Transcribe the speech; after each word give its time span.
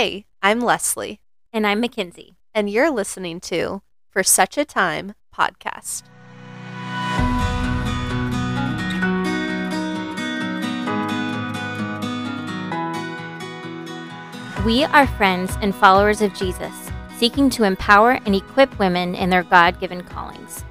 Hey, 0.00 0.24
I'm 0.40 0.60
Leslie, 0.60 1.20
And 1.52 1.66
I'm 1.66 1.78
Mackenzie. 1.78 2.38
and 2.54 2.70
you're 2.70 2.90
listening 2.90 3.38
to 3.40 3.82
For 4.08 4.22
Such 4.22 4.56
a 4.56 4.64
Time 4.64 5.12
podcast. 5.30 6.04
We 14.64 14.84
are 14.84 15.06
friends 15.06 15.58
and 15.60 15.74
followers 15.74 16.22
of 16.22 16.32
Jesus, 16.32 16.72
seeking 17.18 17.50
to 17.50 17.64
empower 17.64 18.12
and 18.24 18.34
equip 18.34 18.78
women 18.78 19.14
in 19.14 19.28
their 19.28 19.42
God 19.42 19.80
given 19.80 20.02
callings. 20.02 20.64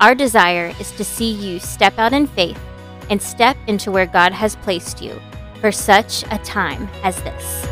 Our 0.00 0.14
desire 0.14 0.74
is 0.78 0.92
to 0.92 1.02
see 1.02 1.32
you 1.32 1.60
step 1.60 1.98
out 1.98 2.12
in 2.12 2.26
faith 2.26 2.60
and 3.08 3.22
step 3.22 3.56
into 3.68 3.90
where 3.90 4.04
God 4.04 4.32
has 4.32 4.54
placed 4.56 5.00
you 5.00 5.18
for 5.62 5.72
such 5.72 6.24
a 6.30 6.36
time 6.44 6.90
as 7.02 7.16
this. 7.22 7.66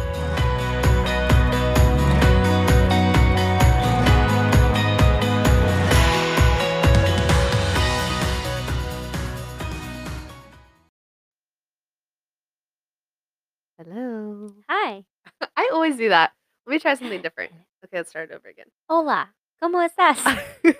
Hello. 13.84 14.50
Hi. 14.68 15.04
I 15.56 15.70
always 15.72 15.96
do 15.96 16.08
that. 16.08 16.32
Let 16.66 16.72
me 16.72 16.78
try 16.78 16.94
something 16.94 17.22
different. 17.22 17.52
Okay, 17.84 17.98
let's 17.98 18.08
start 18.08 18.30
over 18.32 18.48
again. 18.48 18.64
Hola. 18.88 19.28
¿Cómo 19.62 19.86
estás? 19.86 20.16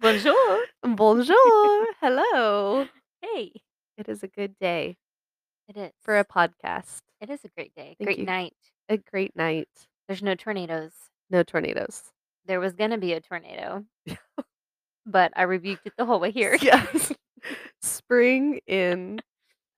Bonjour. 0.00 0.58
Bonjour. 0.82 1.86
Hello. 2.02 2.86
Hey. 3.22 3.52
It 3.96 4.06
is 4.10 4.22
a 4.22 4.28
good 4.28 4.54
day 4.60 4.98
It 5.68 5.78
is. 5.78 5.90
for 6.02 6.18
a 6.18 6.24
podcast. 6.26 6.98
it 7.22 7.30
is 7.30 7.40
a 7.46 7.48
great 7.56 7.74
day. 7.74 7.96
Thank 7.98 8.08
great 8.08 8.18
you. 8.18 8.26
night. 8.26 8.52
A 8.90 8.98
great 8.98 9.34
night. 9.34 9.68
There's 10.06 10.22
no 10.22 10.34
tornadoes. 10.34 10.92
No 11.30 11.42
tornadoes. 11.42 12.02
There 12.44 12.60
was 12.60 12.74
going 12.74 12.90
to 12.90 12.98
be 12.98 13.14
a 13.14 13.22
tornado, 13.22 13.86
but 15.06 15.32
I 15.34 15.44
rebuked 15.44 15.86
it 15.86 15.94
the 15.96 16.04
whole 16.04 16.20
way 16.20 16.30
here. 16.30 16.58
Yes. 16.60 17.10
Spring 17.80 18.60
in, 18.66 19.22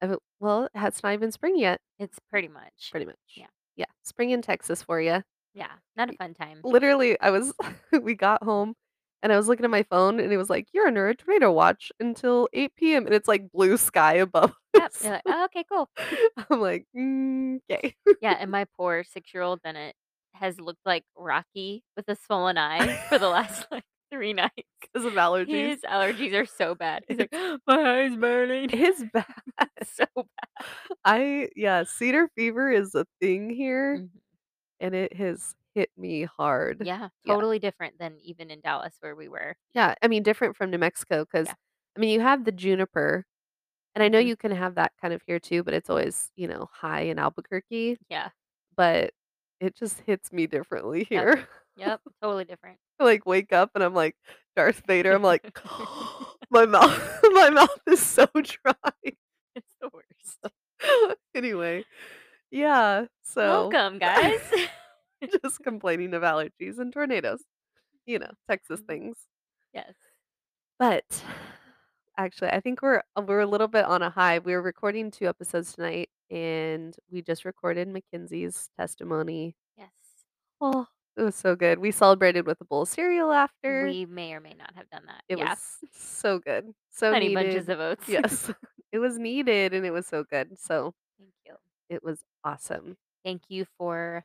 uh, 0.03 0.17
well, 0.41 0.69
it's 0.75 1.03
not 1.03 1.13
even 1.15 1.33
spring 1.33 1.59
yet, 1.59 1.81
It's 1.99 2.19
pretty 2.31 2.49
much. 2.49 2.89
pretty 2.91 3.07
much. 3.07 3.17
Yeah. 3.37 3.47
Yeah. 3.77 3.87
Spring 4.03 4.31
in 4.31 4.43
Texas 4.43 4.83
for 4.83 5.01
you. 5.01 5.23
Yeah, 5.55 5.71
not 5.97 6.11
a 6.11 6.13
fun 6.15 6.35
time. 6.35 6.61
literally 6.65 7.19
I 7.21 7.31
was 7.31 7.53
we 8.03 8.15
got 8.15 8.43
home 8.45 8.75
and 9.23 9.33
I 9.33 9.37
was 9.37 9.49
looking 9.49 9.65
at 9.65 9.71
my 9.71 9.83
phone 9.85 10.21
and 10.21 10.33
it 10.33 10.37
was 10.37 10.49
like, 10.51 10.67
You're 10.73 10.87
under 10.87 11.09
a 11.09 11.15
tornado 11.15 11.51
watch 11.53 11.91
until 11.99 12.49
8 12.53 12.73
p.m. 12.77 13.07
and 13.07 13.15
it's 13.15 13.27
like 13.29 13.51
blue 13.53 13.77
sky 13.77 14.15
above 14.15 14.53
Yep. 14.75 14.83
us. 14.85 15.03
You're 15.03 15.13
like, 15.15 15.23
oh, 15.27 15.45
okay, 15.47 15.65
cool. 15.71 15.89
I'm 16.51 16.61
like, 16.61 16.87
mm, 16.97 17.59
okay. 17.71 17.95
Yeah, 18.21 18.37
and 18.39 18.51
my 18.51 18.67
poor 18.77 19.03
six 19.03 19.33
year 19.35 19.43
old 19.43 19.61
Bennett 19.63 19.95
has 20.35 20.61
looked 20.61 20.85
like 20.87 21.03
Rocky 21.17 21.83
with 21.97 22.09
a 22.09 22.15
swollen 22.15 22.59
eye 22.59 22.97
for 23.09 23.19
the 23.19 23.29
last 23.29 23.67
like 23.73 23.83
three 24.11 24.33
nights. 24.35 24.53
Because 24.81 25.05
of 25.07 25.15
allergies. 25.15 25.71
His 25.71 25.81
allergies 25.83 26.35
are 26.35 26.47
so 26.47 26.75
bad. 26.75 27.05
He's 27.09 27.19
like, 27.19 27.31
my 27.67 28.01
eye's 28.03 28.17
burning. 28.17 28.71
It's 28.73 29.05
bad. 29.13 29.27
so 29.85 30.05
bad. 30.15 30.69
I 31.05 31.51
yeah, 31.57 31.85
cedar 31.85 32.29
fever 32.37 32.71
is 32.71 32.95
a 32.95 33.07
thing 33.21 33.51
here 33.51 34.01
Mhm. 34.01 34.11
and 34.81 34.95
it 34.95 35.15
has 35.15 35.55
hit 35.75 35.91
me 35.97 36.25
hard. 36.25 36.85
Yeah, 36.85 37.09
Yeah. 37.25 37.35
totally 37.35 37.59
different 37.59 37.99
than 37.99 38.19
even 38.21 38.51
in 38.51 38.61
Dallas 38.61 38.97
where 39.01 39.17
we 39.17 39.29
were. 39.29 39.57
Yeah. 39.75 39.95
I 40.03 40.09
mean 40.09 40.23
different 40.23 40.57
from 40.57 40.71
New 40.71 40.79
Mexico 40.79 41.25
because 41.25 41.49
Yeah. 41.49 41.55
I 41.97 42.01
mean 42.01 42.11
you 42.11 42.21
have 42.21 42.45
the 42.45 42.53
juniper 42.53 43.25
and 43.95 44.03
I 44.05 44.09
know 44.09 44.19
Mhm. 44.19 44.29
you 44.29 44.37
can 44.37 44.53
have 44.53 44.77
that 44.77 44.93
kind 45.01 45.15
of 45.15 45.23
here 45.27 45.41
too, 45.41 45.65
but 45.65 45.75
it's 45.75 45.91
always, 45.91 46.31
you 46.37 46.49
know, 46.49 46.69
high 46.73 47.03
in 47.03 47.19
Albuquerque. 47.19 47.99
Yeah. 48.09 48.31
but 48.77 49.13
it 49.61 49.77
just 49.77 50.01
hits 50.03 50.33
me 50.33 50.47
differently 50.49 51.05
Yep. 51.13 51.29
here. 51.31 51.49
Yep. 51.79 52.01
Totally 52.23 52.45
different. 52.45 52.79
I, 53.01 53.05
like 53.05 53.25
wake 53.27 53.53
up 53.53 53.71
and 53.75 53.83
I'm 53.85 53.95
like 53.95 54.17
Darth 54.57 54.83
Vader. 54.87 55.13
I'm 55.13 55.23
like 55.23 55.57
my 56.51 56.67
mouth 56.67 57.21
my 57.33 57.51
mouth 57.51 57.79
is 57.87 58.05
so 58.05 58.27
dry. 58.35 58.75
It's 59.55 59.75
the 59.81 59.89
worst. 59.93 60.55
anyway, 61.35 61.85
yeah. 62.51 63.07
So 63.23 63.69
Welcome, 63.71 63.99
guys. 63.99 64.41
just 65.43 65.61
complaining 65.63 66.15
of 66.15 66.23
allergies 66.23 66.79
and 66.79 66.93
tornadoes. 66.93 67.43
You 68.07 68.19
know, 68.21 68.31
Texas 68.49 68.81
Mhm. 68.81 68.87
things. 68.87 69.17
yes. 69.75 69.93
But 70.79 71.05
actually, 72.19 72.51
I 72.51 72.61
think 72.61 72.83
we're 72.83 73.03
uh, 73.17 73.23
we're 73.27 73.41
a 73.41 73.47
little 73.47 73.69
bit 73.69 73.85
on 73.85 74.03
a 74.03 74.11
high. 74.11 74.39
We 74.41 74.53
were 74.55 74.63
recording 74.63 75.11
two 75.11 75.27
episodes 75.29 75.75
tonight 75.75 76.09
and 76.31 76.95
we 77.11 77.23
just 77.23 77.45
recorded 77.45 77.89
Mackenzie's 77.89 78.69
testimony 78.79 79.57
Yes. 79.77 79.89
Oh, 80.61 80.87
it 81.19 81.23
was 81.23 81.35
so 81.35 81.57
good. 81.57 81.79
We 81.79 81.91
celebrated 81.91 82.47
with 82.47 82.61
a 82.61 82.65
bowl 82.65 82.83
of 82.83 82.89
cereal 82.89 83.33
after. 83.33 83.85
We 83.87 84.07
may 84.07 84.33
or 84.35 84.41
may 84.41 84.55
not 84.59 84.73
have 84.77 84.89
done 84.91 85.03
that. 85.07 85.23
it 85.29 85.39
yeah. 85.39 85.51
was 85.51 85.59
so 85.93 86.39
good. 86.39 86.73
So 86.91 87.11
Many 87.13 87.29
needed. 87.29 87.45
bunches 87.53 87.69
of 87.69 87.81
oats. 87.81 88.05
yes. 88.09 88.51
it 88.93 88.99
was 88.99 89.19
needed 89.19 89.75
and 89.75 89.85
it 89.85 89.91
was 89.91 90.07
so 90.07 90.25
good. 90.25 90.59
So 90.59 90.95
Thank 91.19 91.33
you. 91.47 91.55
it 91.91 92.03
was 92.05 92.21
awesome. 92.45 92.97
Thank 93.25 93.43
you 93.49 93.67
for 93.79 94.25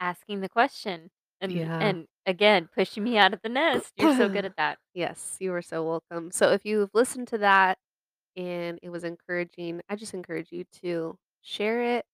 asking 0.00 0.40
the 0.40 0.48
question 0.48 1.10
and 1.40 1.52
Yeah. 1.52 1.78
and 1.78 2.06
again 2.26 2.68
pushing 2.74 3.02
me 3.04 3.16
out 3.18 3.32
of 3.32 3.40
the 3.42 3.48
nest. 3.48 3.92
You're 3.96 4.16
so 4.16 4.28
good 4.28 4.44
at 4.50 4.56
that. 4.56 4.78
Yes, 4.94 5.36
you 5.40 5.50
were 5.52 5.62
so 5.62 5.84
welcome. 5.84 6.30
So 6.30 6.52
if 6.52 6.64
you've 6.64 6.90
listened 6.94 7.28
to 7.28 7.38
that 7.38 7.78
and 8.36 8.78
it 8.82 8.90
was 8.90 9.04
encouraging, 9.04 9.80
I 9.88 9.96
just 9.96 10.14
encourage 10.14 10.52
you 10.52 10.64
to 10.82 11.16
share 11.42 11.96
it. 11.96 12.04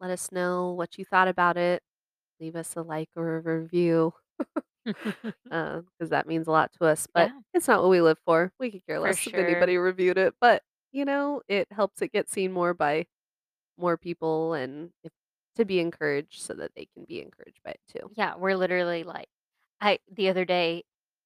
Let 0.00 0.10
us 0.10 0.32
know 0.32 0.72
what 0.72 0.98
you 0.98 1.04
thought 1.04 1.28
about 1.28 1.56
it. 1.56 1.82
Leave 2.40 2.56
us 2.56 2.74
a 2.76 2.82
like 2.82 3.08
or 3.16 3.36
a 3.36 3.40
review 3.40 4.12
um, 5.50 5.86
because 5.98 6.10
that 6.10 6.26
means 6.26 6.46
a 6.46 6.50
lot 6.50 6.72
to 6.78 6.86
us. 6.86 7.06
But 7.12 7.28
Yeah. 7.30 7.40
it's 7.54 7.68
not 7.68 7.80
what 7.82 7.90
we 7.90 8.00
live 8.00 8.18
for. 8.24 8.52
We 8.58 8.70
could 8.70 8.86
care 8.86 8.96
For 8.96 9.02
less 9.02 9.26
if 9.26 9.32
sure. 9.32 9.46
anybody 9.46 9.76
reviewed 9.76 10.18
it. 10.18 10.34
But 10.40 10.62
you 10.92 11.04
know, 11.04 11.40
it 11.48 11.68
helps 11.70 12.02
it 12.02 12.12
get 12.12 12.28
seen 12.28 12.52
more 12.52 12.74
by 12.74 13.06
more 13.78 13.96
people 13.96 14.52
and 14.54 14.90
if, 15.04 15.12
to 15.56 15.64
be 15.64 15.80
encouraged 15.80 16.42
so 16.42 16.54
that 16.54 16.72
they 16.76 16.86
can 16.94 17.04
be 17.04 17.20
encouraged 17.20 17.60
by 17.64 17.72
it 17.72 17.80
too. 17.88 18.10
yeah, 18.14 18.34
we're 18.36 18.56
literally 18.56 19.04
like 19.04 19.28
I 19.80 19.98
the 20.14 20.28
other 20.28 20.44
day 20.44 20.82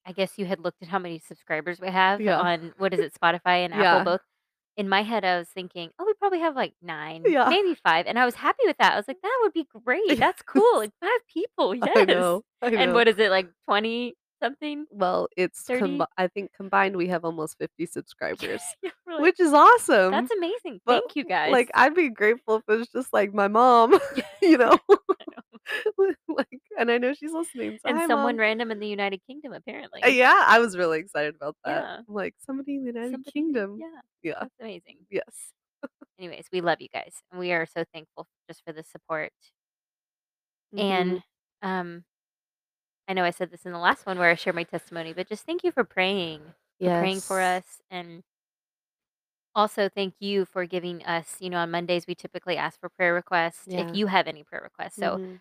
I 0.06 0.12
guess 0.12 0.32
you 0.38 0.46
had 0.46 0.60
looked 0.60 0.82
at 0.82 0.88
how 0.88 0.98
many 1.00 1.18
subscribers 1.18 1.80
we 1.80 1.88
have 1.88 2.20
Yeah. 2.20 2.38
on 2.40 2.72
what 2.78 2.94
is 2.94 3.00
it 3.00 3.12
Spotify 3.20 3.64
and 3.64 3.74
Yeah. 3.74 3.96
Apple 3.96 4.04
Book. 4.12 4.22
In 4.76 4.88
my 4.88 5.03
head 5.03 5.25
I 5.25 5.38
was 5.38 5.48
thinking, 5.48 5.91
"Oh, 5.98 6.04
we 6.04 6.12
probably 6.14 6.41
have 6.41 6.54
like 6.54 6.75
9, 6.82 7.22
Yeah. 7.26 7.48
maybe 7.48 7.75
5." 7.75 8.06
And 8.06 8.19
I 8.19 8.25
was 8.26 8.34
happy 8.34 8.62
with 8.66 8.76
that. 8.78 8.92
I 8.92 8.97
was 8.97 9.09
like, 9.09 9.20
"That 9.22 9.38
would 9.42 9.53
be 9.54 9.66
great. 9.87 10.19
That's 10.19 10.42
cool. 10.42 10.78
Like 10.78 10.92
5 11.00 11.10
people." 11.32 11.75
Yes. 11.75 11.88
I 11.97 12.04
know. 12.04 12.42
I 12.62 12.70
know. 12.70 12.78
And 12.78 12.92
what 12.94 13.09
is 13.09 13.19
it 13.19 13.31
like 13.31 13.48
20 13.69 14.15
something? 14.42 14.84
well, 14.91 15.28
it's 15.36 15.62
30? 15.62 15.81
combi- 15.98 16.06
I 16.19 16.26
think 16.28 16.53
combined 16.54 16.94
we 16.97 17.09
have 17.09 17.25
almost 17.25 17.56
50 17.59 17.86
subscribers, 17.86 18.60
Yeah, 18.82 18.91
we're 19.06 19.15
like, 19.15 19.22
which 19.22 19.41
is 19.41 19.54
awesome. 19.54 20.10
That's 20.10 20.31
amazing. 20.31 20.81
but, 20.84 21.00
Thank 21.00 21.16
you 21.16 21.25
guys. 21.25 21.53
Like 21.53 21.70
I'd 21.75 21.94
be 21.94 22.10
grateful 22.10 22.56
if 22.56 22.62
it 22.69 22.76
was 22.78 22.88
just 22.88 23.12
like 23.15 23.32
my 23.32 23.48
mom, 23.48 23.98
you 24.42 24.59
know. 24.59 24.78
like 26.28 26.60
and 26.78 26.91
I 26.91 26.99
know 26.99 27.12
she's 27.15 27.32
listening. 27.32 27.78
So 27.82 27.88
and 27.88 27.99
hi, 27.99 28.06
someone 28.06 28.37
Mom. 28.37 28.41
random 28.41 28.71
in 28.71 28.78
the 28.78 28.87
United 28.87 29.21
Kingdom 29.27 29.53
apparently. 29.53 30.03
Uh, 30.03 30.09
yeah, 30.09 30.44
I 30.47 30.59
was 30.59 30.77
really 30.77 30.99
excited 31.00 31.34
about 31.34 31.56
that. 31.65 31.82
Yeah. 31.82 31.99
Like 32.09 32.34
somebody 32.44 32.77
in 32.77 32.82
the 32.82 32.93
United 32.93 33.12
Somebody- 33.12 33.32
Kingdom. 33.32 33.78
Yeah. 33.81 34.00
Yeah. 34.22 34.38
That's 34.41 34.54
amazing. 34.60 34.99
Yes. 35.10 35.25
Anyways, 36.19 36.47
we 36.53 36.60
love 36.60 36.81
you 36.81 36.88
guys. 36.93 37.15
And 37.31 37.38
we 37.41 37.53
are 37.53 37.66
so 37.66 37.84
thankful 37.93 38.27
just 38.49 38.62
for 38.65 38.72
the 38.72 38.82
support. 38.82 39.32
Mhm. 40.75 40.81
And 40.81 41.22
um 41.62 42.04
I 43.09 43.12
know 43.12 43.25
I 43.25 43.31
said 43.31 43.50
this 43.50 43.65
in 43.66 43.72
the 43.72 43.78
last 43.78 44.04
one 44.06 44.19
where 44.19 44.31
I 44.31 44.34
shared 44.34 44.56
my 44.56 44.65
testimony, 44.65 45.12
but 45.12 45.28
just 45.28 45.44
thank 45.47 45.62
you 45.62 45.71
for 45.71 45.84
praying, 45.84 46.41
for 46.81 46.87
praying 47.00 47.21
for 47.21 47.41
us 47.41 47.65
and 47.91 48.22
also 49.54 49.88
thank 49.88 50.15
you 50.21 50.44
for 50.44 50.66
giving 50.66 51.03
us, 51.04 51.37
you 51.41 51.48
know, 51.48 51.59
on 51.59 51.71
Mondays 51.71 52.06
we 52.06 52.15
typically 52.15 52.56
ask 52.56 52.78
for 52.81 52.88
prayer 52.91 53.15
requests 53.15 53.65
Yeah. 53.66 53.88
if 53.88 53.97
you 53.97 54.06
have 54.06 54.27
any 54.27 54.43
prayer 54.43 54.60
requests. 54.62 54.97
So 54.97 55.16
Mhm. 55.19 55.41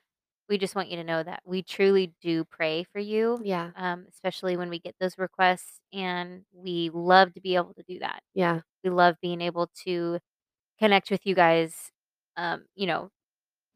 We 0.50 0.58
just 0.58 0.76
want 0.76 0.90
you 0.90 0.98
to 0.98 1.04
know 1.04 1.24
that 1.24 1.42
we 1.46 1.64
truly 1.64 2.14
do 2.22 2.44
pray 2.46 2.84
for 2.92 3.00
you. 3.00 3.40
yeah, 3.44 3.72
Um, 3.76 4.06
especially 4.10 4.58
when 4.58 4.70
we 4.70 4.80
get 4.80 4.96
those 5.00 5.18
requests 5.18 5.80
and 5.94 6.44
we 6.54 6.90
love 6.94 7.34
to 7.34 7.42
be 7.42 7.56
able 7.56 7.74
to 7.76 7.84
do 7.88 8.00
that. 8.00 8.22
yeah, 8.34 8.62
We 8.84 8.90
love 8.92 9.16
being 9.22 9.42
able 9.42 9.70
to 9.86 10.20
connect 10.80 11.12
with 11.12 11.26
you 11.26 11.36
guys. 11.36 11.92
Um, 12.38 12.66
you 12.76 12.88
know, 12.88 13.10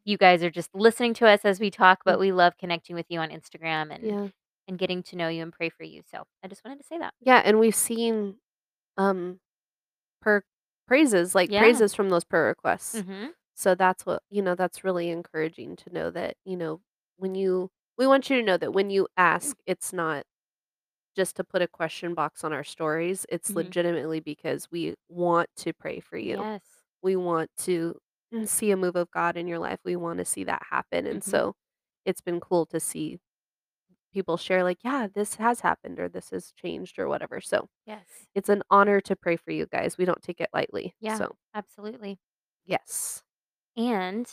you 0.06 0.18
guys 0.18 0.44
are 0.44 0.50
just 0.52 0.70
listening 0.74 1.14
to 1.16 1.28
us 1.28 1.42
as 1.46 1.60
we 1.60 1.70
talk, 1.72 2.00
but 2.06 2.18
Mm. 2.18 2.22
we 2.22 2.32
love 2.32 2.58
connecting 2.58 2.96
with 2.96 3.06
you 3.10 3.20
on 3.20 3.30
Instagram 3.30 3.94
and 3.94 4.06
yeah, 4.06 4.28
and 4.68 4.78
getting 4.80 5.04
to 5.04 5.16
know 5.16 5.28
you 5.30 5.42
and 5.44 5.52
pray 5.54 5.70
for 5.70 5.84
you. 5.84 6.02
So 6.12 6.24
I 6.44 6.48
just 6.48 6.64
wanted 6.64 6.80
to 6.80 6.86
say 6.88 6.98
that. 7.00 7.14
yeah. 7.22 7.42
And 7.44 7.60
we've 7.60 7.76
seen 7.76 8.36
um 8.98 9.40
per 10.22 10.44
praises, 10.88 11.36
like 11.36 11.50
Yeah. 11.52 11.60
praises 11.62 11.94
from 11.94 12.10
those 12.10 12.24
prayer 12.24 12.46
requests. 12.46 13.02
hmm 13.02 13.28
So 13.60 13.76
that's 13.76 14.06
what 14.06 14.24
you 14.30 14.42
know. 14.42 14.56
That's 14.56 14.86
really 14.86 15.10
encouraging 15.10 15.76
to 15.78 15.90
know 15.94 16.10
that 16.12 16.38
you 16.46 16.56
know 16.56 16.82
when 17.18 17.36
you 17.36 17.70
we 17.98 18.08
want 18.08 18.30
you 18.30 18.38
to 18.38 18.44
know 18.44 18.56
that 18.58 18.72
when 18.74 18.90
you 18.90 19.08
ask, 19.18 19.58
it's 19.66 19.92
not 19.92 20.24
just 21.16 21.36
to 21.38 21.44
put 21.46 21.62
a 21.64 21.68
question 21.70 22.14
box 22.16 22.44
on 22.44 22.54
our 22.54 22.64
stories. 22.64 23.26
It's 23.30 23.56
Mhm. 23.56 23.74
legitimately 23.74 24.22
because 24.22 24.70
we 24.72 24.96
want 25.10 25.50
to 25.58 25.74
pray 25.74 26.00
for 26.02 26.18
you. 26.18 26.46
Yes. 26.46 26.82
We 27.04 27.16
want 27.18 27.52
to 27.60 28.00
see 28.46 28.72
a 28.72 28.78
move 28.78 28.96
of 28.98 29.12
God 29.12 29.38
in 29.38 29.48
your 29.48 29.60
life, 29.60 29.80
we 29.86 29.96
wanna 29.98 30.26
see 30.26 30.44
that 30.46 30.64
happen, 30.72 31.08
and 31.08 31.24
Mhm. 31.26 31.42
so 31.42 31.56
it's 32.06 32.22
been 32.22 32.40
cool 32.42 32.66
to 32.68 32.80
see 32.82 33.20
people 34.14 34.38
share 34.38 34.64
like, 34.64 34.80
"Yeah, 34.84 35.08
this 35.08 35.36
has 35.36 35.62
happened," 35.62 36.00
or 36.00 36.10
"This 36.10 36.32
has 36.32 36.52
changed," 36.54 37.00
or 37.00 37.08
whatever, 37.10 37.42
so 37.42 37.70
Yes. 37.86 38.30
it's 38.36 38.50
an 38.50 38.64
honor 38.72 39.02
to 39.04 39.16
pray 39.18 39.38
for 39.38 39.52
you 39.52 39.68
guys, 39.68 39.98
we 40.00 40.06
don't 40.06 40.22
take 40.24 40.42
it 40.42 40.50
lightly, 40.54 40.96
Yeah, 41.02 41.22
so 41.22 41.38
absolutely. 41.54 42.20
yes. 42.66 43.24
And 43.80 44.28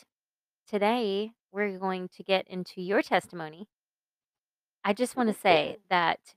today, 0.66 1.32
we're 1.52 1.78
going 1.78 2.08
to 2.10 2.24
get 2.24 2.48
into 2.48 2.82
your 2.82 3.02
testimony. 3.02 3.68
I 4.84 4.92
just 4.92 5.16
wanna 5.16 5.34
say 5.34 5.78
that 5.90 6.34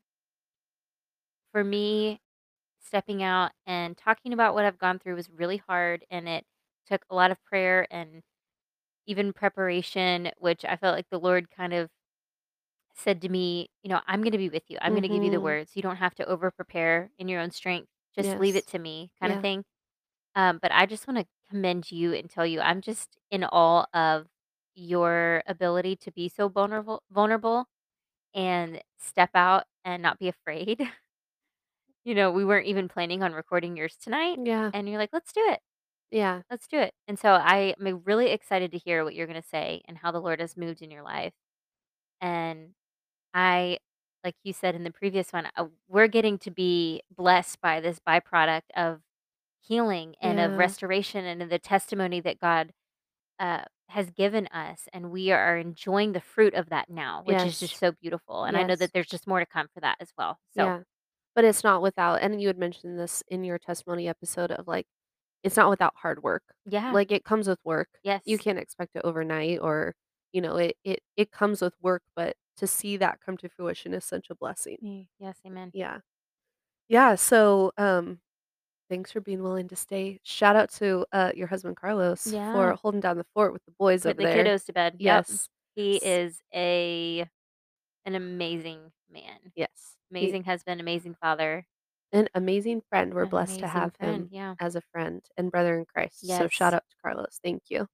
for 1.53 1.63
me, 1.63 2.21
stepping 2.79 3.23
out 3.23 3.51
and 3.67 3.97
talking 3.97 4.33
about 4.33 4.53
what 4.55 4.65
I've 4.65 4.79
gone 4.79 4.99
through 4.99 5.15
was 5.15 5.29
really 5.29 5.57
hard, 5.57 6.05
and 6.11 6.29
it 6.29 6.45
took 6.87 7.05
a 7.09 7.15
lot 7.15 7.31
of 7.31 7.43
prayer 7.43 7.87
and 7.91 8.23
even 9.07 9.33
preparation, 9.33 10.31
which 10.37 10.65
I 10.65 10.77
felt 10.77 10.95
like 10.95 11.09
the 11.09 11.19
Lord 11.19 11.49
kind 11.51 11.73
of 11.73 11.89
said 12.95 13.21
to 13.21 13.29
me, 13.29 13.69
you 13.83 13.89
know, 13.89 14.01
"I'm 14.07 14.21
gonna 14.23 14.37
be 14.37 14.49
with 14.49 14.63
you. 14.69 14.77
I'm 14.81 14.93
gonna 14.93 15.09
give 15.09 15.23
you 15.23 15.29
the 15.29 15.39
Mhm. 15.39 15.41
words. 15.41 15.75
You 15.75 15.81
don't 15.81 15.97
have 15.97 16.15
to 16.15 16.25
over-prepare 16.25 17.11
in 17.17 17.27
your 17.27 17.41
own 17.41 17.51
strength. 17.51 17.89
Just 18.15 18.35
leave 18.35 18.55
it 18.55 18.67
to 18.67 18.79
me," 18.79 19.11
kinda 19.19 19.35
Yeah. 19.35 19.43
thing. 19.43 19.63
Um, 20.35 20.59
but 20.61 20.71
I 20.73 20.85
just 20.87 21.07
wanna 21.07 21.25
commend 21.49 21.91
you 21.91 22.13
and 22.13 22.29
tell 22.29 22.45
you 22.45 22.61
I'm 22.61 22.81
just 22.81 23.17
in 23.31 23.43
awe 23.45 23.85
of 23.93 24.27
your 24.75 25.43
ability 25.47 25.95
to 25.97 26.11
be 26.11 26.29
so 26.29 26.49
vulnerable 26.49 27.03
vulnerable 27.11 27.67
and 28.35 28.81
step 28.99 29.31
out 29.35 29.65
and 29.85 30.03
not 30.03 30.19
be 30.19 30.29
afraid. 30.29 30.81
You 32.05 32.15
know, 32.15 32.31
we 32.31 32.45
weren't 32.45 32.67
even 32.67 32.87
planning 32.87 33.23
on 33.23 33.33
recording 33.33 33.75
yours 33.77 33.95
tonight, 34.01 34.39
Yeah. 34.43 34.71
and 34.73 34.87
you're 34.89 34.97
like, 34.97 35.11
"Let's 35.13 35.31
do 35.33 35.41
it. 35.49 35.59
Yeah. 36.11 36.41
Let's 36.49 36.67
do 36.67 36.77
it." 36.79 36.93
And 37.07 37.19
so 37.19 37.31
I 37.33 37.75
am 37.79 38.01
really 38.05 38.31
excited 38.31 38.71
to 38.71 38.77
hear 38.77 39.03
what 39.03 39.15
you're 39.15 39.27
gonna 39.27 39.41
say 39.43 39.81
and 39.85 39.97
how 39.97 40.11
the 40.11 40.21
Lord 40.21 40.39
has 40.39 40.57
moved 40.57 40.81
in 40.81 40.91
your 40.91 41.03
life. 41.03 41.33
And 42.21 42.75
I 43.33 43.79
like 44.25 44.35
you 44.43 44.53
said 44.53 44.75
in 44.75 44.83
the 44.83 44.91
previous 44.91 45.33
one, 45.33 45.49
uh, 45.57 45.67
we're 45.89 46.07
getting 46.07 46.37
to 46.39 46.51
be 46.51 47.03
blessed 47.15 47.61
by 47.61 47.81
this 47.81 47.99
byproduct 47.99 48.63
of 48.75 49.01
healing 49.69 50.15
and 50.21 50.39
of 50.41 50.57
Yeah. 50.57 50.57
restoration 50.57 51.25
and 51.25 51.43
of 51.43 51.49
the 51.51 51.59
testimony 51.59 52.21
that 52.21 52.39
God, 52.39 52.73
uh, 53.39 53.65
has 53.89 54.11
given 54.11 54.47
us, 54.49 54.87
and 54.93 55.11
we 55.11 55.31
are 55.31 55.57
enjoying 55.57 56.13
the 56.13 56.21
fruit 56.21 56.53
of 56.55 56.69
that 56.69 56.89
now, 56.89 57.23
which 57.23 57.45
is 57.45 57.57
just 57.59 57.77
so 57.79 57.91
beautiful, 57.93 58.45
and 58.45 58.57
I 58.57 58.63
know 58.63 58.75
Yes. 58.75 58.77
that 58.77 58.93
there's 58.93 59.07
just 59.07 59.27
more 59.27 59.39
to 59.39 59.45
come 59.47 59.67
for 59.73 59.81
that 59.81 59.97
as 60.01 60.13
well, 60.17 60.39
so 60.51 60.63
Yeah. 60.63 60.83
But 61.35 61.45
it's 61.45 61.63
not 61.63 61.81
without 61.83 62.21
and 62.23 62.41
you 62.41 62.47
had 62.49 62.57
mentioned 62.59 62.99
this 62.99 63.23
in 63.29 63.43
your 63.45 63.59
testimony 63.59 64.07
episode 64.09 64.51
of, 64.51 64.67
like, 64.67 64.87
it's 65.43 65.57
not 65.57 65.69
without 65.71 65.95
hard 65.97 66.23
work. 66.23 66.43
Yeah. 66.65 66.91
Like, 66.93 67.11
it 67.11 67.25
comes 67.25 67.47
with 67.49 67.59
work. 67.65 67.89
Yes. 68.03 68.23
You 68.25 68.37
Yes. 68.37 68.43
can't 68.43 68.59
expect 68.59 68.95
it 68.97 69.03
overnight 69.05 69.59
or, 69.61 69.95
you 70.33 70.41
know, 70.41 70.57
it 70.57 70.77
it 70.85 71.01
it 71.17 71.31
comes 71.31 71.61
with 71.61 71.75
work, 71.81 72.03
but 72.15 72.37
to 72.57 72.67
see 72.67 72.97
that 72.97 73.21
come 73.21 73.37
to 73.39 73.49
fruition 73.49 73.93
is 73.95 74.05
such 74.05 74.29
a 74.31 74.35
blessing. 74.35 74.79
Mm, 74.81 75.07
yes, 75.19 75.39
amen. 75.45 75.73
Yeah. 75.73 75.99
Yeah, 76.89 77.15
so, 77.15 77.71
um, 77.77 78.21
thanks 78.89 79.11
for 79.11 79.21
being 79.21 79.41
willing 79.43 79.67
to 79.69 79.75
stay. 79.75 80.19
Shout 80.23 80.55
out 80.55 80.69
to, 80.73 81.05
uh, 81.13 81.31
your 81.35 81.47
husband, 81.47 81.77
Carlos, 81.77 82.23
for 82.31 82.73
holding 82.73 82.99
down 83.01 83.17
the 83.17 83.25
fort 83.33 83.53
with 83.53 83.63
the 83.65 83.71
boys 83.79 84.03
Put 84.03 84.11
over 84.11 84.17
the 84.17 84.23
there. 84.35 84.43
kiddos 84.45 84.65
to 84.65 84.73
bed, 84.73 84.95
yep. 84.99 85.25
Yes. 85.29 85.49
He 85.75 85.95
S 85.97 86.01
is 86.03 86.41
a 86.53 87.27
an 88.05 88.15
amazing 88.15 88.91
man. 89.11 89.39
Yes. 89.55 89.69
He 90.11 90.17
Amazing 90.19 90.43
husband, 90.43 90.81
amazing 90.81 91.15
father. 91.21 91.65
An 92.11 92.27
amazing 92.33 92.81
friend, 92.89 93.13
we're 93.13 93.23
An 93.23 93.29
blessed 93.29 93.59
to 93.59 93.65
amazing 93.65 93.81
have 93.81 93.95
friend, 93.95 94.15
him 94.23 94.29
yeah. 94.31 94.55
as 94.59 94.75
a 94.75 94.81
friend 94.91 95.21
and 95.37 95.51
brother 95.51 95.77
in 95.77 95.85
Christ, 95.85 96.21
so 96.27 96.47
shout 96.47 96.73
Yes. 96.73 96.77
out 96.77 96.83
to 96.89 96.95
Carlos, 97.03 97.39
thank 97.43 97.61
you. 97.69 97.87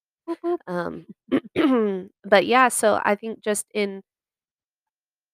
Um, 0.68 1.06
but, 2.24 2.46
yeah, 2.46 2.70
so 2.70 3.02
I 3.04 3.16
think 3.16 3.42
just 3.44 3.68
in 3.74 4.02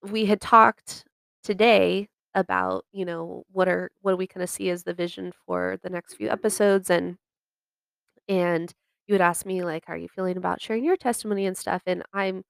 we 0.03 0.25
had 0.25 0.41
talked 0.41 1.05
today 1.43 2.07
about, 2.35 2.85
you 2.91 3.05
know, 3.05 3.43
what 3.51 3.67
are 3.67 3.91
what 4.01 4.11
do 4.11 4.17
we 4.17 4.27
kinda 4.27 4.47
see 4.47 4.69
as 4.69 4.83
the 4.83 4.93
vision 4.93 5.31
for 5.45 5.77
the 5.83 5.89
next 5.89 6.15
few 6.15 6.29
episodes, 6.29 6.89
and 6.89 7.17
and 8.27 8.73
you 9.07 9.13
would 9.13 9.21
ask 9.21 9.45
me, 9.45 9.63
like, 9.63 9.85
"How 9.85 9.93
are 9.93 9.97
you 9.97 10.07
feeling 10.09 10.37
about 10.37 10.61
sharing 10.61 10.83
your 10.83 10.97
testimony 10.97 11.45
and 11.45 11.57
stuff?" 11.57 11.81
And 11.85 12.03
I'm 12.13 12.43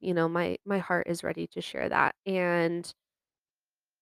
you 0.00 0.14
know, 0.14 0.28
my 0.28 0.56
my 0.64 0.78
heart 0.78 1.06
is 1.08 1.22
ready 1.22 1.46
to 1.48 1.60
share 1.60 1.88
that, 1.88 2.14
and 2.26 2.92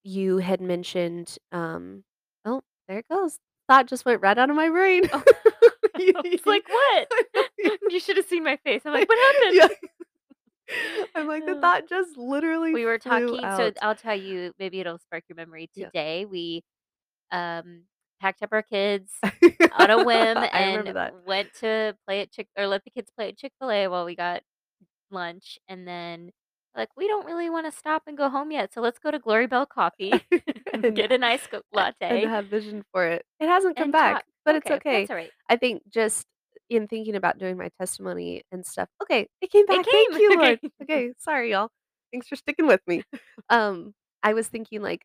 you 0.05 0.39
had 0.39 0.61
mentioned, 0.61 1.37
um 1.53 2.05
oh, 2.45 2.63
there 2.89 2.99
it 2.99 3.07
goes. 3.11 3.39
Thought 3.69 3.87
just 3.87 4.05
went 4.07 4.23
right 4.23 4.39
out 4.39 4.51
of 4.51 4.57
my 4.57 4.69
brain. 4.71 5.09
Oh, 5.13 5.23
You 5.99 6.13
I 6.25 6.29
was 6.33 6.47
like, 6.47 6.69
"What?" 6.69 7.09
You 7.59 7.79
You 7.89 8.01
should 8.01 8.17
have 8.17 8.27
seen 8.27 8.45
my 8.45 8.57
face. 8.59 8.83
I'm 8.85 8.93
like, 8.93 9.09
"What 9.09 9.19
happened?" 9.19 9.77
I'm 11.15 11.27
like, 11.27 11.47
the 11.47 11.61
thought 11.61 11.89
just 11.89 12.17
literally 12.17 12.73
We 12.73 12.85
were 12.85 12.99
flew 12.99 13.11
talking 13.11 13.41
so 13.41 13.45
out. 13.45 13.77
I'll 13.83 13.95
tell 13.95 14.17
you, 14.17 14.53
maybe 14.59 14.81
it'll 14.81 14.99
spark 14.99 15.25
your 15.29 15.37
memory. 15.37 15.71
Yeah. 15.75 15.87
Today, 15.87 16.25
we, 16.27 16.63
um, 17.31 17.83
packed 18.21 18.43
up 18.43 18.51
our 18.53 18.63
kids 18.63 19.13
on 19.79 19.91
a 19.91 20.05
whim 20.05 20.37
I 20.53 20.75
remember 20.77 20.89
and 20.89 20.97
that. 20.97 21.15
went 21.27 21.55
to 21.61 21.97
play 22.07 22.21
at 22.21 22.33
Chick 22.33 22.49
or 22.59 22.67
let 22.67 22.85
the 22.85 22.91
kids 22.91 23.11
play 23.17 23.29
at 23.29 23.37
Chick-fil-A 23.39 23.89
while 23.89 24.05
we 24.05 24.17
got 24.17 24.43
lunch, 25.11 25.59
and 25.69 25.87
then, 25.87 26.31
like, 26.75 26.89
"We 26.97 27.07
don't 27.09 27.27
really 27.27 27.49
wanna 27.51 27.73
stop 27.73 28.03
and 28.07 28.17
go 28.17 28.29
home 28.29 28.51
yet, 28.51 28.73
so 28.75 28.81
let's 28.81 28.99
go 28.99 29.11
to 29.11 29.19
Glory 29.19 29.47
Bell 29.47 29.67
Coffee 29.67 30.13
and 30.73 30.95
get 30.97 31.13
a 31.13 31.19
nice 31.19 31.47
co 31.47 31.59
a 31.59 31.61
and 31.79 31.93
latte" 32.01 32.25
have 32.27 32.47
vision 32.47 32.85
for 32.93 33.07
it. 33.07 33.25
It 33.41 33.47
hasn't 33.49 33.77
come 33.77 33.85
and 33.85 33.93
talk. 33.93 34.15
back, 34.17 34.25
but 34.45 34.55
it's 34.57 34.67
Okay, 34.67 34.75
okay. 34.77 35.01
that's 35.01 35.11
alright. 35.11 35.31
I 35.49 35.57
think 35.57 35.83
just 35.89 36.27
in 36.71 36.89
thinking 36.89 37.15
about 37.17 37.39
doing 37.39 37.57
my 37.57 37.71
testimony 37.81 38.43
and 38.53 38.67
stuff 38.67 38.89
okay, 39.03 39.29
it 39.41 39.51
came 39.51 39.67
It 39.71 39.83
back, 39.83 39.89
thank 39.91 40.11
you, 40.19 40.35
Okay. 40.37 40.39
Lord. 40.39 40.61
Okay, 40.83 41.13
sorry, 41.19 41.51
y'all. 41.53 41.71
Thanks 42.13 42.29
for 42.29 42.37
sticking 42.37 42.67
with 42.67 42.81
me. 42.87 43.05
Um, 43.51 43.95
I 44.23 44.33
was 44.35 44.49
thinking, 44.49 44.83
like, 44.83 45.05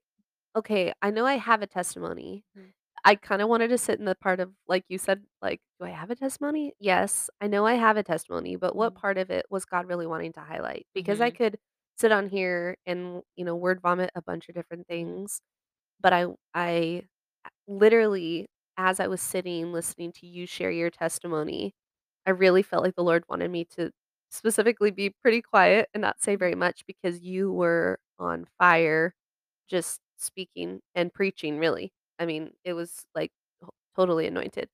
okay, 0.55 0.93
I 1.01 1.11
know 1.11 1.25
I 1.25 1.35
have 1.37 1.61
a 1.63 1.67
testimony. 1.67 2.43
Mm. 2.57 2.73
I 3.05 3.15
kinda 3.15 3.47
wanted 3.47 3.69
to 3.69 3.77
sit 3.79 3.99
in 3.99 4.05
the 4.05 4.15
part 4.15 4.39
of, 4.41 4.53
like 4.67 4.85
you 4.89 4.97
said, 4.99 5.25
like, 5.41 5.61
"Do 5.79 5.85
I 5.87 5.91
have 5.91 6.11
a 6.11 6.15
testimony?" 6.15 6.73
Yes, 6.79 7.29
I 7.41 7.47
know 7.47 7.65
I 7.65 7.75
have 7.75 7.97
a 7.97 8.03
testimony, 8.03 8.55
but 8.57 8.75
what 8.75 8.93
Mhm. 8.93 8.95
part 8.95 9.17
of 9.17 9.29
it 9.31 9.45
was 9.49 9.65
God 9.65 9.87
really 9.87 10.07
wanting 10.07 10.33
to 10.33 10.41
highlight? 10.41 10.87
Because 10.95 11.21
I 11.21 11.29
Mhm. 11.29 11.33
could 11.33 11.59
sit 11.97 12.11
on 12.11 12.29
here 12.29 12.77
and, 12.85 13.23
you 13.35 13.45
know, 13.45 13.55
word 13.55 13.81
vomit 13.81 14.11
a 14.15 14.21
bunch 14.21 14.49
of 14.49 14.55
different 14.55 14.87
things, 14.87 15.41
but 16.01 16.13
I 16.13 16.27
I 16.55 17.03
literally, 17.67 18.47
as 18.77 18.99
I 18.99 19.07
was 19.07 19.21
sitting 19.21 19.71
listening 19.73 20.11
to 20.13 20.27
you 20.27 20.47
share 20.47 20.71
your 20.71 20.89
testimony, 20.89 21.73
I 22.25 22.31
really 22.31 22.63
felt 22.63 22.83
like 22.83 22.95
the 22.95 23.03
Lord 23.03 23.23
wanted 23.29 23.51
me 23.51 23.65
to 23.77 23.91
specifically 24.31 24.91
be 24.91 25.11
pretty 25.11 25.41
quiet 25.41 25.89
and 25.93 26.01
not 26.01 26.21
say 26.21 26.35
very 26.35 26.55
much 26.55 26.85
because 26.87 27.21
you 27.21 27.51
were 27.51 27.99
on 28.19 28.47
fire 28.59 29.13
just 29.69 29.99
speaking 30.17 30.81
and 30.95 31.13
preaching, 31.13 31.59
really. 31.59 31.93
I 32.19 32.25
mean, 32.27 32.51
it 32.65 32.73
was, 32.73 33.05
like, 33.15 33.31
totally 33.95 34.27
anointed. 34.27 34.69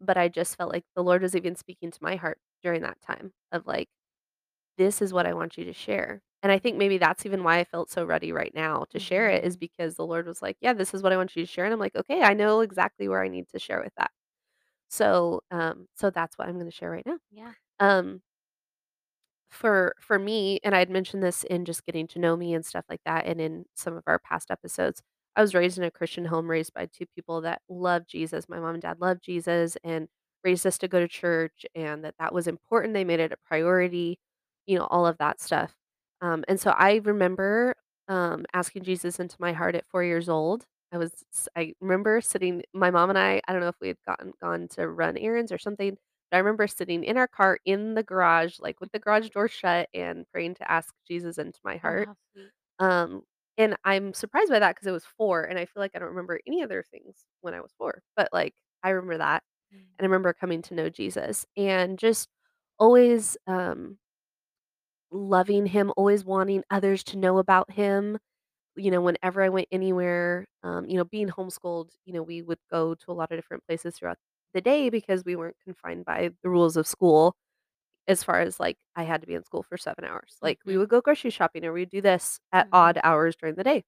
But 0.00 0.16
I 0.18 0.28
just 0.28 0.56
felt 0.56 0.72
like 0.72 0.84
the 0.96 1.02
Lord 1.04 1.22
was 1.22 1.36
even 1.36 1.56
speaking 1.56 1.90
to 1.92 1.98
my 2.02 2.16
heart 2.16 2.38
during 2.62 2.82
that 2.82 3.00
time 3.02 3.32
of, 3.52 3.66
like, 3.66 3.88
"This 4.78 5.02
is 5.02 5.12
what 5.12 5.26
I 5.26 5.34
want 5.34 5.56
you 5.58 5.64
to 5.66 5.72
share." 5.74 6.22
And 6.46 6.52
I 6.52 6.58
think 6.60 6.76
maybe 6.78 6.98
that's 6.98 7.26
even 7.26 7.42
why 7.44 7.58
I 7.58 7.64
felt 7.64 7.90
so 7.90 8.04
ready 8.04 8.32
right 8.32 8.52
now 8.54 8.84
to 8.90 9.00
share 9.00 9.28
it 9.30 9.44
is 9.44 9.56
Mhm. 9.56 9.60
because 9.60 9.96
the 9.96 10.06
Lord 10.06 10.26
was 10.28 10.42
like, 10.42 10.56
"Yeah, 10.60 10.74
this 10.74 10.94
is 10.94 11.02
what 11.02 11.12
I 11.12 11.16
want 11.16 11.34
you 11.36 11.42
to 11.44 11.50
share." 11.52 11.64
And 11.64 11.74
I'm 11.74 11.80
like, 11.80 11.96
"Okay, 11.96 12.22
I 12.22 12.34
know 12.34 12.60
exactly 12.60 13.08
where 13.08 13.22
I 13.24 13.28
need 13.28 13.48
to 13.50 13.58
share 13.58 13.82
with 13.82 13.94
that." 13.98 14.12
So, 14.88 15.42
um, 15.52 15.88
so 15.96 16.10
that's 16.10 16.38
what 16.38 16.48
I'm 16.48 16.58
gonna 16.58 16.70
share 16.72 16.90
right 16.90 17.06
now. 17.06 17.18
Yeah. 17.30 17.54
Um 17.80 18.22
for 19.50 19.94
for 20.00 20.18
me 20.18 20.58
and 20.64 20.74
I 20.74 20.78
had 20.80 20.90
mentioned 20.90 21.22
this 21.22 21.44
in 21.44 21.64
just 21.64 21.86
getting 21.86 22.06
to 22.08 22.18
know 22.18 22.36
me 22.36 22.54
and 22.54 22.64
stuff 22.64 22.84
like 22.88 23.00
that, 23.06 23.26
and 23.26 23.40
in 23.40 23.64
some 23.74 23.96
of 23.96 24.04
our 24.06 24.18
past 24.18 24.50
episodes, 24.50 25.02
I 25.36 25.42
was 25.42 25.54
raised 25.54 25.78
in 25.78 25.84
a 25.84 25.90
Christian 25.90 26.24
home, 26.26 26.50
raised 26.50 26.74
by 26.74 26.86
2 26.86 27.06
people 27.14 27.40
that 27.42 27.62
love 27.68 28.06
Jesus. 28.06 28.48
My 28.48 28.58
mom 28.60 28.74
and 28.74 28.82
dad 28.82 29.00
love 29.00 29.20
Jesus 29.20 29.76
and 29.84 30.08
raised 30.44 30.66
us 30.66 30.78
to 30.78 30.88
go 30.88 31.00
to 31.00 31.08
church 31.08 31.64
and 31.74 32.04
that 32.04 32.14
that 32.18 32.34
was 32.34 32.46
important, 32.48 32.94
they 32.94 33.04
made 33.04 33.20
it 33.20 33.32
a 33.32 33.36
priority, 33.46 34.18
you 34.66 34.78
know, 34.78 34.86
all 34.86 35.06
of 35.06 35.18
that 35.18 35.40
stuff. 35.40 35.74
Um, 36.20 36.44
and 36.48 36.60
so 36.60 36.70
I 36.70 36.96
remember, 37.04 37.74
um, 38.08 38.46
asking 38.54 38.84
Jesus 38.84 39.20
into 39.20 39.36
my 39.40 39.52
heart 39.52 39.74
at 39.74 39.86
4 39.88 40.04
years 40.04 40.28
old. 40.28 40.66
I 40.92 40.98
was 40.98 41.24
I 41.56 41.74
remember 41.80 42.20
sitting 42.20 42.62
my 42.72 42.90
mom 42.90 43.10
and 43.10 43.18
I 43.18 43.42
I 43.48 43.52
don't 43.52 43.60
know 43.60 43.68
if 43.68 43.80
we 43.80 43.88
had 43.88 43.98
gotten 44.06 44.32
gone 44.40 44.68
to 44.70 44.88
run 44.88 45.16
errands 45.18 45.52
or 45.52 45.58
something, 45.58 45.96
but 46.30 46.36
I 46.36 46.38
remember 46.40 46.66
sitting 46.68 47.04
in 47.04 47.16
our 47.18 47.26
car 47.28 47.58
in 47.64 47.94
the 47.94 48.02
garage, 48.04 48.58
like, 48.60 48.80
with 48.80 48.92
the 48.92 48.98
garage 49.00 49.28
door 49.30 49.48
shut 49.48 49.88
and 49.94 50.26
praying 50.32 50.54
to 50.56 50.70
ask 50.70 50.94
Jesus 51.06 51.38
into 51.38 51.58
my 51.64 51.76
Oh, 51.82 51.94
heart. 51.94 52.08
how 52.08 52.14
sweet. 52.32 52.52
Um, 52.80 53.22
and 53.58 53.76
I'm 53.84 54.12
surprised 54.14 54.50
by 54.50 54.58
that 54.60 54.74
because 54.76 54.86
it 54.88 54.92
was 54.92 55.04
4, 55.06 55.44
and 55.44 55.58
I 55.58 55.64
feel 55.66 55.80
like 55.82 55.92
I 55.94 55.98
don't 55.98 56.08
remember 56.10 56.40
any 56.46 56.62
other 56.62 56.84
things 56.90 57.24
when 57.42 57.54
I 57.54 57.60
was 57.60 57.72
4, 57.78 58.02
but, 58.16 58.28
like, 58.32 58.54
I 58.82 58.90
remember 58.90 59.18
that, 59.18 59.42
Mm. 59.72 59.86
and 59.98 60.04
I 60.06 60.08
remember 60.08 60.32
coming 60.34 60.62
to 60.62 60.74
know 60.74 60.90
Jesus 60.90 61.46
and 61.56 61.98
just 61.98 62.28
always, 62.78 63.36
um 63.46 63.98
loving 65.10 65.66
him, 65.66 65.92
always 65.96 66.24
wanting 66.24 66.64
others 66.70 67.04
to 67.04 67.18
know 67.18 67.38
about 67.38 67.70
him. 67.72 68.18
You 68.76 68.90
know, 68.92 69.00
whenever 69.02 69.42
I 69.42 69.50
went 69.50 69.68
anywhere, 69.72 70.46
um, 70.64 70.86
you 70.88 70.96
know, 70.98 71.04
being 71.04 71.28
homeschooled, 71.28 71.90
you 72.06 72.12
know, 72.14 72.22
we 72.22 72.42
would 72.42 72.60
go 72.70 72.94
to 72.96 73.12
a 73.12 73.14
lot 73.14 73.32
of 73.32 73.38
different 73.38 73.64
places 73.66 73.96
throughout 73.98 74.18
the 74.54 74.60
day 74.62 74.90
because 74.90 75.24
we 75.24 75.36
weren't 75.36 75.56
confined 75.64 76.04
by 76.06 76.30
the 76.42 76.50
rules 76.50 76.76
of 76.76 76.86
school 76.88 77.36
as 78.08 78.22
far 78.24 78.40
as, 78.40 78.60
like, 78.60 78.78
I 78.96 79.04
had 79.04 79.20
to 79.22 79.26
be 79.26 79.34
in 79.34 79.44
school 79.44 79.62
for 79.64 79.76
7 79.78 80.04
hours. 80.04 80.38
Like, 80.42 80.60
we 80.66 80.76
Mhm. 80.76 80.78
would 80.78 80.88
go 80.90 81.00
grocery 81.00 81.30
shopping 81.30 81.64
or 81.64 81.72
we'd 81.72 81.90
do 81.90 82.00
this 82.02 82.40
at 82.52 82.66
Mhm. 82.66 82.72
odd 82.72 82.98
hours 83.04 83.36
during 83.36 83.56
the 83.56 83.64
day. 83.64 83.84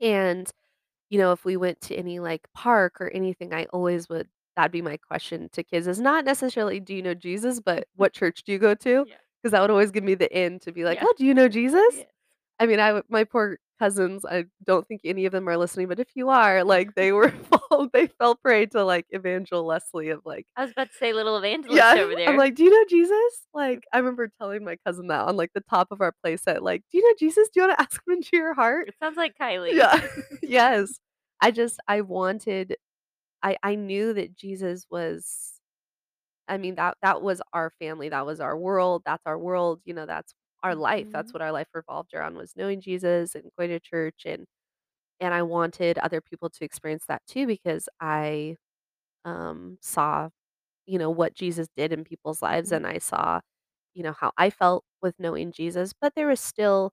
And, 0.00 0.50
you 1.10 1.18
know, 1.18 1.32
if 1.32 1.44
we 1.44 1.56
went 1.56 1.80
to 1.82 1.96
any, 1.96 2.20
like, 2.20 2.48
park 2.54 3.00
or 3.00 3.10
anything, 3.10 3.54
I 3.54 3.66
always 3.66 4.08
would 4.08 4.28
that'd 4.56 4.72
be 4.72 4.82
my 4.82 4.98
question 4.98 5.48
to 5.52 5.64
kids 5.64 5.86
is 5.88 6.00
not 6.00 6.24
necessarily, 6.26 6.80
"Do 6.80 6.94
you 6.94 7.02
know 7.02 7.14
Jesus?" 7.14 7.60
But, 7.60 7.88
"What 7.96 8.12
church 8.14 8.44
do 8.44 8.52
you 8.52 8.58
go 8.58 8.74
to?" 8.76 9.06
Yeah. 9.06 9.20
'Cause 9.42 9.52
that 9.52 9.60
would 9.62 9.70
always 9.70 9.90
give 9.90 10.04
me 10.04 10.14
the 10.14 10.30
in 10.36 10.58
to 10.60 10.72
be 10.72 10.84
like, 10.84 10.98
Yeah. 10.98 11.04
"Oh, 11.06 11.14
do 11.16 11.24
you 11.26 11.34
know 11.34 11.48
Jesus?" 11.48 11.96
Yes. 11.96 12.06
I 12.60 12.66
mean, 12.66 12.80
I 12.80 13.02
my 13.08 13.24
poor 13.24 13.58
cousins, 13.78 14.24
I 14.26 14.44
don't 14.64 14.86
think 14.86 15.00
any 15.04 15.24
of 15.26 15.32
them 15.32 15.48
are 15.48 15.56
listening, 15.56 15.88
but 15.88 15.98
if 16.00 16.08
you 16.14 16.28
are, 16.30 16.62
like, 16.64 16.94
they 16.94 17.12
were 17.12 17.30
fall 17.70 17.88
they 17.92 18.06
fell 18.08 18.34
prey 18.36 18.66
to, 18.66 18.84
like, 18.84 19.06
Evangel 19.14 19.64
Leslie 19.64 20.10
of, 20.10 20.20
like 20.26 20.46
I 20.56 20.62
was 20.62 20.72
about 20.72 20.90
to 20.90 20.96
say 20.98 21.12
little 21.14 21.36
evangelist 21.38 21.76
Yeah, 21.76 21.94
over 22.02 22.14
there. 22.14 22.28
I'm 22.28 22.36
like, 22.36 22.54
"Do 22.56 22.64
you 22.64 22.70
know 22.70 22.84
Jesus?" 22.88 23.46
Like, 23.54 23.84
I 23.92 23.98
remember 23.98 24.28
telling 24.40 24.64
my 24.64 24.76
cousin 24.86 25.06
that 25.08 25.26
on, 25.28 25.36
like, 25.36 25.52
the 25.54 25.62
top 25.62 25.88
of 25.92 26.00
our 26.02 26.14
playset, 26.24 26.60
like, 26.62 26.82
"Do 26.92 26.98
you 26.98 27.08
know 27.08 27.14
Jesus? 27.18 27.48
Do 27.50 27.60
you 27.60 27.68
wanna 27.68 27.76
ask 27.80 28.02
him 28.06 28.14
into 28.14 28.36
your 28.36 28.54
heart?" 28.54 28.88
It 28.88 28.94
sounds 29.02 29.16
like 29.16 29.36
Kylie. 29.38 29.74
Yeah, 29.76 30.00
yes. 30.42 31.00
I 31.40 31.50
just 31.52 31.80
I 31.88 32.02
wanted 32.02 32.76
I 33.42 33.56
I 33.62 33.74
knew 33.76 34.12
that 34.14 34.34
Jesus 34.36 34.86
was 34.90 35.59
I 36.50 36.58
mean, 36.58 36.76
that 36.76 36.98
that 37.02 37.22
was 37.22 37.42
our 37.54 37.70
family, 37.80 38.10
that 38.10 38.26
was 38.26 38.40
our 38.40 38.58
world, 38.58 39.02
that's 39.06 39.26
our 39.26 39.38
world, 39.38 39.82
you 39.86 39.94
know, 39.94 40.06
that's 40.06 40.34
our 40.64 40.76
life, 40.76 41.08
that's 41.12 41.32
Mhm. 41.32 41.34
what 41.34 41.42
our 41.42 41.52
life 41.52 41.68
revolved 41.74 42.14
around 42.14 42.36
was 42.36 42.54
knowing 42.56 42.80
Jesus 42.82 43.36
and 43.36 43.50
going 43.58 43.70
to 43.70 43.80
church, 43.80 44.22
and 44.26 44.46
and 45.20 45.34
I 45.34 45.42
wanted 45.42 45.98
other 45.98 46.20
people 46.20 46.50
to 46.50 46.64
experience 46.64 47.04
that 47.08 47.22
too 47.26 47.46
because 47.46 47.88
I, 48.00 48.56
um, 49.24 49.78
saw, 49.82 50.30
you 50.86 50.98
know, 50.98 51.10
what 51.10 51.34
Jesus 51.34 51.68
did 51.76 51.92
in 51.92 52.04
people's 52.04 52.42
lives, 52.42 52.72
Mhm. 52.72 52.72
and 52.72 52.86
I 52.86 52.98
saw, 52.98 53.40
you 53.94 54.02
know, 54.04 54.12
how 54.14 54.32
I 54.38 54.50
felt 54.50 54.84
with 55.02 55.14
knowing 55.20 55.52
Jesus, 55.52 55.92
but 56.00 56.14
there 56.16 56.28
was 56.28 56.40
still, 56.40 56.92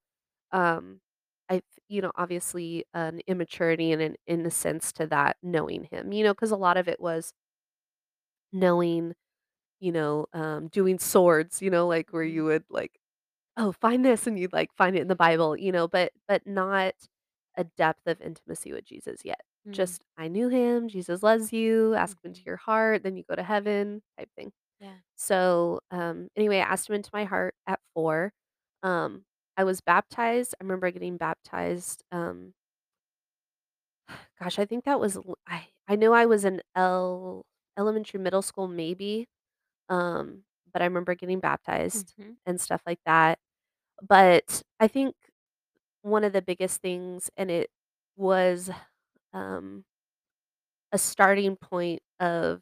um, 0.54 1.02
I 1.50 1.62
you 1.90 2.02
know, 2.04 2.12
obviously 2.18 2.86
an 2.96 3.22
immaturity 3.28 3.92
and 3.94 4.02
an 4.04 4.16
innocence 4.28 4.92
to 4.94 5.08
that 5.10 5.38
knowing 5.44 5.86
him, 5.92 6.14
you 6.14 6.24
know 6.26 6.34
because 6.36 6.52
a 6.52 6.58
lot 6.58 6.78
of 6.78 6.88
it 6.90 7.00
was 7.02 7.34
knowing, 8.54 9.14
you 9.80 9.92
know, 9.92 10.28
um, 10.34 10.68
doing 10.70 11.00
swords, 11.00 11.62
you 11.62 11.70
know, 11.70 11.88
like, 11.88 12.12
where 12.12 12.24
you 12.24 12.44
Mhm. 12.44 12.48
would, 12.48 12.66
like, 12.70 13.00
"Oh, 13.58 13.72
find 13.74 14.06
this," 14.06 14.28
and 14.28 14.40
you'd, 14.40 14.54
like, 14.54 14.74
find 14.76 14.96
it 14.98 15.02
in 15.04 15.08
the 15.10 15.16
Bible, 15.18 15.58
you 15.58 15.72
know, 15.74 15.88
but 15.90 16.14
but 16.28 16.48
not 16.48 16.96
a 17.58 17.66
depth 17.66 18.08
of 18.08 18.22
intimacy 18.22 18.74
with 18.74 18.86
Jesus 18.86 19.22
yet. 19.26 19.42
Mm. 19.66 19.72
Just, 19.74 20.06
"I 20.18 20.28
knew 20.30 20.50
him, 20.50 20.88
Jesus 20.90 21.24
loves 21.24 21.54
you, 21.54 21.96
ask 21.96 22.18
him 22.24 22.30
into 22.30 22.42
Mhm. 22.42 22.48
your 22.48 22.58
heart, 22.58 23.04
then 23.04 23.18
you 23.18 23.24
go 23.30 23.36
to 23.36 23.44
heaven," 23.44 24.04
type 24.20 24.30
thing. 24.38 24.54
Yeah. 24.80 24.98
So, 25.18 25.82
um, 25.92 26.30
anyway, 26.38 26.58
I 26.60 26.62
asked 26.62 26.90
him 26.90 26.96
into 26.96 27.10
my 27.14 27.26
heart 27.26 27.56
at 27.68 27.80
4. 27.96 28.34
Um, 28.84 29.26
I 29.58 29.64
was 29.66 29.82
baptized, 29.82 30.56
I 30.62 30.64
remember 30.66 30.92
getting 30.92 31.18
baptized, 31.18 32.04
um 32.12 32.54
gosh, 34.40 34.60
I 34.60 34.66
think 34.66 34.86
that 34.86 35.00
was 35.00 35.18
l 35.18 35.38
I 35.48 35.68
I 35.88 35.96
know 35.96 36.14
I 36.14 36.26
was 36.26 36.46
in 36.46 36.62
L 36.76 37.46
elementary, 37.78 38.20
middle 38.20 38.42
school, 38.42 38.68
maybe, 38.68 39.28
um, 39.90 40.44
but 40.74 40.82
I 40.82 40.86
remember 40.86 41.16
getting 41.16 41.40
baptized 41.40 42.16
Mhm. 42.18 42.38
and 42.46 42.60
stuff 42.62 42.82
like 42.86 43.00
that. 43.06 43.40
But 44.08 44.64
I 44.80 44.88
think 44.88 45.16
one 46.04 46.24
of 46.24 46.34
the 46.34 46.42
biggest 46.42 46.82
things 46.82 47.30
and 47.38 47.52
it 47.52 47.70
was, 48.18 48.70
um 49.34 49.84
a 50.92 50.98
starting 50.98 51.56
point 51.56 52.02
of 52.20 52.62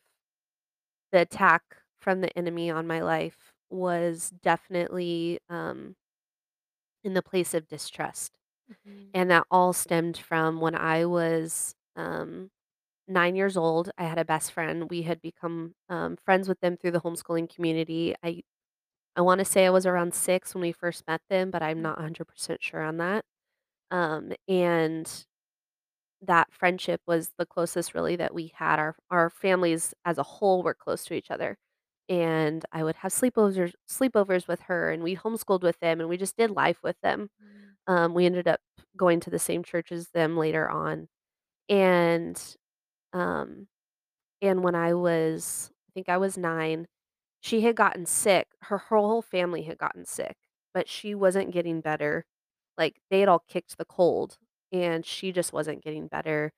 the 1.12 1.20
attack 1.22 1.63
from 1.98 2.22
the 2.22 2.36
enemy 2.38 2.70
on 2.70 2.88
my 2.88 3.01
life 3.01 3.53
was 3.70 4.32
definitely, 4.41 5.39
um 5.50 5.96
in 7.03 7.13
the 7.13 7.22
place 7.22 7.53
of 7.53 7.67
distrust, 7.67 8.38
Mhm. 8.70 9.15
and 9.15 9.32
that 9.32 9.46
all 9.51 9.74
stemmed 9.74 10.17
from 10.17 10.60
when 10.62 10.75
I 10.75 11.05
was, 11.05 11.75
um, 11.96 12.51
9 13.08 13.36
years 13.36 13.58
old, 13.58 13.92
I 13.98 14.04
had 14.06 14.18
a 14.20 14.26
best 14.26 14.52
friend, 14.52 14.90
we 14.90 15.04
had 15.04 15.22
become, 15.22 15.76
um, 15.90 16.18
friends 16.18 16.48
with 16.50 16.60
them 16.62 16.78
through 16.78 16.92
the 16.92 17.02
homeschooling 17.02 17.54
community. 17.54 18.16
I 18.24 18.42
I 19.18 19.22
wanna 19.22 19.46
say 19.46 19.66
I 19.68 19.72
was 19.72 19.86
around 19.88 20.14
6 20.16 20.56
when 20.56 20.62
we 20.64 20.72
first 20.74 21.06
met 21.08 21.22
them, 21.30 21.52
but 21.52 21.64
I'm 21.64 21.82
not 21.82 22.00
Mhm. 22.00 22.02
hundred 22.02 22.26
percent 22.28 22.64
sure 22.64 22.82
on 22.84 22.98
that. 22.98 23.26
Um, 23.92 24.34
and 24.48 25.26
that 26.22 26.54
friendship 26.54 27.02
was 27.08 27.34
the 27.38 27.46
closest 27.46 27.94
really 27.96 28.16
that 28.18 28.34
we 28.34 28.52
had. 28.56 28.80
Our 28.80 28.96
our 29.12 29.30
families 29.30 29.94
as 30.06 30.18
a 30.18 30.24
whole 30.24 30.64
were 30.64 30.74
close 30.76 31.06
to 31.06 31.14
each 31.16 31.32
other, 31.32 31.58
and 32.10 32.66
I 32.72 32.84
would 32.84 32.96
have 32.98 33.12
sleepovers 33.14 33.74
sleepovers 33.90 34.48
with 34.48 34.62
her, 34.62 34.92
and 34.92 35.04
we 35.04 35.16
homeschooled 35.18 35.64
with 35.64 35.80
them, 35.80 36.00
and 36.02 36.10
we 36.10 36.18
just 36.18 36.38
did 36.38 36.52
life 36.52 36.80
with 36.84 36.98
them. 37.04 37.30
Mm. 37.42 37.76
Um, 37.88 38.14
we 38.16 38.26
ended 38.28 38.48
up 38.48 38.62
going 38.98 39.20
to 39.22 39.30
the 39.32 39.40
same 39.40 39.64
church 39.64 39.92
as 39.94 40.10
them 40.12 40.38
later 40.38 40.70
on, 40.70 41.08
and, 41.70 42.42
um, 43.15 43.69
and 44.41 44.63
when 44.63 44.75
I 44.75 44.93
was 44.93 45.72
I 45.89 45.91
think 45.93 46.10
I 46.10 46.17
was 46.17 46.38
9, 46.38 46.88
she 47.41 47.62
had 47.62 47.75
gotten 47.75 48.05
sick. 48.05 48.50
Her 48.63 48.77
whole 48.79 49.22
family 49.22 49.63
had 49.63 49.77
gotten 49.79 50.05
sick, 50.05 50.38
but 50.74 50.89
she 50.89 51.15
wasn't 51.15 51.51
getting 51.53 51.81
better. 51.81 52.25
Like, 52.77 53.01
they 53.12 53.22
had 53.22 53.29
all 53.29 53.39
kicked 53.48 53.77
the 53.77 53.86
cold, 53.86 54.38
and 54.72 55.05
she 55.05 55.31
just 55.34 55.53
wasn't 55.53 55.84
getting 55.84 56.07
better. 56.07 56.53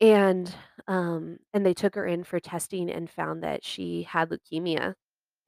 And, 0.00 0.52
um, 0.88 1.38
and 1.54 1.64
they 1.64 1.74
took 1.74 1.94
her 1.94 2.06
in 2.06 2.24
for 2.24 2.40
testing 2.40 2.90
and 2.90 3.08
found 3.08 3.42
that 3.44 3.64
she 3.64 4.02
had 4.02 4.30
leukemia, 4.30 4.94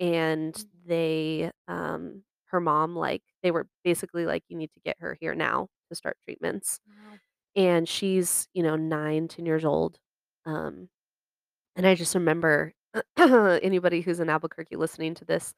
and 0.00 0.56
Mm. 0.56 0.68
they, 0.86 1.50
um 1.68 2.24
her 2.48 2.60
mom, 2.60 2.94
like 2.96 3.22
they 3.42 3.50
were 3.52 3.68
basically 3.84 4.26
like, 4.26 4.44
"You 4.48 4.56
need 4.56 4.72
to 4.74 4.80
get 4.80 4.98
her 5.00 5.16
here 5.20 5.34
now 5.34 5.68
to 5.90 5.96
start 5.96 6.18
treatments." 6.24 6.80
Wow. 6.86 7.20
And 7.56 7.88
she's, 7.88 8.48
you 8.54 8.62
know, 8.64 8.76
nine, 8.76 9.28
ten 9.28 9.46
years 9.46 9.64
old, 9.64 9.98
um, 10.46 10.88
and 11.76 11.86
I 11.86 11.94
just 11.94 12.14
remember 12.14 12.72
anybody 13.18 14.00
who's 14.00 14.20
in 14.20 14.30
Albuquerque 14.30 14.76
listening 14.76 15.14
to 15.16 15.24
this, 15.24 15.54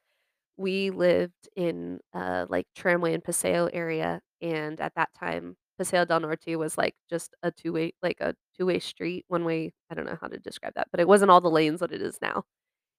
we 0.56 0.90
lived 0.90 1.48
in, 1.56 2.00
uh, 2.14 2.46
like, 2.48 2.66
Tramway 2.76 3.14
and 3.14 3.24
Paseo 3.24 3.68
area, 3.72 4.20
and 4.42 4.80
at 4.80 4.94
that 4.96 5.10
time, 5.18 5.56
Paseo 5.78 6.04
del 6.06 6.20
Norte 6.20 6.56
was, 6.58 6.78
like, 6.78 6.94
just 7.10 7.34
a 7.42 7.50
two-way 7.52 7.92
like, 8.02 8.18
a 8.20 8.34
two-way 8.58 8.78
street, 8.80 9.24
one-way 9.28 9.72
I 9.90 9.94
don't 9.94 10.06
know 10.06 10.18
how 10.20 10.28
to 10.28 10.38
describe 10.38 10.74
that, 10.76 10.88
but 10.92 11.00
it 11.00 11.08
wasn't 11.08 11.30
all 11.32 11.40
the 11.42 11.50
lanes 11.50 11.80
that 11.80 11.92
it 11.92 12.02
is 12.02 12.18
now. 12.22 12.44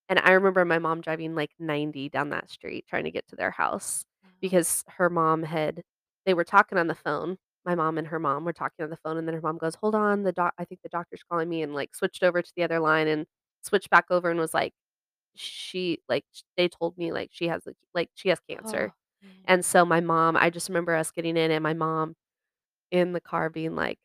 And 0.09 0.19
I 0.19 0.31
remember 0.31 0.65
my 0.65 0.79
mom 0.79 1.01
driving, 1.01 1.35
like, 1.35 1.51
90 1.59 2.09
down 2.09 2.29
that 2.29 2.49
street 2.51 2.85
trying 2.87 3.03
to 3.05 3.11
get 3.11 3.27
to 3.29 3.35
their 3.35 3.51
house 3.51 4.05
because 4.41 4.83
her 4.97 5.09
mom 5.09 5.43
had 5.43 5.83
they 6.25 6.33
were 6.33 6.43
talking 6.43 6.77
on 6.77 6.87
the 6.87 6.95
phone. 6.95 7.37
My 7.67 7.75
mom 7.75 7.99
and 7.99 8.07
her 8.07 8.19
mom 8.19 8.45
were 8.45 8.53
talking 8.53 8.83
on 8.85 8.89
the 8.91 8.97
phone, 8.97 9.17
and 9.17 9.27
then 9.27 9.35
her 9.35 9.41
mom 9.41 9.59
goes, 9.59 9.75
"Hold 9.75 9.95
on, 9.95 10.23
the 10.23 10.31
doc 10.33 10.55
I 10.59 10.65
think 10.65 10.81
the 10.83 10.89
doctor's 10.89 11.23
calling 11.23 11.49
me," 11.49 11.61
and, 11.63 11.75
like, 11.75 11.95
switched 11.95 12.23
over 12.23 12.41
to 12.41 12.53
the 12.57 12.63
other 12.63 12.79
line 12.79 13.07
and 13.09 13.27
switched 13.63 13.91
back 13.91 14.07
over 14.11 14.31
and 14.31 14.39
was 14.39 14.53
like, 14.55 14.73
"She" 15.35 16.01
like, 16.09 16.25
sh 16.33 16.43
they 16.57 16.69
told 16.69 16.97
me, 16.97 17.11
like, 17.13 17.29
"She 17.33 17.47
has 17.49 17.67
like, 17.95 18.09
she 18.15 18.29
has 18.29 18.39
cancer." 18.41 18.93
Oh. 19.23 19.47
And 19.47 19.65
so 19.65 19.85
my 19.85 20.01
mom 20.01 20.37
I 20.37 20.49
just 20.51 20.69
remember 20.69 20.95
us 20.95 21.11
getting 21.11 21.37
in 21.37 21.51
and 21.51 21.63
my 21.63 21.73
mom 21.75 22.15
in 22.91 23.13
the 23.13 23.21
car 23.21 23.49
being 23.51 23.75
like 23.75 23.97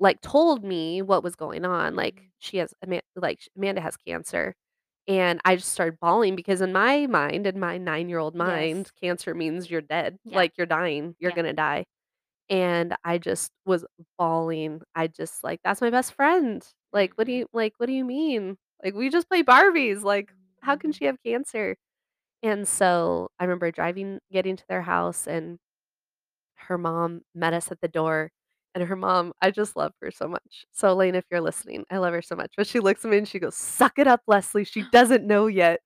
like, 0.00 0.20
told 0.20 0.64
me 0.64 1.02
what 1.02 1.22
was 1.22 1.36
going 1.36 1.64
on, 1.64 1.94
like, 1.94 2.20
Mhm. 2.20 2.32
she 2.38 2.58
has 2.58 2.74
like, 3.16 3.40
sh 3.40 3.48
Amanda 3.56 3.80
has 3.80 3.96
cancer, 3.96 4.54
and 5.08 5.40
I 5.44 5.56
just 5.56 5.72
started 5.72 5.98
bawling 6.00 6.36
because 6.36 6.60
in 6.60 6.72
my 6.72 7.06
mind, 7.06 7.46
in 7.46 7.60
my 7.60 7.78
nine-year-old 7.78 8.34
Yes. 8.38 8.68
mind, 8.68 8.90
cancer 9.00 9.34
means 9.34 9.70
you're 9.70 9.80
dead, 9.82 10.18
Yeah. 10.24 10.38
like, 10.38 10.56
you're 10.58 10.66
dying, 10.66 11.16
you're 11.20 11.30
Yeah. 11.30 11.34
gonna 11.34 11.52
die. 11.54 11.86
And 12.50 12.94
I 13.04 13.18
just 13.18 13.52
was 13.66 13.84
bawling. 14.18 14.82
I 14.94 15.06
just 15.08 15.42
like, 15.44 15.60
"That's 15.64 15.80
my 15.80 15.90
best 15.90 16.12
friend. 16.14 16.66
Like, 16.92 17.12
what 17.16 17.26
do 17.26 17.32
Mhm. 17.32 17.34
you 17.34 17.46
like, 17.52 17.74
what 17.78 17.86
do 17.86 17.92
you 17.92 18.04
mean? 18.04 18.56
Like, 18.84 18.94
we 18.94 19.08
just 19.10 19.28
play 19.28 19.42
Barbies, 19.42 20.02
like, 20.02 20.32
how 20.60 20.76
can 20.76 20.90
Mhm. 20.90 20.92
she 20.92 21.06
have 21.06 21.16
cancer?" 21.24 21.76
And 22.42 22.66
so, 22.68 23.30
I 23.40 23.44
remember 23.44 23.70
driving 23.72 24.20
getting 24.32 24.56
to 24.56 24.64
their 24.68 24.82
house, 24.82 25.26
and 25.28 25.58
her 26.56 26.78
mom 26.78 27.22
met 27.34 27.54
us 27.54 27.70
at 27.70 27.80
the 27.80 27.88
door, 27.88 28.30
and 28.74 28.84
her 28.84 28.96
mom 28.96 29.32
I 29.42 29.50
just 29.50 29.76
love 29.76 29.92
her 30.02 30.10
so 30.10 30.28
much. 30.28 30.64
So, 30.72 30.92
Elaine, 30.92 31.14
if 31.14 31.24
you're 31.30 31.40
listening, 31.40 31.84
I 31.90 31.98
love 31.98 32.12
her 32.14 32.22
so 32.22 32.36
much, 32.36 32.52
but 32.56 32.66
she 32.66 32.80
looks 32.80 33.04
at 33.04 33.10
me 33.10 33.18
and 33.18 33.28
she 33.28 33.38
goes, 33.38 33.56
"Suck 33.56 33.98
it 33.98 34.06
up, 34.06 34.22
Leslie, 34.26 34.64
she 34.64 34.82
doesn't 34.84 35.26
know 35.26 35.46
yet." 35.46 35.80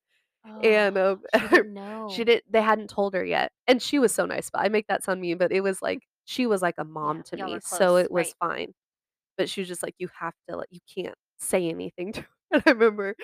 Oh, 0.45 0.63
And, 0.63 0.97
um, 0.97 1.21
she 1.33 1.47
didn't 1.47 1.73
she 2.07 2.23
know. 2.23 2.25
did 2.25 2.43
they 2.49 2.61
hadn't 2.61 2.89
told 2.89 3.13
her 3.15 3.25
yet, 3.25 3.51
and 3.67 3.81
she 3.81 3.99
was 3.99 4.13
so 4.13 4.25
nice, 4.25 4.49
but 4.51 4.61
I 4.63 4.69
make 4.69 4.87
that 4.87 5.03
sound 5.03 5.21
mean, 5.21 5.37
but 5.37 5.51
it 5.53 5.61
was 5.61 5.81
like 5.81 6.01
she 6.29 6.47
was 6.47 6.61
like 6.61 6.75
a 6.77 6.85
Yeah, 7.01 7.13
mom 7.13 7.23
to 7.23 7.37
me, 7.37 7.59
were 7.61 7.61
so 7.61 7.97
it 7.97 8.11
was 8.11 8.33
right. 8.33 8.35
fine. 8.39 8.73
But 9.37 9.49
she 9.49 9.61
was 9.61 9.67
just 9.69 9.83
like, 9.83 9.95
"You 9.99 10.09
have 10.19 10.35
to, 10.49 10.57
like 10.57 10.69
you 10.71 10.81
can't 10.93 11.15
say 11.39 11.69
anything 11.69 12.13
to" 12.13 12.21
her. 12.23 12.27
and 12.51 12.63
I 12.67 12.71
remember 12.71 13.15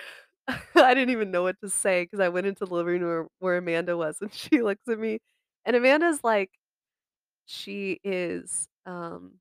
I 0.76 0.94
didn't 0.94 1.10
even 1.10 1.30
know 1.32 1.42
what 1.44 1.60
to 1.62 1.70
say 1.70 2.04
because 2.04 2.20
I 2.20 2.28
went 2.30 2.46
into 2.48 2.66
the 2.66 2.74
living 2.74 3.02
room 3.02 3.28
where 3.40 3.58
Amanda 3.58 3.96
was, 3.96 4.18
and 4.22 4.32
she 4.34 4.62
looks 4.64 4.88
at 4.88 4.98
me, 5.00 5.20
and 5.66 5.76
Amanda's 5.76 6.24
like 6.24 6.50
she 7.46 8.00
is, 8.04 8.68
um, 8.86 9.40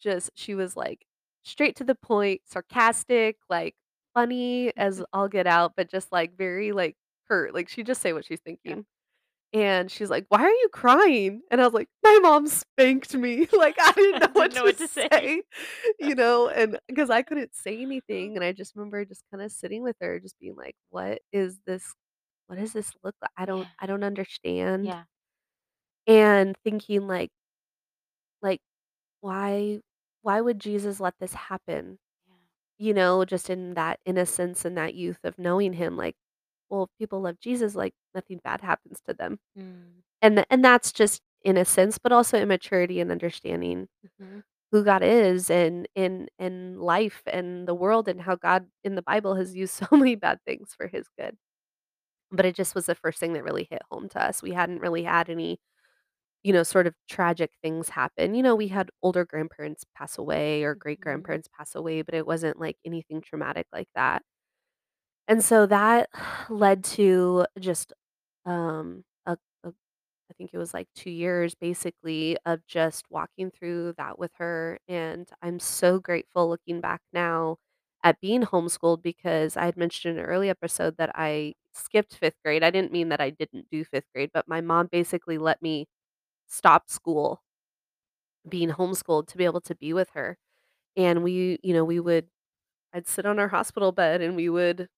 just 0.00 0.30
she 0.34 0.54
was 0.54 0.76
like 0.76 1.06
straight 1.44 1.76
to 1.76 1.84
the 1.84 1.94
point, 1.94 2.42
sarcastic, 2.46 3.38
like, 3.50 3.74
funny 4.14 4.76
as 4.76 5.02
all 5.12 5.28
get 5.28 5.46
out, 5.46 5.74
but 5.76 5.88
just, 5.90 6.10
like, 6.12 6.36
very, 6.36 6.72
like, 6.72 6.96
hurt, 7.28 7.54
like, 7.54 7.68
she'd 7.68 7.86
just 7.86 8.02
say 8.02 8.12
what 8.12 8.24
she's 8.24 8.40
Yeah. 8.64 8.76
And 9.52 9.90
she's 9.90 10.10
like, 10.10 10.26
"Why 10.28 10.42
are 10.42 10.50
you 10.50 10.68
crying?" 10.72 11.42
And 11.50 11.60
I 11.60 11.64
was 11.64 11.72
like, 11.74 11.88
"My 12.02 12.18
mom 12.22 12.46
spanked 12.48 13.14
me." 13.14 13.46
Like, 13.52 13.76
I 13.80 13.92
didn't 13.92 14.18
know 14.20 14.28
what 14.34 14.50
Didn't 14.50 14.54
know 14.54 14.64
to 14.64 14.72
what 14.72 14.78
to 14.78 14.88
say. 14.88 15.08
say, 15.12 15.42
you 15.98 16.14
know, 16.14 16.48
And 16.50 16.78
because 16.88 17.10
I 17.10 17.22
couldn't 17.22 17.54
say 17.54 17.80
anything, 17.82 18.36
and 18.36 18.44
I 18.44 18.52
just 18.52 18.74
remember 18.76 19.04
just 19.04 19.24
kinda 19.30 19.48
sitting 19.50 19.82
with 19.82 19.96
her, 20.00 20.20
just 20.20 20.38
being 20.40 20.56
like, 20.56 20.76
"What 20.90 21.20
is 21.32 21.60
this 21.66 21.94
what 22.48 22.58
does 22.58 22.72
this 22.74 22.92
look 23.04 23.16
like? 23.22 23.30
I 23.38 23.46
don't 23.46 23.68
Yeah. 23.68 23.74
I 23.80 23.86
don't 23.86 24.04
understand." 24.04 24.94
Yeah. 24.94 25.06
And 26.06 26.56
thinking 26.64 27.06
like 27.08 27.30
like, 28.42 28.60
"Why 29.20 29.80
why 30.22 30.40
would 30.40 30.60
Jesus 30.60 31.00
let 31.00 31.18
this 31.18 31.34
happen?" 31.34 31.98
Yeah. 32.26 32.36
You 32.78 32.94
know, 32.94 33.24
just 33.26 33.50
in 33.50 33.74
that 33.74 34.00
innocence 34.06 34.64
and 34.66 34.76
that 34.78 34.94
youth 34.94 35.20
of 35.24 35.38
knowing 35.38 35.74
him, 35.74 35.96
like, 35.98 36.16
well, 36.70 36.84
if 36.84 36.90
people 36.98 37.20
love 37.22 37.38
Jesus, 37.40 37.74
like, 37.74 37.94
nothing 38.14 38.40
bad 38.44 38.60
happens 38.62 39.00
to 39.06 39.14
them. 39.14 39.38
Mm. 39.56 40.02
And 40.22 40.36
th 40.38 40.46
and 40.50 40.64
that's 40.64 40.92
just 40.92 41.22
innocence, 41.44 41.98
but 41.98 42.12
also 42.12 42.38
immaturity 42.38 43.00
and 43.00 43.10
understanding 43.12 43.88
Mhm. 44.02 44.42
who 44.72 44.84
God 44.84 45.02
is 45.02 45.50
and 45.50 45.88
in 45.96 46.28
in 46.38 46.80
life 46.80 47.22
and 47.26 47.68
the 47.68 47.74
world 47.74 48.08
and 48.08 48.20
how 48.22 48.36
God 48.36 48.68
in 48.84 48.94
the 48.96 49.02
Bible 49.02 49.36
has 49.36 49.56
used 49.56 49.74
so 49.88 49.88
many 49.92 50.16
bad 50.16 50.40
things 50.46 50.74
for 50.76 50.88
his 50.88 51.08
good. 51.18 51.36
But 52.32 52.46
it 52.46 52.54
just 52.56 52.74
was 52.74 52.86
the 52.86 52.94
first 52.94 53.20
thing 53.20 53.32
that 53.34 53.44
really 53.44 53.68
hit 53.70 53.82
home 53.90 54.08
to 54.10 54.22
us. 54.24 54.42
We 54.42 54.52
hadn't 54.52 54.80
really 54.80 55.04
had 55.04 55.30
any, 55.30 55.60
you 56.44 56.52
know, 56.54 56.62
sort 56.64 56.86
of 56.86 56.94
tragic 57.10 57.52
things 57.62 57.90
happen. 57.90 58.34
You 58.34 58.42
know, 58.42 58.56
we 58.56 58.68
had 58.68 58.90
older 59.02 59.24
grandparents 59.26 59.84
pass 59.96 60.18
away 60.18 60.64
or 60.64 60.74
Mhm. 60.96 61.36
great-grandparents 61.36 61.48
pass 61.56 61.74
away, 61.76 62.02
but 62.02 62.14
it 62.14 62.26
wasn't, 62.26 62.60
like, 62.60 62.76
anything 62.84 63.22
traumatic 63.22 63.66
like 63.72 63.88
that. 63.96 64.22
And 65.28 65.42
so 65.44 65.66
that 65.66 66.08
led 66.50 66.84
to 66.84 67.46
just, 67.58 67.92
um, 68.46 69.04
a 69.26 69.36
a 69.64 69.68
I 70.30 70.34
think 70.38 70.50
it 70.54 70.58
was, 70.58 70.74
like, 70.74 70.88
2 70.96 71.10
years 71.10 71.54
basically 71.54 72.38
of 72.46 72.66
just 72.66 73.06
walking 73.10 73.50
through 73.52 73.94
that 73.98 74.18
with 74.18 74.32
her, 74.38 74.78
and 74.88 75.28
I'm 75.42 75.60
so 75.60 76.00
grateful 76.00 76.48
looking 76.50 76.80
back 76.80 77.02
now 77.12 77.58
at 78.04 78.20
being 78.20 78.42
homeschooled 78.44 79.02
because 79.02 79.56
I 79.56 79.66
had 79.66 79.76
mentioned 79.78 80.18
in 80.18 80.24
an 80.24 80.30
early 80.30 80.50
episode 80.50 80.96
that 80.98 81.12
I 81.16 81.54
skipped 81.74 82.16
5th 82.16 82.36
grade. 82.44 82.64
I 82.64 82.70
didn't 82.70 82.92
mean 82.92 83.10
that 83.10 83.20
I 83.22 83.30
didn't 83.30 83.68
do 83.70 83.84
5th 83.84 84.06
grade, 84.14 84.30
but 84.34 84.48
my 84.48 84.60
mom 84.62 84.88
basically 84.92 85.38
let 85.38 85.62
me 85.62 85.88
stop 86.48 86.90
school 86.90 87.40
being 88.48 88.70
homeschooled 88.70 89.26
to 89.28 89.36
be 89.36 89.44
able 89.44 89.60
to 89.62 89.74
be 89.74 89.92
with 89.92 90.10
her. 90.10 90.38
And 90.96 91.22
we 91.24 91.58
you 91.62 91.74
know, 91.74 91.84
we 91.84 92.00
would 92.00 92.28
I'd 92.94 93.08
sit 93.08 93.26
on 93.26 93.38
our 93.40 93.48
hospital 93.48 93.92
bed 93.92 94.22
and 94.22 94.36
we 94.36 94.48
would 94.50 94.88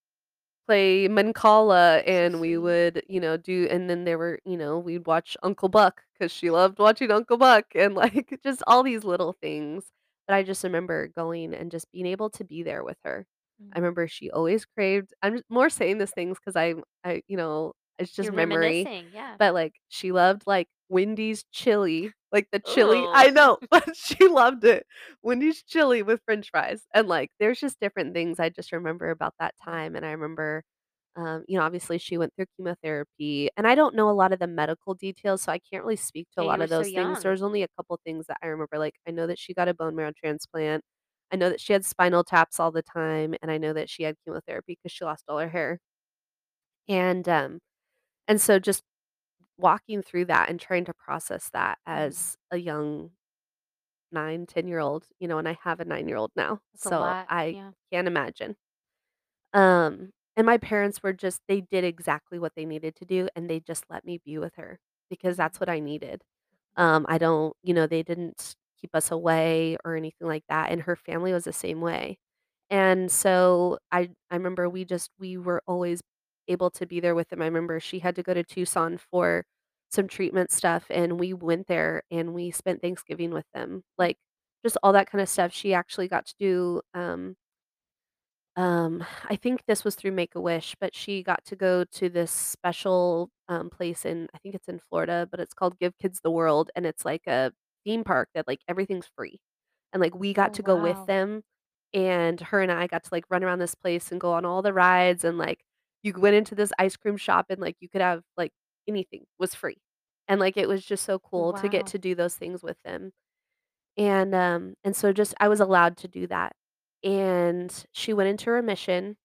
play 0.69 1.09
Mancala 1.09 2.03
and 2.07 2.41
we 2.41 2.59
would, 2.59 3.03
you 3.09 3.21
know, 3.21 3.37
do 3.39 3.69
and 3.71 3.91
then 3.91 4.05
there 4.05 4.19
were 4.19 4.41
you 4.47 4.57
know, 4.59 4.79
we'd 4.79 5.07
watch 5.09 5.37
Uncle 5.43 5.69
Buck 5.71 6.05
cuz 6.21 6.33
she 6.33 6.51
loved 6.51 6.79
watching 6.81 7.11
Uncle 7.13 7.39
Buck 7.39 7.67
and, 7.75 7.95
like, 7.97 8.39
just 8.45 8.63
all 8.69 8.83
these 8.85 9.05
little 9.05 9.33
things. 9.35 9.93
But 10.29 10.35
I 10.37 10.45
just 10.45 10.65
remember 10.65 11.09
going 11.09 11.55
and 11.55 11.71
just 11.73 11.91
being 11.93 12.07
able 12.07 12.31
to 12.33 12.45
be 12.45 12.63
there 12.65 12.85
with 12.85 12.99
her. 13.05 13.27
I 13.75 13.79
Mm. 13.79 13.81
remember 13.81 14.09
she 14.09 14.31
always 14.31 14.67
craved 14.67 15.15
I'm 15.23 15.43
more 15.51 15.71
saying 15.71 15.99
these 15.99 16.13
things 16.13 16.39
'cause 16.41 16.57
I'm 16.57 16.85
I 17.05 17.23
you 17.29 17.37
know, 17.39 17.75
it's 17.99 18.13
just 18.15 18.31
You're 18.31 18.33
memory, 18.33 18.89
reminiscing, 18.89 19.11
yeah. 19.13 19.39
but, 19.39 19.55
like, 19.55 19.75
she 19.89 20.13
loved, 20.13 20.45
like, 20.47 20.69
Wendy's 20.89 21.45
chili, 21.53 22.13
like, 22.33 22.49
the 22.53 22.61
chili 22.61 23.09
Ooh. 23.09 23.15
I 23.15 23.31
know, 23.31 23.59
but 23.71 23.97
she 23.97 24.29
loved 24.29 24.65
it. 24.65 24.87
Wendy's 25.23 25.63
chili 25.63 26.03
with 26.03 26.21
french 26.25 26.51
fries, 26.51 26.87
and, 26.95 27.09
like, 27.09 27.31
there's 27.41 27.61
just 27.61 27.81
different 27.81 28.15
things 28.15 28.41
I 28.41 28.49
just 28.51 28.73
remember 28.73 29.11
about 29.11 29.35
that 29.41 29.55
time, 29.63 29.97
and 29.97 30.05
I 30.07 30.13
remember, 30.13 30.63
um, 31.17 31.45
you 31.49 31.59
know, 31.59 31.65
obviously 31.65 31.99
she 31.99 32.19
went 32.19 32.35
through 32.37 32.47
chemotherapy, 32.57 33.51
and 33.57 33.67
I 33.67 33.75
don't 33.75 33.95
know 33.97 34.11
a 34.11 34.13
lot 34.13 34.33
of 34.33 34.39
the 34.41 34.47
medical 34.49 34.95
details, 34.95 35.43
so 35.43 35.53
I 35.53 35.59
can't 35.61 35.85
really 35.85 35.97
speak 35.97 36.29
to 36.35 36.43
a 36.43 36.43
Yeah, 36.43 36.47
you 36.47 36.59
lot 36.59 36.61
were 36.61 36.67
of 36.67 36.69
so 36.69 36.85
those 36.85 36.91
things. 36.93 37.21
young. 37.21 37.23
There's 37.23 37.43
only 37.43 37.63
a 37.65 37.69
couple 37.77 37.99
things 38.05 38.27
that 38.29 38.39
I 38.43 38.47
remember, 38.49 38.79
like, 38.79 38.95
I 39.09 39.11
know 39.13 39.27
that 39.29 39.39
she 39.39 39.55
got 39.55 39.69
a 39.69 39.75
bone 39.75 39.97
marrow 39.97 40.13
transplant. 40.17 40.85
I 41.33 41.37
know 41.37 41.51
that 41.51 41.61
she 41.61 41.73
had 41.75 41.85
spinal 41.85 42.25
taps 42.25 42.61
all 42.61 42.71
the 42.73 42.83
time, 42.83 43.35
and 43.43 43.51
I 43.51 43.59
know 43.59 43.73
that 43.75 43.91
she 43.91 44.05
had 44.05 44.17
chemotherapy 44.25 44.79
because 44.83 44.93
she 44.95 45.05
lost 45.05 45.25
all 45.29 45.39
her 45.39 45.49
hair. 45.51 45.81
And, 46.89 47.29
um, 47.29 47.59
and 48.29 48.41
so 48.41 48.59
just 48.61 48.85
walking 49.59 50.03
through 50.03 50.27
that 50.27 50.51
and 50.51 50.61
trying 50.61 50.85
to 50.87 50.95
process 50.95 51.51
that 51.51 51.79
Mm. 51.95 52.13
as 52.15 52.37
a 52.51 52.59
young 52.59 53.13
9, 54.13 54.47
ten-year-old, 54.47 55.09
you 55.21 55.29
know, 55.29 55.39
and 55.39 55.49
I 55.49 55.59
have 55.65 55.81
a 55.81 55.87
nine-year-old 55.87 56.33
now, 56.37 56.61
That's 56.73 56.87
a 56.87 56.91
so 56.91 57.03
lot, 57.03 57.29
I 57.29 57.57
yeah. 57.57 57.73
can't 57.93 58.09
imagine. 58.09 58.57
Um, 59.53 60.11
and 60.37 60.47
my 60.47 60.59
parents 60.59 61.03
were 61.03 61.13
just 61.13 61.41
they 61.49 61.61
did 61.63 61.85
exactly 61.85 62.39
what 62.39 62.55
they 62.57 62.65
needed 62.67 62.95
to 62.97 63.05
do, 63.05 63.29
and 63.37 63.49
they 63.51 63.61
just 63.61 63.85
let 63.91 64.05
me 64.05 64.21
be 64.25 64.39
with 64.39 64.55
her 64.57 64.79
because 65.11 65.37
that's 65.37 65.59
what 65.61 65.69
I 65.69 65.81
needed. 65.81 66.23
Um, 66.77 67.07
I 67.09 67.19
don't 67.19 67.55
you 67.63 67.75
know, 67.75 67.87
they 67.87 68.03
didn't 68.05 68.57
keep 68.81 68.95
us 68.95 69.11
away 69.11 69.77
or 69.85 69.97
anything 69.97 70.29
like 70.29 70.45
that, 70.49 70.71
and 70.73 70.83
her 70.83 70.97
family 70.97 71.33
was 71.33 71.45
the 71.45 71.53
same 71.53 71.81
way. 71.81 72.19
And 72.71 73.11
so 73.11 73.79
I 73.93 74.11
I 74.31 74.37
remember 74.37 74.69
we 74.71 74.85
just 74.85 75.11
we 75.19 75.37
were 75.39 75.63
always 75.67 76.03
able 76.49 76.71
to 76.73 76.87
be 76.87 77.01
there 77.01 77.15
with 77.15 77.29
them. 77.29 77.43
I 77.43 77.47
remember 77.47 77.81
she 77.81 77.99
had 78.01 78.17
to 78.17 78.23
go 78.23 78.35
to 78.35 78.45
Tucson 78.45 78.99
for 78.99 79.45
some 79.91 80.09
treatment 80.09 80.51
stuff, 80.53 80.87
and 80.91 81.19
we 81.21 81.33
went 81.35 81.67
there, 81.69 82.03
and 82.11 82.35
we 82.35 82.51
spent 82.51 82.83
Thanksgiving 82.83 83.31
with 83.33 83.47
them, 83.55 83.85
like, 83.99 84.19
just 84.65 84.77
all 84.83 84.93
that 84.93 85.11
kinda 85.11 85.27
stuff. 85.27 85.53
She 85.53 85.75
actually 85.75 86.09
got 86.09 86.27
to 86.27 86.35
do, 86.39 86.83
um 86.95 87.37
um, 88.57 89.05
I 89.27 89.37
think 89.37 89.65
this 89.67 89.85
was 89.85 89.95
through 89.95 90.13
Make-A-Wish, 90.13 90.75
but 90.81 90.95
she 90.95 91.23
got 91.23 91.45
to 91.47 91.57
go 91.57 91.85
to 91.85 92.09
this 92.09 92.33
special, 92.33 93.31
um, 93.49 93.71
place 93.71 94.05
in 94.05 94.29
I 94.35 94.39
think 94.39 94.55
it's 94.55 94.69
in 94.69 94.81
Florida, 94.81 95.29
but 95.31 95.39
it's 95.41 95.55
called 95.55 95.79
Give 95.79 95.97
Kids 95.99 96.21
the 96.23 96.31
World, 96.31 96.71
and 96.75 96.85
it's 96.87 97.05
like 97.05 97.27
a 97.29 97.53
theme 97.85 98.03
park 98.05 98.31
that, 98.35 98.49
like, 98.49 98.61
everything's 98.69 99.07
free. 99.17 99.41
And, 99.93 100.01
like, 100.03 100.15
we 100.17 100.35
got 100.35 100.53
Oh, 100.53 100.55
to 100.55 100.63
go 100.65 100.77
with 100.79 101.05
wow. 101.05 101.09
them, 101.09 101.43
and 101.95 102.41
her 102.41 102.61
and 102.63 102.73
I 102.73 102.87
got 102.89 103.05
to, 103.05 103.11
like, 103.13 103.27
run 103.31 103.45
around 103.45 103.61
this 103.61 103.75
place 103.77 104.13
and 104.13 104.21
go 104.21 104.33
on 104.35 104.45
all 104.47 104.63
the 104.63 104.73
rides, 104.75 105.25
and, 105.25 105.39
like, 105.39 105.65
you 106.03 106.13
went 106.19 106.37
into 106.37 106.55
this 106.55 106.73
ice 106.79 106.97
cream 106.97 107.17
shop 107.17 107.47
and, 107.51 107.61
like, 107.61 107.77
you 107.81 107.89
could 107.89 108.01
have, 108.03 108.23
like 108.37 108.53
anything 108.89 109.25
was 109.39 109.55
free. 109.55 109.79
And, 110.29 110.41
like, 110.41 110.57
it 110.57 110.69
was 110.69 110.85
just 110.85 111.05
so 111.05 111.19
cool 111.19 111.53
to 111.55 111.69
get 111.69 111.87
Wow. 111.87 111.89
to 111.89 111.99
do 111.99 112.15
those 112.15 112.37
things 112.37 112.63
with 112.63 112.79
them. 112.85 113.13
And, 113.99 114.35
um, 114.35 114.75
and 114.85 114.97
so 114.97 115.13
just 115.13 115.35
I 115.41 115.49
was 115.49 115.61
allowed 115.61 115.97
to 115.99 116.09
do 116.09 116.27
that. 116.29 116.55
And 117.05 117.73
she 117.93 118.13
went 118.15 118.31
into 118.31 118.51
remission 118.53 119.17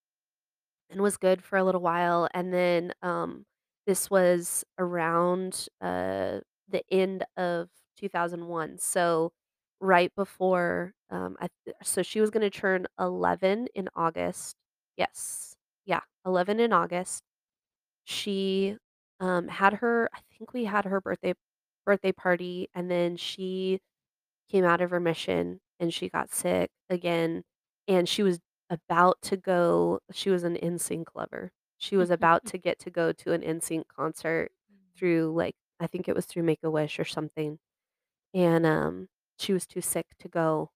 and 0.89 1.01
was 1.01 1.17
good 1.17 1.43
for 1.43 1.57
a 1.57 1.63
little 1.63 1.81
while, 1.81 2.27
and 2.33 2.53
then, 2.53 2.93
um, 3.01 3.45
this 3.87 4.09
was 4.09 4.63
around, 4.79 5.67
uh, 5.81 6.39
the 6.69 6.83
end 6.91 7.25
of 7.37 7.69
2001, 7.97 8.77
so 8.77 9.31
right 9.79 10.13
before, 10.15 10.93
um, 11.09 11.35
I 11.39 11.49
th 11.65 11.75
so 11.83 12.01
she 12.03 12.21
was 12.21 12.29
gonna 12.31 12.49
turn 12.49 12.87
11 12.99 13.67
in 13.75 13.89
August. 13.95 14.55
Yes. 14.97 15.52
Yeah, 16.25 16.29
11 16.31 16.59
in 16.59 16.73
August. 16.73 17.23
She, 18.05 18.77
um, 19.19 19.47
had 19.49 19.73
her 19.75 20.09
I 20.13 20.19
think 20.37 20.53
we 20.53 20.65
had 20.65 20.85
her 20.85 21.01
birthday 21.01 21.33
birthday 21.85 22.11
party, 22.13 22.69
and 22.75 22.89
then 22.91 23.17
she 23.17 23.79
came 24.49 24.65
out 24.65 24.81
of 24.81 24.91
remission, 24.91 25.61
and 25.79 25.93
she 25.93 26.09
got 26.09 26.31
sick 26.33 26.71
again, 26.89 27.43
and 27.87 28.07
she 28.09 28.23
was 28.23 28.39
about 28.69 29.21
to 29.23 29.37
go 29.37 29.99
she 30.13 30.29
was 30.31 30.43
an 30.43 30.57
NSYNC 30.57 31.05
lover. 31.15 31.51
She 31.77 31.97
was 31.97 32.11
about 32.11 32.45
to 32.47 32.57
get 32.57 32.79
to 32.81 32.91
go 32.91 33.11
to 33.13 33.33
an 33.33 33.41
NSYNC 33.43 33.85
concert 33.89 34.51
Mm. 34.71 34.97
through, 34.97 35.33
like 35.35 35.55
I 35.79 35.87
think 35.87 36.07
it 36.09 36.15
was 36.15 36.25
through 36.27 36.43
Make-A-Wish 36.43 36.99
or 36.99 37.05
something. 37.05 37.59
And, 38.33 38.65
um, 38.65 39.09
she 39.39 39.53
was 39.53 39.67
too 39.67 39.81
sick 39.81 40.07
to 40.19 40.29
go, 40.29 40.71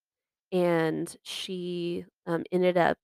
and 0.52 1.16
she, 1.24 2.06
um, 2.28 2.44
ended 2.52 2.78
up 2.78 2.98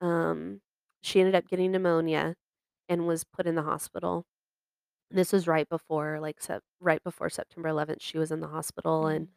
um, 0.00 0.60
she 1.04 1.20
ended 1.20 1.34
up 1.36 1.48
getting 1.48 1.72
pneumonia 1.72 2.36
and 2.88 3.06
was 3.08 3.24
put 3.24 3.46
in 3.46 3.56
the 3.56 3.62
hospital. 3.64 4.26
This 5.10 5.32
was 5.32 5.48
right 5.48 5.68
before, 5.68 6.20
like, 6.20 6.40
Sep 6.42 6.62
right 6.80 7.02
before 7.04 7.30
September 7.30 7.68
11th, 7.70 8.02
she 8.02 8.18
was 8.18 8.32
in 8.32 8.40
the 8.40 8.48
hospital, 8.48 9.06
and, 9.08 9.28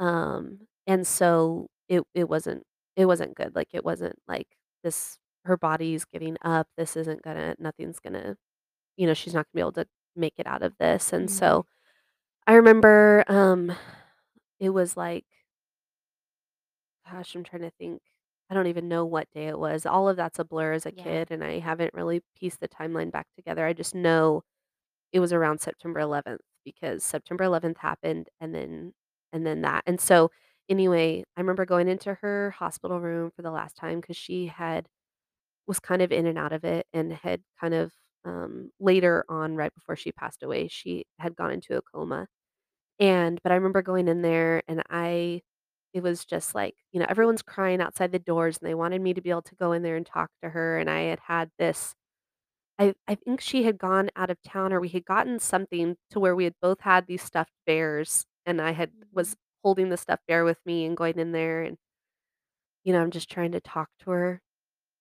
Mm. 0.00 0.04
um, 0.04 0.68
and 0.86 1.06
so 1.06 1.68
it 1.88 2.02
it 2.14 2.28
wasn't 2.30 2.64
it 2.96 3.06
wasn't 3.06 3.34
good, 3.36 3.54
like, 3.56 3.68
it 3.74 3.84
wasn't 3.84 4.16
like 4.28 4.48
this 4.84 5.18
her 5.46 5.56
body's 5.58 6.04
giving 6.06 6.36
up, 6.42 6.68
this 6.78 6.96
isn't 6.96 7.22
gonna 7.22 7.56
nothing's 7.60 8.00
gonna 8.00 8.36
you 8.98 9.06
know, 9.08 9.14
she's 9.14 9.34
not 9.34 9.46
gonna 9.46 9.56
be 9.56 9.62
able 9.62 9.72
to 9.74 9.86
make 10.16 10.34
it 10.38 10.46
out 10.48 10.62
of 10.64 10.74
this, 10.80 11.12
and 11.14 11.30
Mhm. 11.30 11.32
so 11.32 11.66
I 12.48 12.54
remember, 12.54 13.24
um, 13.28 13.72
it 14.60 14.70
was 14.70 14.96
like 14.96 15.26
gosh, 17.10 17.34
I'm 17.34 17.44
trying 17.44 17.62
to 17.62 17.70
think. 17.70 18.02
I 18.52 18.54
don't 18.54 18.68
even 18.68 18.88
know 18.88 19.06
what 19.06 19.30
day 19.32 19.48
it 19.48 19.58
was. 19.58 19.86
All 19.86 20.08
of 20.10 20.16
that's 20.18 20.40
a 20.40 20.44
blur 20.44 20.74
as 20.74 20.86
a 20.86 20.92
Yeah. 20.92 21.04
kid, 21.04 21.32
and 21.32 21.44
I 21.44 21.60
haven't 21.60 21.94
really 21.94 22.22
pieced 22.38 22.60
the 22.60 22.68
timeline 22.68 23.12
back 23.12 23.28
together. 23.36 23.66
I 23.66 23.74
just 23.74 23.96
know 23.96 24.44
it 25.12 25.20
was 25.20 25.32
around 25.32 25.60
September 25.60 26.00
11th 26.00 26.42
because 26.64 27.04
September 27.04 27.44
11th 27.44 27.78
happened 27.78 28.28
and 28.40 28.54
then 28.54 28.94
and 29.32 29.46
then 29.46 29.62
that. 29.62 29.84
And 29.86 30.00
so 30.00 30.30
Anyway, 30.68 31.24
I 31.36 31.40
remember 31.40 31.66
going 31.66 31.88
into 31.88 32.14
her 32.22 32.52
hospital 32.52 33.00
room 33.00 33.30
for 33.36 33.42
the 33.42 33.50
last 33.50 33.76
time 33.76 34.00
because 34.00 34.16
she 34.16 34.46
had 34.46 34.88
was 35.66 35.80
kind 35.80 36.02
of 36.02 36.12
in 36.12 36.26
and 36.26 36.38
out 36.38 36.52
of 36.52 36.64
it 36.64 36.86
and 36.92 37.12
had 37.12 37.42
kind 37.60 37.74
of, 37.74 37.92
um 38.24 38.70
later 38.80 39.24
on, 39.28 39.56
right 39.56 39.74
before 39.74 39.96
she 39.96 40.12
passed 40.12 40.42
away, 40.42 40.68
she 40.68 41.04
had 41.18 41.36
gone 41.36 41.50
into 41.52 41.76
a 41.76 41.82
coma. 41.82 42.26
And 43.00 43.40
but 43.42 43.52
I 43.52 43.56
remember 43.56 43.82
going 43.82 44.08
in 44.08 44.22
there 44.22 44.62
and 44.68 44.82
I 44.90 45.42
it 45.94 46.02
was 46.02 46.24
just 46.24 46.54
like, 46.54 46.74
you 46.92 47.00
know, 47.00 47.06
everyone's 47.08 47.42
crying 47.42 47.80
outside 47.80 48.12
the 48.12 48.18
doors 48.18 48.58
and 48.58 48.68
they 48.68 48.74
wanted 48.74 49.02
me 49.02 49.14
to 49.14 49.20
be 49.22 49.30
able 49.30 49.42
to 49.42 49.54
go 49.56 49.72
in 49.72 49.82
there 49.82 49.96
and 49.96 50.06
talk 50.06 50.30
to 50.42 50.50
her, 50.50 50.78
and 50.78 50.90
I 50.90 51.02
had 51.02 51.20
had 51.20 51.50
this 51.58 51.94
I 52.78 52.94
I 53.08 53.14
think 53.16 53.40
she 53.40 53.64
had 53.64 53.78
gone 53.78 54.10
out 54.16 54.30
of 54.30 54.42
town 54.42 54.72
or 54.72 54.80
we 54.80 54.88
had 54.90 55.04
gotten 55.06 55.38
something 55.38 55.96
to 56.10 56.20
where 56.20 56.36
we 56.36 56.44
had 56.44 56.54
both 56.62 56.80
had 56.80 57.06
these 57.06 57.22
stuffed 57.22 57.52
bears, 57.66 58.26
and 58.46 58.60
I 58.62 58.72
had 58.72 58.92
was 59.12 59.30
Mhm. 59.32 59.36
holding 59.64 59.88
the 59.90 59.96
stuffed 59.98 60.26
bear 60.28 60.44
with 60.44 60.60
me 60.66 60.84
and 60.86 60.96
going 60.96 61.18
in 61.18 61.32
there 61.32 61.62
and 61.62 61.78
you 62.84 62.92
know, 62.92 63.00
I'm 63.00 63.10
just 63.10 63.30
trying 63.30 63.52
to 63.52 63.60
talk 63.60 63.88
to 64.00 64.10
her 64.10 64.40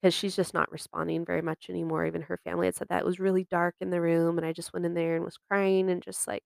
because 0.02 0.14
she's 0.16 0.36
just 0.36 0.54
not 0.54 0.72
responding 0.72 1.26
very 1.26 1.42
much 1.44 1.70
anymore. 1.70 2.06
Even 2.06 2.24
her 2.24 2.40
family 2.46 2.68
had 2.68 2.76
said 2.76 2.90
that 2.90 3.02
it 3.02 3.06
was 3.06 3.20
really 3.20 3.46
dark 3.46 3.76
in 3.82 3.92
the 3.92 4.02
room, 4.02 4.38
and 4.40 4.48
I 4.48 4.54
just 4.54 4.74
went 4.74 4.86
in 4.88 4.96
there 4.96 5.16
and 5.18 5.26
was 5.26 5.38
crying 5.50 5.90
and 5.92 6.02
just, 6.04 6.28
like 6.28 6.44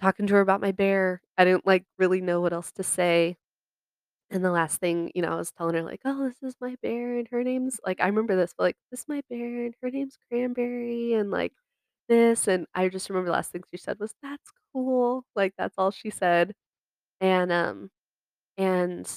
talking 0.00 0.26
to 0.28 0.34
her 0.34 0.40
about 0.40 0.60
my 0.60 0.72
bear. 0.72 1.22
I 1.38 1.44
didn't, 1.44 1.66
like, 1.66 1.86
really 1.98 2.20
know 2.20 2.40
what 2.40 2.52
else 2.52 2.72
to 2.72 2.82
say. 2.82 3.36
And 4.30 4.44
the 4.44 4.50
last 4.52 4.80
thing, 4.80 5.12
you 5.14 5.22
know, 5.22 5.32
I 5.32 5.36
was 5.36 5.52
telling 5.52 5.74
her 5.76 5.82
like, 5.82 6.00
"Oh, 6.04 6.28
this 6.28 6.42
is 6.42 6.56
my 6.60 6.76
bear, 6.82 7.18
and 7.18 7.28
her 7.28 7.44
name's" 7.44 7.80
like, 7.86 8.00
I 8.00 8.06
remember 8.08 8.36
this, 8.36 8.54
but, 8.56 8.64
like, 8.64 8.76
"This 8.90 9.00
is 9.02 9.08
my 9.08 9.22
bear, 9.30 9.66
and 9.66 9.74
her 9.82 9.90
name's 9.90 10.18
Cranberry," 10.28 11.14
and, 11.14 11.30
like, 11.30 11.54
this, 12.08 12.48
and 12.48 12.66
I 12.74 12.88
just 12.88 13.08
remember 13.10 13.26
the 13.28 13.32
last 13.34 13.52
thing 13.52 13.62
she 13.70 13.78
said 13.78 13.98
was, 14.00 14.14
"That's 14.22 14.50
cool." 14.72 15.24
Like, 15.36 15.54
that's 15.58 15.76
all 15.78 15.90
she 15.92 16.10
said. 16.10 16.54
And, 17.20 17.52
um, 17.52 17.90
and, 18.58 19.10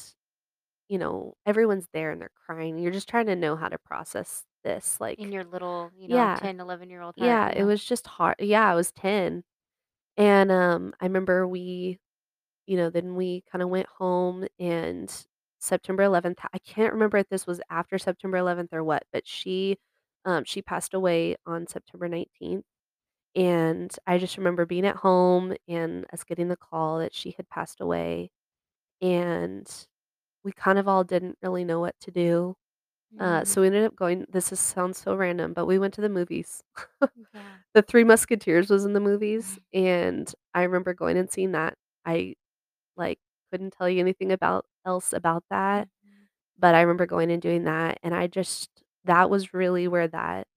you 0.90 0.98
know, 0.98 1.36
everyone's 1.46 1.88
there 1.94 2.12
and 2.12 2.22
they're 2.22 2.32
crying. 2.46 2.78
You're 2.80 2.92
just 2.92 3.10
trying 3.10 3.26
to 3.28 3.36
know 3.36 3.56
how 3.56 3.70
to 3.70 3.78
process 3.80 4.46
this, 4.64 5.00
like 5.02 5.20
In 5.20 5.32
like 5.32 5.34
your 5.34 5.44
little, 5.44 5.92
you 5.96 6.08
know, 6.08 6.28
Yeah. 6.30 6.40
10, 6.40 6.60
eleven-year-old 6.62 7.16
heart, 7.18 7.42
Yeah, 7.42 7.52
you 7.52 7.56
it 7.56 7.64
was 7.66 7.84
just 7.86 8.08
hard. 8.08 8.38
yeah, 8.40 8.72
I 8.72 8.76
was 8.76 8.92
10. 8.94 9.44
And, 10.18 10.52
um, 10.52 10.94
I 11.00 11.06
remember 11.06 11.48
we 11.48 12.00
you 12.68 12.78
know, 12.78 12.90
then 12.90 13.16
we 13.16 13.44
kinda 13.52 13.68
went 13.68 13.88
home, 13.90 14.48
and 14.60 15.12
September 15.60 16.04
11th 16.04 16.40
I 16.54 16.60
can't 16.60 16.94
remember 16.94 17.18
if 17.18 17.30
this 17.30 17.48
was 17.48 17.62
after 17.70 17.98
September 18.00 18.38
11th 18.38 18.74
or 18.74 18.84
what, 18.84 19.04
but 19.14 19.28
she, 19.28 19.78
um, 20.26 20.44
she 20.46 20.62
passed 20.64 20.94
away 20.96 21.38
on 21.48 21.68
September 21.68 22.08
19th, 22.10 22.66
and 23.36 23.96
I 24.08 24.18
just 24.20 24.38
remember 24.38 24.66
being 24.68 24.86
at 24.88 24.98
home 24.98 25.56
and 25.70 26.06
us 26.14 26.24
getting 26.26 26.50
the 26.50 26.58
call 26.58 27.00
that 27.00 27.14
she 27.16 27.32
had 27.38 27.50
passed 27.50 27.82
away, 27.82 28.32
and 29.02 29.70
we 30.44 30.52
kind 30.54 30.80
of 30.80 30.88
all 30.90 31.04
didn't 31.06 31.38
really 31.44 31.66
know 31.66 31.80
what 31.82 32.00
to 32.02 32.12
do. 32.12 32.56
Uh, 33.20 33.42
Mm. 33.42 33.48
so 33.48 33.62
we 33.62 33.68
ended 33.68 33.86
up 33.86 33.96
going 33.96 34.26
this 34.30 34.52
is 34.52 34.60
sounds 34.60 34.98
so 35.00 35.16
random, 35.16 35.54
but 35.54 35.66
we 35.66 35.80
went 35.80 35.94
to 35.96 36.02
the 36.02 36.10
movies. 36.10 36.64
Yeah. 37.34 37.42
The 37.74 37.82
Three 37.84 38.04
Musketeers 38.04 38.70
was 38.70 38.86
in 38.86 38.94
the 38.94 39.00
movies, 39.00 39.60
and 39.74 40.32
I 40.54 40.64
remember 40.64 40.94
going 40.94 41.18
and 41.18 41.32
seeing 41.32 41.52
that. 41.54 41.76
I, 42.06 42.36
like, 42.98 43.20
couldn't 43.52 43.74
tell 43.74 43.90
you 43.90 44.00
anything 44.02 44.32
about 44.34 44.66
else 44.86 45.14
about 45.14 45.44
that, 45.52 45.88
Mhm. 46.06 46.28
but 46.60 46.76
I 46.76 46.82
remember 46.82 47.06
going 47.08 47.32
and 47.32 47.42
doing 47.42 47.66
that, 47.66 48.00
and 48.04 48.16
I 48.16 48.28
just 48.28 48.70
that 49.06 49.30
was 49.30 49.54
really 49.54 49.88
where 49.88 50.08
that 50.10 50.48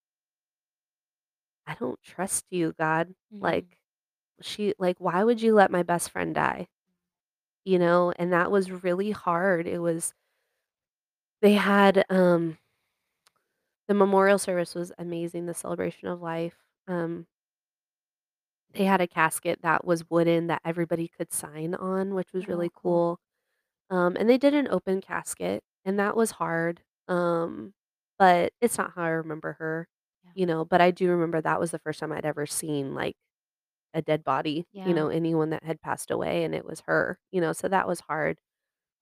"I 1.66 1.74
don't 1.74 2.02
trust 2.02 2.46
you, 2.50 2.72
God." 2.78 3.14
Mhm. 3.32 3.42
Like, 3.42 3.78
she 4.42 4.74
like, 4.78 4.98
"Why 5.00 5.24
would 5.24 5.42
you 5.42 5.54
let 5.54 5.70
my 5.70 5.82
best 5.82 6.10
friend 6.10 6.34
die?" 6.34 6.68
You 7.64 7.78
know? 7.78 8.12
And 8.16 8.32
that 8.32 8.50
was 8.50 8.70
really 8.70 9.10
hard. 9.12 9.66
It 9.66 9.80
was 9.80 10.14
they 11.40 11.54
had, 11.54 12.04
um 12.10 12.58
the 13.88 13.94
memorial 13.94 14.38
service 14.38 14.74
was 14.74 14.92
amazing, 14.98 15.46
the 15.46 15.54
celebration 15.54 16.08
of 16.08 16.20
life. 16.20 16.56
Um 16.88 17.26
they 18.72 18.84
had 18.84 19.00
a 19.00 19.06
casket 19.06 19.60
that 19.62 19.84
was 19.84 20.08
wooden 20.10 20.46
that 20.46 20.62
everybody 20.64 21.08
could 21.08 21.32
sign 21.32 21.74
on, 21.74 22.14
which 22.14 22.32
was 22.32 22.46
Oh, 22.46 22.48
really 22.48 22.70
cool. 22.82 23.00
cool. 23.00 23.18
Um, 23.90 24.16
and 24.18 24.28
they 24.30 24.38
did 24.38 24.54
an 24.54 24.68
open 24.70 25.00
casket, 25.00 25.62
and 25.84 25.98
that 26.00 26.16
was 26.16 26.32
hard. 26.32 26.82
Um, 27.08 27.74
but 28.18 28.52
it's 28.60 28.78
not 28.78 28.92
how 28.94 29.04
I 29.04 29.10
remember 29.10 29.54
her, 29.54 29.88
Yeah. 30.24 30.32
you 30.34 30.46
know? 30.46 30.64
But 30.64 30.80
I 30.82 30.90
do 30.92 31.10
remember 31.10 31.40
that 31.42 31.60
was 31.60 31.70
the 31.72 31.78
first 31.80 32.00
time 32.00 32.12
I'd 32.12 32.26
ever 32.26 32.46
seen, 32.46 32.94
like, 32.94 33.16
a 33.94 34.02
dead 34.02 34.24
body, 34.24 34.66
you 34.84 34.94
Yeah. 34.94 34.94
know, 34.94 35.08
anyone 35.08 35.50
that 35.50 35.64
had 35.64 35.80
passed 35.82 36.10
away, 36.12 36.44
and 36.44 36.54
it 36.54 36.64
was 36.66 36.82
her, 36.86 37.18
you 37.32 37.40
know? 37.42 37.52
So 37.54 37.68
that 37.68 37.88
was 37.88 38.00
hard. 38.00 38.40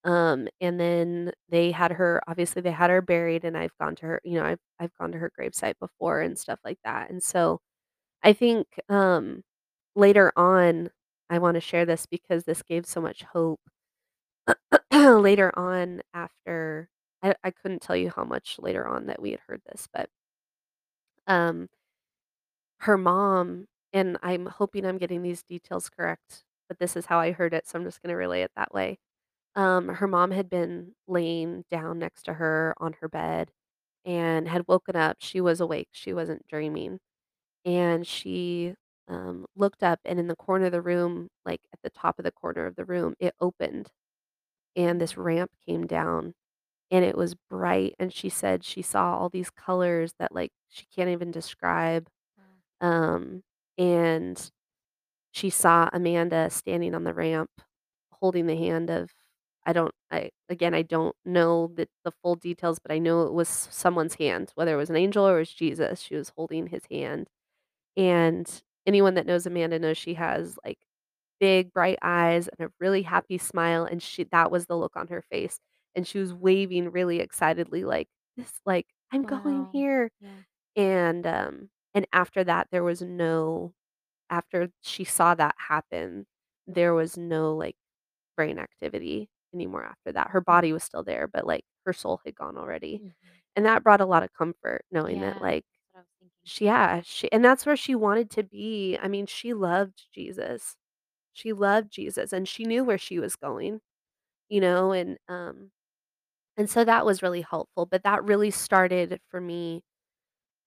Um, 0.05 0.49
and 0.61 0.79
then 0.81 1.33
they 1.49 1.73
had 1.73 1.93
her 1.93 2.23
obviously, 2.29 2.63
they 2.63 2.71
had 2.73 2.91
her 2.91 3.03
buried, 3.03 3.45
and 3.45 3.57
I've 3.57 3.77
gone 3.81 3.97
to 3.97 4.07
her 4.07 4.21
you 4.25 4.39
know, 4.39 4.45
I've 4.47 4.61
I've 4.81 4.95
gone 4.99 5.13
to 5.13 5.19
her 5.19 5.31
gravesite 5.39 5.75
before 5.81 6.21
and 6.21 6.39
stuff 6.39 6.61
like 6.65 6.79
that. 6.85 7.11
And 7.11 7.23
so, 7.23 7.61
I 8.25 8.33
think, 8.35 8.67
um, 8.91 9.43
later 9.97 10.33
on 10.37 10.91
I 11.31 11.39
wanna 11.41 11.61
share 11.61 11.87
this 11.87 12.07
because 12.07 12.45
this 12.45 12.63
gave 12.63 12.87
so 12.87 13.01
much 13.03 13.25
hope. 13.25 13.61
Later 14.93 15.53
on 15.59 16.03
after 16.15 16.89
I 17.23 17.35
I 17.45 17.51
couldn't 17.51 17.83
tell 17.83 17.97
you 17.97 18.11
how 18.15 18.25
much 18.25 18.57
later 18.59 18.87
on 18.87 19.07
that 19.07 19.21
we 19.23 19.31
had 19.33 19.41
heard 19.49 19.63
this, 19.67 19.89
but 19.93 20.09
um 21.27 21.69
her 22.81 22.97
mom 22.99 23.67
and 23.93 24.19
I'm 24.23 24.47
hoping 24.47 24.85
I'm 24.85 24.99
getting 24.99 25.23
these 25.23 25.43
details 25.43 25.89
correct, 25.89 26.45
but 26.69 26.79
this 26.79 26.97
is 26.97 27.07
how 27.07 27.19
I 27.19 27.33
heard 27.33 27.55
it, 27.55 27.67
so 27.67 27.79
I'm 27.79 27.85
just 27.85 28.03
gonna 28.03 28.17
relay 28.17 28.43
it 28.43 28.53
that 28.57 28.73
way. 28.73 28.99
Um, 29.59 29.89
her 29.91 30.09
mom 30.09 30.33
had 30.33 30.51
been 30.51 30.95
laying 31.09 31.65
down 31.71 32.01
next 32.01 32.25
to 32.25 32.35
her 32.35 32.75
on 32.79 32.95
her 33.03 33.09
bed 33.11 33.53
and 34.07 34.49
had 34.49 34.69
woken 34.69 34.97
up. 34.97 35.19
She 35.21 35.41
was 35.43 35.61
awake, 35.61 35.91
she 35.93 36.13
wasn't 36.15 36.47
dreaming. 36.49 37.01
And 37.65 38.07
she, 38.07 38.75
um, 39.09 39.47
looked 39.57 39.83
up, 39.85 40.01
and 40.05 40.19
in 40.21 40.29
the 40.29 40.37
corner 40.37 40.67
of 40.67 40.73
the 40.73 40.83
room, 40.83 41.29
like, 41.47 41.61
at 41.75 41.81
the 41.83 41.91
top 41.91 42.19
of 42.19 42.25
the 42.25 42.33
corner 42.33 42.67
of 42.67 42.77
the 42.77 42.85
room, 42.87 43.15
it 43.21 43.35
opened, 43.41 43.91
and 44.77 45.01
this 45.01 45.17
ramp 45.17 45.51
came 45.67 45.87
down, 45.87 46.35
and 46.91 47.05
it 47.05 47.17
was 47.17 47.35
bright, 47.51 47.95
and 48.01 48.13
she 48.13 48.29
said 48.31 48.65
she 48.65 48.83
saw 48.83 49.19
all 49.19 49.29
these 49.31 49.51
colors 49.51 50.15
that, 50.21 50.35
like, 50.35 50.53
she 50.71 50.87
can't 50.95 51.11
even 51.11 51.31
describe. 51.33 52.09
Wow. 52.83 52.89
Um, 52.89 53.43
and 53.79 54.51
she 55.33 55.51
saw 55.51 55.89
Amanda 55.93 56.51
standing 56.51 56.95
on 56.95 57.05
the 57.05 57.15
ramp 57.15 57.51
holding 58.13 58.47
the 58.47 58.57
hand 58.57 58.91
of 58.91 59.11
I 59.69 59.75
don't 59.75 59.95
I 60.13 60.31
again, 60.51 60.75
I 60.75 60.83
don't 60.83 61.17
know 61.27 61.69
the 61.77 61.89
the 62.05 62.13
full 62.25 62.37
details, 62.37 62.81
but 62.81 62.93
I 62.93 62.99
know 63.01 63.25
it 63.29 63.35
was 63.35 63.49
someone's 63.51 64.17
hand, 64.17 64.53
whether 64.57 64.75
it 64.75 64.79
was 64.79 64.91
an 64.91 64.97
angel 64.97 65.27
or 65.29 65.37
it 65.39 65.41
was 65.43 65.55
Jesus, 65.55 66.01
she 66.03 66.17
was 66.17 66.31
holding 66.37 66.69
his 66.69 66.85
hand. 66.91 67.29
And 67.97 68.49
anyone 68.87 69.15
that 69.15 69.27
knows 69.27 69.47
Amanda 69.47 69.79
knows 69.79 69.99
she 69.99 70.15
has, 70.15 70.59
like, 70.65 70.79
big, 71.41 71.73
bright 71.73 71.99
eyes 72.03 72.49
and 72.49 72.69
a 72.69 72.73
really 72.81 73.03
happy 73.03 73.39
smile, 73.39 73.85
and 73.85 74.03
she 74.03 74.25
that 74.27 74.51
was 74.53 74.67
the 74.67 74.77
look 74.79 74.97
on 74.97 75.09
her 75.09 75.23
face. 75.23 75.61
And 75.97 76.07
she 76.07 76.19
was 76.21 76.35
waving 76.35 76.91
really 76.93 77.21
excitedly 77.21 77.85
like, 77.85 78.09
"This" 78.37 78.53
like, 78.67 78.87
"I'm 79.13 79.25
going 79.25 79.67
Wow. 79.67 79.73
here." 79.73 80.11
Yeah. 80.21 80.43
And, 80.77 81.27
um, 81.27 81.71
and 81.95 82.07
after 82.13 82.45
that, 82.45 82.69
there 82.71 82.85
was 82.85 83.03
no 83.03 83.75
after 84.31 84.71
she 84.83 85.05
saw 85.05 85.35
that 85.37 85.55
happen, 85.59 86.27
there 86.67 86.95
was 86.95 87.17
no, 87.19 87.55
like, 87.57 87.77
brain 88.37 88.59
activity 88.59 89.29
anymore 89.55 89.85
after 89.85 90.13
that. 90.13 90.31
Her 90.31 90.41
body 90.41 90.73
was 90.73 90.85
still 90.85 91.05
there, 91.05 91.29
but, 91.29 91.47
like, 91.47 91.65
her 91.87 91.93
soul 91.93 92.21
had 92.25 92.35
gone 92.37 92.57
already. 92.59 93.03
Mhm. 93.03 93.43
And 93.57 93.67
that 93.67 93.83
brought 93.85 94.01
a 94.01 94.07
lot 94.07 94.23
of 94.25 94.33
comfort 94.35 94.85
knowing 94.91 95.21
that, 95.21 95.41
like, 95.41 95.65
That's 95.65 95.93
what 95.93 95.99
I 95.99 96.03
was 96.03 96.09
thinking. 96.21 96.37
sh 96.45 96.63
yeah, 96.63 97.03
she 97.05 97.31
and 97.33 97.45
that's 97.45 97.67
where 97.67 97.77
she 97.77 97.95
wanted 97.95 98.31
to 98.33 98.43
be. 98.45 98.99
I 99.03 99.09
mean, 99.09 99.27
she 99.27 99.55
loved 99.55 100.07
Jesus. 100.13 100.77
She 101.33 101.53
loved 101.53 101.91
Jesus, 101.93 102.33
and 102.33 102.49
she 102.49 102.65
knew 102.65 102.85
where 102.85 102.99
she 102.99 103.19
was 103.21 103.37
going, 103.37 103.81
you 104.51 104.61
know? 104.61 104.93
And, 104.93 105.19
um, 105.29 105.73
and 106.57 106.69
so 106.71 106.85
that 106.85 107.07
was 107.07 107.23
really 107.23 107.43
helpful, 107.43 107.87
but 107.87 108.03
that 108.05 108.25
really 108.25 108.51
started 108.51 109.21
for 109.31 109.41
me 109.41 109.83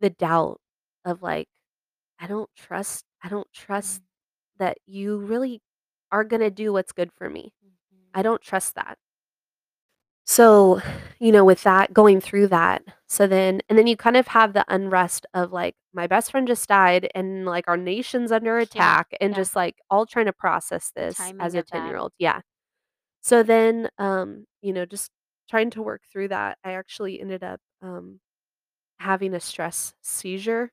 the 0.02 0.10
doubt 0.12 0.60
of, 1.06 1.22
like, 1.24 1.48
"I 2.20 2.28
don't 2.28 2.50
trust 2.56 3.06
I 3.24 3.30
don't 3.30 3.52
trust 3.54 4.02
Mm. 4.02 4.06
that 4.60 4.78
you 4.88 5.18
really 5.20 5.62
are 6.12 6.24
gonna 6.26 6.52
do 6.52 6.74
what's 6.74 6.92
good 6.94 7.12
for 7.14 7.30
me. 7.30 7.54
I 8.14 8.22
don't 8.24 8.42
trust 8.42 8.76
that." 8.76 8.98
So, 10.28 10.82
you 11.20 11.32
know, 11.32 11.44
with 11.44 11.64
that 11.64 11.94
going 11.94 12.22
through 12.22 12.48
that, 12.48 12.84
so 13.08 13.28
then 13.28 13.62
and 13.70 13.78
then 13.78 13.88
you 13.88 13.98
kind 13.98 14.16
of 14.18 14.28
have 14.28 14.54
the 14.54 14.66
unrest 14.68 15.26
of, 15.34 15.52
like, 15.52 15.76
my 15.94 16.08
best 16.08 16.32
friend 16.32 16.48
just 16.48 16.68
died, 16.70 17.10
and, 17.16 17.46
like, 17.46 17.66
our 17.68 17.78
nation's 17.78 18.32
under 18.32 18.58
Yeah. 18.74 18.98
attack, 18.98 19.08
and 19.20 19.32
Yeah. 19.32 19.36
just, 19.36 19.56
like, 19.56 19.76
all 19.90 20.06
trying 20.06 20.26
to 20.28 20.34
process 20.34 20.92
this 20.96 21.34
as 21.40 21.56
a 21.56 21.64
ten-year-old 21.64 22.14
yeah. 22.18 22.42
So 23.22 23.44
then, 23.44 23.90
um, 24.00 24.46
you 24.62 24.74
know, 24.74 24.86
just 24.86 25.12
trying 25.50 25.72
to 25.72 25.82
work 25.84 26.04
through 26.12 26.30
that, 26.30 26.58
I 26.64 26.74
actually 26.74 27.22
ended 27.22 27.44
up, 27.44 27.62
um, 27.82 28.20
having 29.00 29.34
a 29.36 29.40
stress 29.42 29.94
seizure, 30.04 30.72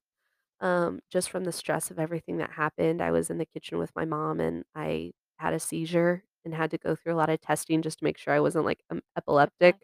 um, 0.61 1.01
just 1.11 1.31
from 1.31 1.45
the 1.45 1.53
stress 1.53 1.91
of 1.91 1.99
everything 2.01 2.39
that 2.39 2.53
happened. 2.53 3.03
I 3.03 3.11
was 3.13 3.31
in 3.31 3.39
the 3.39 3.47
kitchen 3.47 3.79
with 3.79 3.93
my 3.97 4.05
mom, 4.07 4.41
and 4.41 4.65
I 4.75 5.13
had 5.39 5.55
a 5.55 5.61
seizure. 5.61 6.25
And 6.45 6.55
had 6.55 6.71
to 6.73 6.79
go 6.79 6.95
through 6.97 7.15
a 7.15 7.17
lot 7.17 7.31
of 7.31 7.41
testing 7.41 7.83
just 7.83 7.99
to 8.01 8.05
make 8.05 8.19
sure 8.19 8.35
I 8.35 8.41
wasn't, 8.41 8.65
like, 8.67 8.83
um, 8.91 9.03
epileptic. 9.17 9.77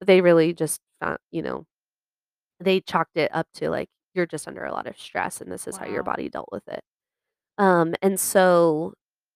But 0.00 0.06
they 0.08 0.20
really 0.22 0.54
just 0.54 0.80
fou 1.02 1.16
you 1.32 1.42
know, 1.42 1.66
they 2.60 2.80
chalked 2.80 3.16
it 3.16 3.30
up 3.34 3.48
to, 3.54 3.70
like, 3.70 3.90
"You're 4.14 4.26
just 4.26 4.48
under 4.48 4.64
a 4.64 4.72
lot 4.72 4.86
of 4.86 4.98
stress, 4.98 5.40
and 5.40 5.50
this 5.52 5.66
is 5.66 5.76
how 5.78 5.86
your 5.86 6.02
Wow. 6.02 6.04
body 6.04 6.28
dealt 6.28 6.48
with 6.52 6.66
it." 6.68 6.82
Um, 7.58 7.94
and 8.02 8.20
so 8.20 8.94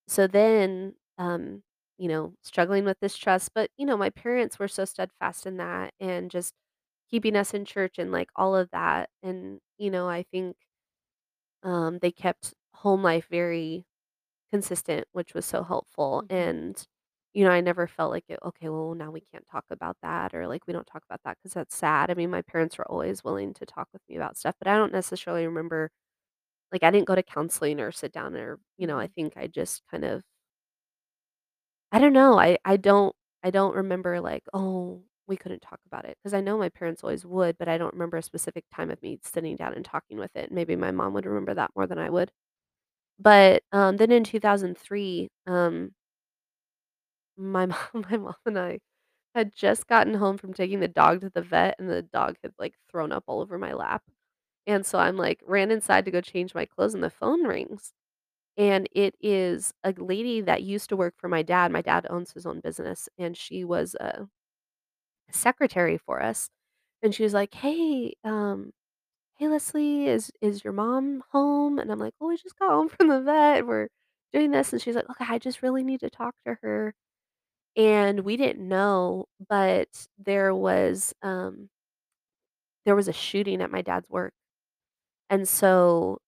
so 0.09 0.27
then, 0.29 0.97
um, 1.19 1.63
you 1.99 2.09
know, 2.09 2.35
struggling 2.43 2.85
with 2.85 2.99
this 3.01 3.17
trust, 3.17 3.53
but, 3.55 3.71
you 3.79 3.87
know, 3.87 3.97
my 3.97 4.11
parents 4.11 4.59
were 4.59 4.69
so 4.69 4.85
steadfast 4.87 5.47
in 5.47 5.57
that 5.59 5.95
and 6.01 6.31
just 6.31 6.55
keeping 7.11 7.37
us 7.37 7.55
in 7.55 7.65
church 7.67 7.99
and, 7.99 8.13
like, 8.13 8.31
all 8.37 8.57
of 8.57 8.71
that, 8.73 9.11
and, 9.23 9.61
you 9.79 9.91
know, 9.91 10.09
I 10.09 10.25
think 10.33 10.57
um, 11.63 11.99
they 11.99 12.13
kept 12.13 12.55
home 12.75 13.03
life 13.03 13.27
very 13.31 13.87
consistent, 14.53 15.07
which 15.13 15.35
was 15.35 15.45
so 15.47 15.63
helpful, 15.65 16.25
Mhm. 16.29 16.29
and, 16.31 16.87
you 17.35 17.45
know, 17.45 17.51
I 17.51 17.61
never 17.61 17.87
felt 17.87 18.11
like 18.13 18.25
it, 18.29 18.39
"Okay, 18.45 18.69
well, 18.69 18.95
now 18.95 19.11
we 19.11 19.21
can't 19.23 19.47
talk 19.51 19.65
about 19.71 19.97
that," 20.03 20.35
or, 20.35 20.47
like, 20.49 20.67
"We 20.67 20.73
don't 20.73 20.87
talk 20.87 21.05
about 21.05 21.23
that 21.25 21.39
because 21.39 21.55
that's 21.55 21.77
sad." 21.77 22.11
I 22.11 22.15
mean, 22.15 22.31
my 22.31 22.43
parents 22.43 22.79
were 22.79 22.91
always 22.91 23.25
willing 23.25 23.55
to 23.55 23.67
talk 23.67 23.89
with 23.93 24.03
me 24.09 24.17
about 24.17 24.37
stuff, 24.37 24.57
but 24.59 24.69
I 24.69 24.77
don't 24.77 24.93
necessarily 24.93 25.47
remember 25.47 25.91
like, 26.73 26.83
I 26.85 26.91
didn't 26.91 27.07
go 27.09 27.15
to 27.17 27.23
counseling 27.23 27.81
or 27.81 27.93
sit 27.93 28.13
down 28.13 28.37
or 28.37 28.61
you 28.79 28.87
know, 28.87 28.99
I 28.99 29.07
Mhm. 29.07 29.13
think 29.17 29.37
I 29.37 29.47
just 29.49 29.83
kind 29.91 30.05
of 30.05 30.23
I 31.93 31.99
don't 31.99 32.13
know, 32.13 32.39
I 32.39 32.59
I 32.65 32.77
don't 32.77 33.15
I 33.43 33.51
don't 33.51 33.75
remember, 33.77 34.21
like, 34.21 34.45
"Oh, 34.53 35.05
we 35.29 35.37
couldn't 35.37 35.61
talk 35.63 35.81
about 35.87 36.05
it 36.05 36.17
because 36.19 36.35
I 36.35 36.41
know 36.41 36.59
my 36.59 36.69
parents 36.69 37.03
always 37.05 37.25
would, 37.25 37.59
but 37.59 37.69
I 37.69 37.79
don't 37.79 37.93
remember 37.95 38.17
a 38.17 38.23
specific 38.23 38.65
time 38.75 38.91
of 38.91 39.01
me 39.03 39.19
sitting 39.23 39.57
down 39.57 39.75
and 39.75 39.85
talking 39.85 40.19
with 40.19 40.35
it. 40.37 40.51
Maybe 40.53 40.77
my 40.77 40.91
mom 40.93 41.15
would 41.15 41.27
remember 41.27 41.55
that 41.55 41.71
more 41.77 41.87
than 41.87 41.99
I 41.99 42.11
would. 42.11 42.33
But, 43.19 43.63
um, 43.73 43.97
then 43.97 44.11
in 44.13 44.25
2003, 44.25 45.29
um 45.47 45.93
my 47.37 47.67
mom 47.67 47.79
my 48.11 48.17
mom 48.17 48.35
and 48.47 48.59
I 48.59 48.79
had 49.35 49.55
just 49.57 49.87
gotten 49.89 50.15
home 50.15 50.39
from 50.39 50.55
taking 50.55 50.81
the 50.81 50.89
dog 50.89 51.21
to 51.23 51.31
the 51.31 51.43
vet, 51.43 51.77
and 51.79 51.89
the 51.91 52.03
dog 52.03 52.37
had, 52.43 52.53
like, 52.59 52.75
thrown 52.91 53.13
up 53.13 53.25
all 53.29 53.41
over 53.43 53.59
my 53.59 53.73
lap. 53.75 54.03
And 54.67 54.87
so 54.87 54.99
I'm, 54.99 55.17
like 55.17 55.41
ran 55.47 55.71
inside 55.73 56.05
to 56.07 56.13
go 56.13 56.21
change 56.23 56.55
my 56.55 56.67
clothes, 56.67 56.95
and 56.95 57.05
the 57.05 57.11
phone 57.11 57.45
rings, 57.47 57.93
and 58.59 58.89
it 58.93 59.15
is 59.23 59.75
a 59.85 59.95
lady 59.99 60.41
that 60.43 60.63
used 60.65 60.91
to 60.91 60.97
work 60.97 61.15
for 61.19 61.29
my 61.29 61.43
dad. 61.43 61.73
My 61.73 61.83
dad 61.83 62.07
owns 62.11 62.33
his 62.33 62.47
own 62.47 62.61
business, 62.61 63.09
and 63.19 63.37
she 63.37 63.65
was 63.65 63.95
a 64.01 64.29
secretary 65.31 65.99
for 65.99 66.23
us. 66.23 66.49
And 67.03 67.15
she 67.15 67.23
was 67.25 67.35
like, 67.35 67.55
"Hey, 67.55 68.15
um, 68.25 68.73
hey, 69.37 69.49
Leslie, 69.49 70.07
is 70.09 70.31
is 70.41 70.65
your 70.65 70.73
mom 70.73 71.23
home?" 71.33 71.79
And 71.79 71.91
I'm 71.93 71.99
like, 71.99 72.15
"Oh, 72.21 72.29
we 72.29 72.37
just 72.37 72.59
got 72.59 72.71
home 72.71 72.89
from 72.89 73.09
the 73.09 73.21
vet, 73.21 73.67
we're 73.67 73.89
doing 74.33 74.51
this." 74.51 74.73
And 74.73 74.83
she's 74.83 74.97
like, 74.97 75.09
"Okay, 75.11 75.27
I 75.29 75.39
just 75.39 75.63
really 75.63 75.85
need 75.85 76.01
to 76.01 76.11
talk 76.11 76.35
to 76.47 76.55
her." 76.63 76.95
And 77.77 78.21
we 78.23 78.37
didn't 78.39 78.67
know, 78.69 79.27
but 79.49 80.09
there 80.19 80.55
was, 80.55 81.15
um 81.23 81.71
there 82.87 82.97
was 82.97 83.09
a 83.09 83.13
shooting 83.13 83.61
at 83.63 83.71
my 83.71 83.83
dad's 83.83 84.09
work. 84.09 84.33
And 85.31 85.49
so 85.49 86.19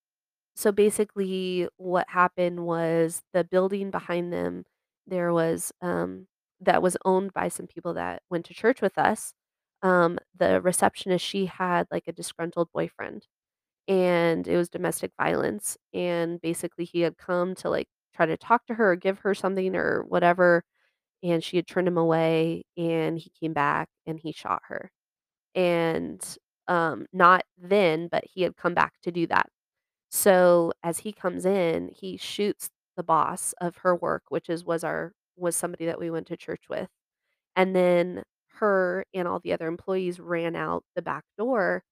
so 0.56 0.72
basically 0.72 1.68
what 1.78 2.06
happened 2.10 2.66
was 2.66 3.22
the 3.34 3.44
building 3.44 3.90
behind 3.90 4.32
them, 4.32 4.64
there 5.06 5.32
was, 5.32 5.72
um 5.82 6.28
that 6.60 6.82
was 6.82 6.96
owned 7.04 7.32
by 7.34 7.48
some 7.48 7.66
people 7.68 7.94
that 7.94 8.22
went 8.30 8.46
to 8.46 8.54
church 8.54 8.82
with 8.82 8.98
us. 8.98 9.34
Um, 9.82 10.18
the 10.36 10.60
receptionist, 10.60 11.24
she 11.24 11.46
had, 11.46 11.86
like, 11.90 12.04
a 12.08 12.12
disgruntled 12.12 12.68
boyfriend, 12.74 13.26
and 13.88 14.48
it 14.48 14.56
was 14.56 14.68
domestic 14.70 15.12
violence, 15.18 15.78
and 15.94 16.40
basically 16.40 16.84
he 16.86 17.00
had 17.02 17.18
come 17.18 17.54
to, 17.56 17.70
like, 17.70 17.88
try 18.14 18.26
to 18.26 18.36
talk 18.38 18.66
to 18.66 18.74
her 18.74 18.92
or 18.92 18.96
give 18.96 19.20
her 19.20 19.34
something 19.34 19.76
or 19.76 20.04
whatever, 20.04 20.64
and 21.22 21.44
she 21.44 21.56
had 21.58 21.66
turned 21.68 21.88
him 21.88 21.98
away, 21.98 22.64
and 22.76 23.18
he 23.18 23.30
came 23.40 23.52
back, 23.54 23.88
and 24.06 24.20
he 24.20 24.32
shot 24.32 24.62
her. 24.68 24.90
And, 25.54 26.22
um, 26.68 27.06
not 27.12 27.44
then, 27.58 28.08
but 28.08 28.24
he 28.34 28.42
had 28.42 28.56
come 28.56 28.74
back 28.74 28.94
to 29.04 29.12
do 29.12 29.26
that. 29.28 29.48
So, 30.10 30.72
as 30.82 30.98
he 31.00 31.12
comes 31.12 31.46
in, 31.46 31.88
he 31.94 32.16
shoots 32.16 32.70
the 32.96 33.02
boss 33.04 33.54
of 33.60 33.78
her 33.78 33.94
work, 33.96 34.24
which 34.30 34.48
is 34.50 34.64
was 34.64 34.84
our 34.84 35.12
was 35.36 35.56
somebody 35.56 35.86
that 35.86 35.98
we 36.00 36.10
went 36.10 36.26
to 36.28 36.36
church 36.36 36.64
with. 36.70 36.88
And 37.56 37.74
then 37.76 38.24
her 38.60 39.04
and 39.14 39.28
all 39.28 39.40
the 39.40 39.52
other 39.52 39.68
employees 39.68 40.20
ran 40.20 40.56
out 40.56 40.84
the 40.96 41.02
back 41.02 41.24
door, 41.38 41.84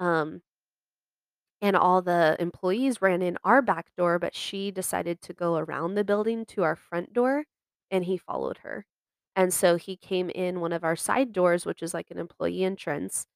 um 0.00 0.42
and 1.60 1.76
all 1.76 2.02
the 2.02 2.36
employees 2.38 3.00
ran 3.00 3.22
in 3.22 3.38
our 3.44 3.62
back 3.62 3.86
door, 3.96 4.18
but 4.18 4.34
she 4.34 4.70
decided 4.70 5.20
to 5.22 5.32
go 5.32 5.56
around 5.56 5.94
the 5.94 6.04
building 6.04 6.44
to 6.46 6.62
our 6.62 6.76
front 6.76 7.12
door, 7.12 7.44
and 7.90 8.04
he 8.04 8.16
followed 8.18 8.58
her. 8.58 8.84
And 9.36 9.52
so 9.52 9.76
he 9.76 9.96
came 9.96 10.30
in 10.30 10.60
one 10.60 10.72
of 10.72 10.84
our 10.84 10.96
side 10.96 11.32
doors, 11.32 11.64
which 11.66 11.82
is 11.82 11.94
like 11.94 12.10
an 12.10 12.18
employee 12.18 12.64
entrance, 12.64 13.26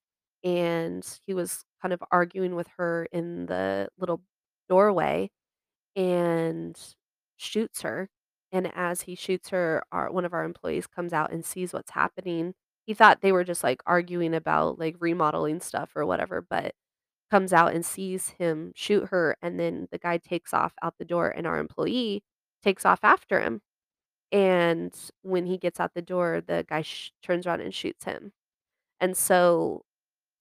and 0.45 1.07
he 1.27 1.35
was 1.35 1.64
kind 1.83 1.93
of 1.95 2.03
arguing 2.12 2.55
with 2.57 2.69
her 2.79 3.07
in 3.12 3.47
the 3.47 3.88
little 3.99 4.23
doorway 4.69 5.31
and 5.97 6.79
shoots 7.38 7.83
her. 7.83 8.09
And 8.53 8.73
as 8.77 9.03
he 9.03 9.14
shoots 9.16 9.51
her, 9.51 9.83
our 9.93 10.11
one 10.12 10.25
of 10.25 10.35
our 10.35 10.45
employees 10.45 10.87
comes 10.87 11.12
out 11.12 11.33
and 11.33 11.45
sees 11.45 11.73
what's 11.73 11.93
happening. 11.93 12.55
He 12.90 12.94
thought 12.94 13.20
they 13.22 13.33
were 13.33 13.44
just, 13.44 13.62
like, 13.64 13.83
arguing 13.87 14.35
about, 14.35 14.79
like, 14.79 14.96
remodeling 15.00 15.61
stuff 15.61 15.92
or 15.96 16.07
whatever, 16.07 16.42
but 16.42 16.74
comes 17.31 17.53
out 17.53 17.74
and 17.74 17.85
sees 17.87 18.31
him 18.31 18.72
shoot 18.76 19.09
her, 19.11 19.37
and 19.42 19.61
then 19.61 19.88
the 19.92 19.98
guy 19.98 20.18
takes 20.18 20.55
off 20.55 20.74
out 20.83 20.96
the 20.98 21.05
door, 21.07 21.29
and 21.31 21.46
our 21.46 21.59
employee 21.59 22.24
takes 22.62 22.87
off 22.87 23.00
after 23.05 23.40
him. 23.40 23.62
And 24.33 24.94
when 25.22 25.46
he 25.46 25.59
gets 25.59 25.81
out 25.81 25.94
the 25.94 26.03
door, 26.03 26.42
the 26.46 26.64
guy 26.68 26.83
sh 26.83 27.12
turns 27.22 27.46
around 27.46 27.62
and 27.62 27.74
shoots 27.74 28.05
him. 28.05 28.33
And 29.00 29.16
so 29.16 29.85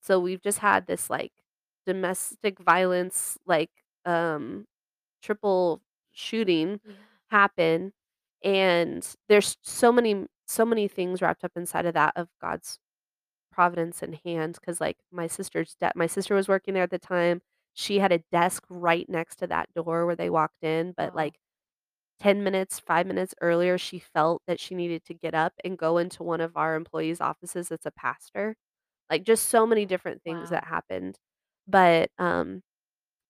so 0.02 0.20
we've 0.20 0.42
just 0.44 0.60
had 0.60 0.88
this, 0.88 1.10
like, 1.10 1.34
domestic 1.88 2.60
violence, 2.60 3.38
like, 3.48 3.72
um, 4.06 4.66
triple 5.24 5.82
shooting 6.14 6.82
happen, 7.32 7.94
and 8.44 9.08
there's 9.30 9.58
so 9.64 9.92
many 9.92 10.28
so 10.50 10.66
many 10.66 10.88
things 10.90 11.22
wrapped 11.22 11.46
up 11.46 11.54
inside 11.58 11.86
of 11.88 11.96
that 11.96 12.14
of 12.18 12.30
God's 12.42 12.80
providence 13.52 14.04
and 14.04 14.16
hand 14.26 14.60
'cause, 14.62 14.82
like, 14.82 14.98
my 15.12 15.28
sister's 15.28 15.76
de 15.76 15.92
my 15.96 16.08
sister 16.08 16.36
was 16.36 16.48
working 16.50 16.74
there 16.76 16.84
at 16.84 16.92
the 16.92 17.00
time. 17.00 17.42
She 17.74 18.00
had 18.00 18.12
a 18.14 18.20
desk 18.32 18.64
right 18.70 19.08
next 19.10 19.38
to 19.38 19.48
that 19.48 19.74
door 19.74 20.06
where 20.06 20.16
they 20.16 20.30
walked 20.32 20.64
in, 20.64 20.94
but, 20.94 21.16
like, 21.16 21.40
10 22.20 22.44
minutes, 22.44 22.80
5 22.80 23.08
minutes 23.08 23.36
earlier, 23.42 23.78
she 23.80 24.00
felt 24.00 24.44
that 24.48 24.60
she 24.62 24.76
needed 24.76 25.06
to 25.06 25.14
get 25.16 25.36
up 25.36 25.54
and 25.66 25.78
go 25.78 25.98
into 26.00 26.24
one 26.24 26.42
of 26.42 26.58
our 26.58 26.76
employees' 26.76 27.22
offices 27.22 27.70
that's 27.70 27.86
a 27.88 27.92
pastor. 27.92 28.56
Like, 29.12 29.24
just 29.26 29.48
so 29.50 29.66
many 29.68 29.86
different 29.88 30.24
things 30.24 30.50
that 30.52 30.66
Wow. 30.66 30.70
happened. 30.70 31.20
But, 31.68 32.12
um, 32.20 32.64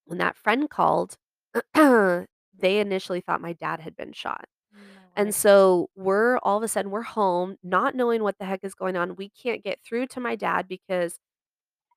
when 0.06 0.20
that 0.20 0.38
friend 0.38 0.70
called, 0.70 1.18
they 1.76 2.80
initially 2.82 3.22
thought 3.22 3.42
my 3.42 3.54
dad 3.54 3.80
had 3.82 3.96
been 3.98 4.14
shot. 4.14 4.46
And 5.20 5.36
so 5.36 5.90
we're 5.98 6.38
all 6.40 6.58
of 6.58 6.64
a 6.64 6.70
sudden, 6.70 6.92
we're 6.92 7.04
home, 7.04 7.58
not 7.64 7.96
knowing 7.96 8.24
what 8.24 8.38
the 8.40 8.46
heck 8.46 8.62
is 8.64 8.74
going 8.76 8.96
on. 8.98 9.18
We 9.18 9.30
can't 9.30 9.64
get 9.64 9.80
through 9.84 10.08
to 10.08 10.22
my 10.22 10.36
dad 10.38 10.68
because 10.70 11.20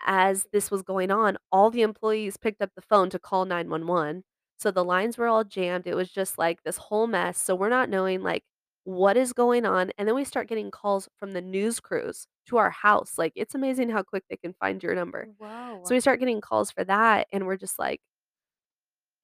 as 0.06 0.46
this 0.52 0.70
was 0.70 0.82
going 0.82 1.10
on, 1.10 1.38
all 1.52 1.70
the 1.70 1.82
employees 1.82 2.36
picked 2.36 2.62
up 2.62 2.70
the 2.76 2.82
phone 2.82 3.10
to 3.10 3.18
call 3.18 3.44
911. 3.44 4.24
So 4.58 4.70
the 4.70 4.84
lines 4.84 5.18
were 5.18 5.28
all 5.28 5.44
jammed, 5.44 5.86
it 5.86 5.94
was 5.96 6.10
just, 6.10 6.38
like, 6.38 6.62
this 6.64 6.76
whole 6.78 7.06
mess, 7.08 7.38
so 7.38 7.54
we're 7.54 7.68
not 7.68 7.88
knowing, 7.90 8.22
like, 8.22 8.44
what 8.84 9.16
is 9.16 9.32
going 9.32 9.66
on, 9.66 9.90
and 9.98 10.08
then 10.08 10.14
we 10.14 10.24
start 10.24 10.48
getting 10.48 10.70
calls 10.70 11.08
from 11.18 11.32
the 11.32 11.40
news 11.42 11.80
crews 11.80 12.26
to 12.46 12.58
our 12.58 12.70
house, 12.70 13.18
like, 13.18 13.32
it's 13.36 13.54
amazing 13.56 13.90
how 13.90 14.02
quick 14.02 14.24
they 14.30 14.36
can 14.36 14.54
find 14.60 14.82
your 14.82 14.94
number. 14.94 15.28
Whoa. 15.38 15.80
So 15.84 15.94
we 15.94 16.00
start 16.00 16.20
getting 16.20 16.40
calls 16.40 16.70
for 16.70 16.84
that, 16.84 17.26
and 17.32 17.46
we're 17.46 17.56
just 17.56 17.78
like 17.78 18.00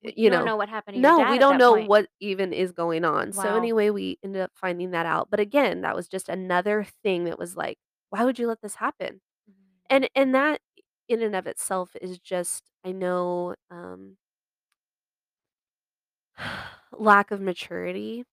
you 0.01 0.13
you 0.15 0.29
don't 0.29 0.43
know 0.43 0.45
know 0.45 0.57
what 0.57 0.69
happened 0.69 0.95
No, 0.95 1.21
we 1.23 1.37
don't 1.37 1.57
know 1.57 1.75
point. 1.75 1.91
what 1.91 2.07
even 2.19 2.51
is 2.53 2.71
going 2.71 3.05
on. 3.05 3.31
So 3.33 3.55
anyway, 3.55 3.91
we 3.91 4.17
ended 4.23 4.41
up 4.41 4.51
finding 4.55 4.91
that 4.91 5.05
out. 5.05 5.29
But 5.29 5.39
again, 5.39 5.81
that 5.81 5.95
was 5.95 6.07
just 6.09 6.29
another 6.29 6.83
thing 7.03 7.25
that 7.25 7.37
was 7.39 7.55
like, 7.55 7.77
"Why 8.09 8.25
would 8.25 8.39
you 8.39 8.47
let 8.47 8.61
this 8.61 8.75
happen?" 8.75 9.21
Mhm. 9.47 9.79
And 9.89 10.09
and 10.15 10.35
that 10.35 10.61
in 11.09 11.21
and 11.23 11.35
of 11.35 11.47
itself 11.47 11.95
is 12.01 12.19
just 12.19 12.71
I 12.85 12.91
know, 12.93 13.55
um 13.71 14.17
lack 16.97 17.31
of 17.31 17.41
maturity 17.41 18.25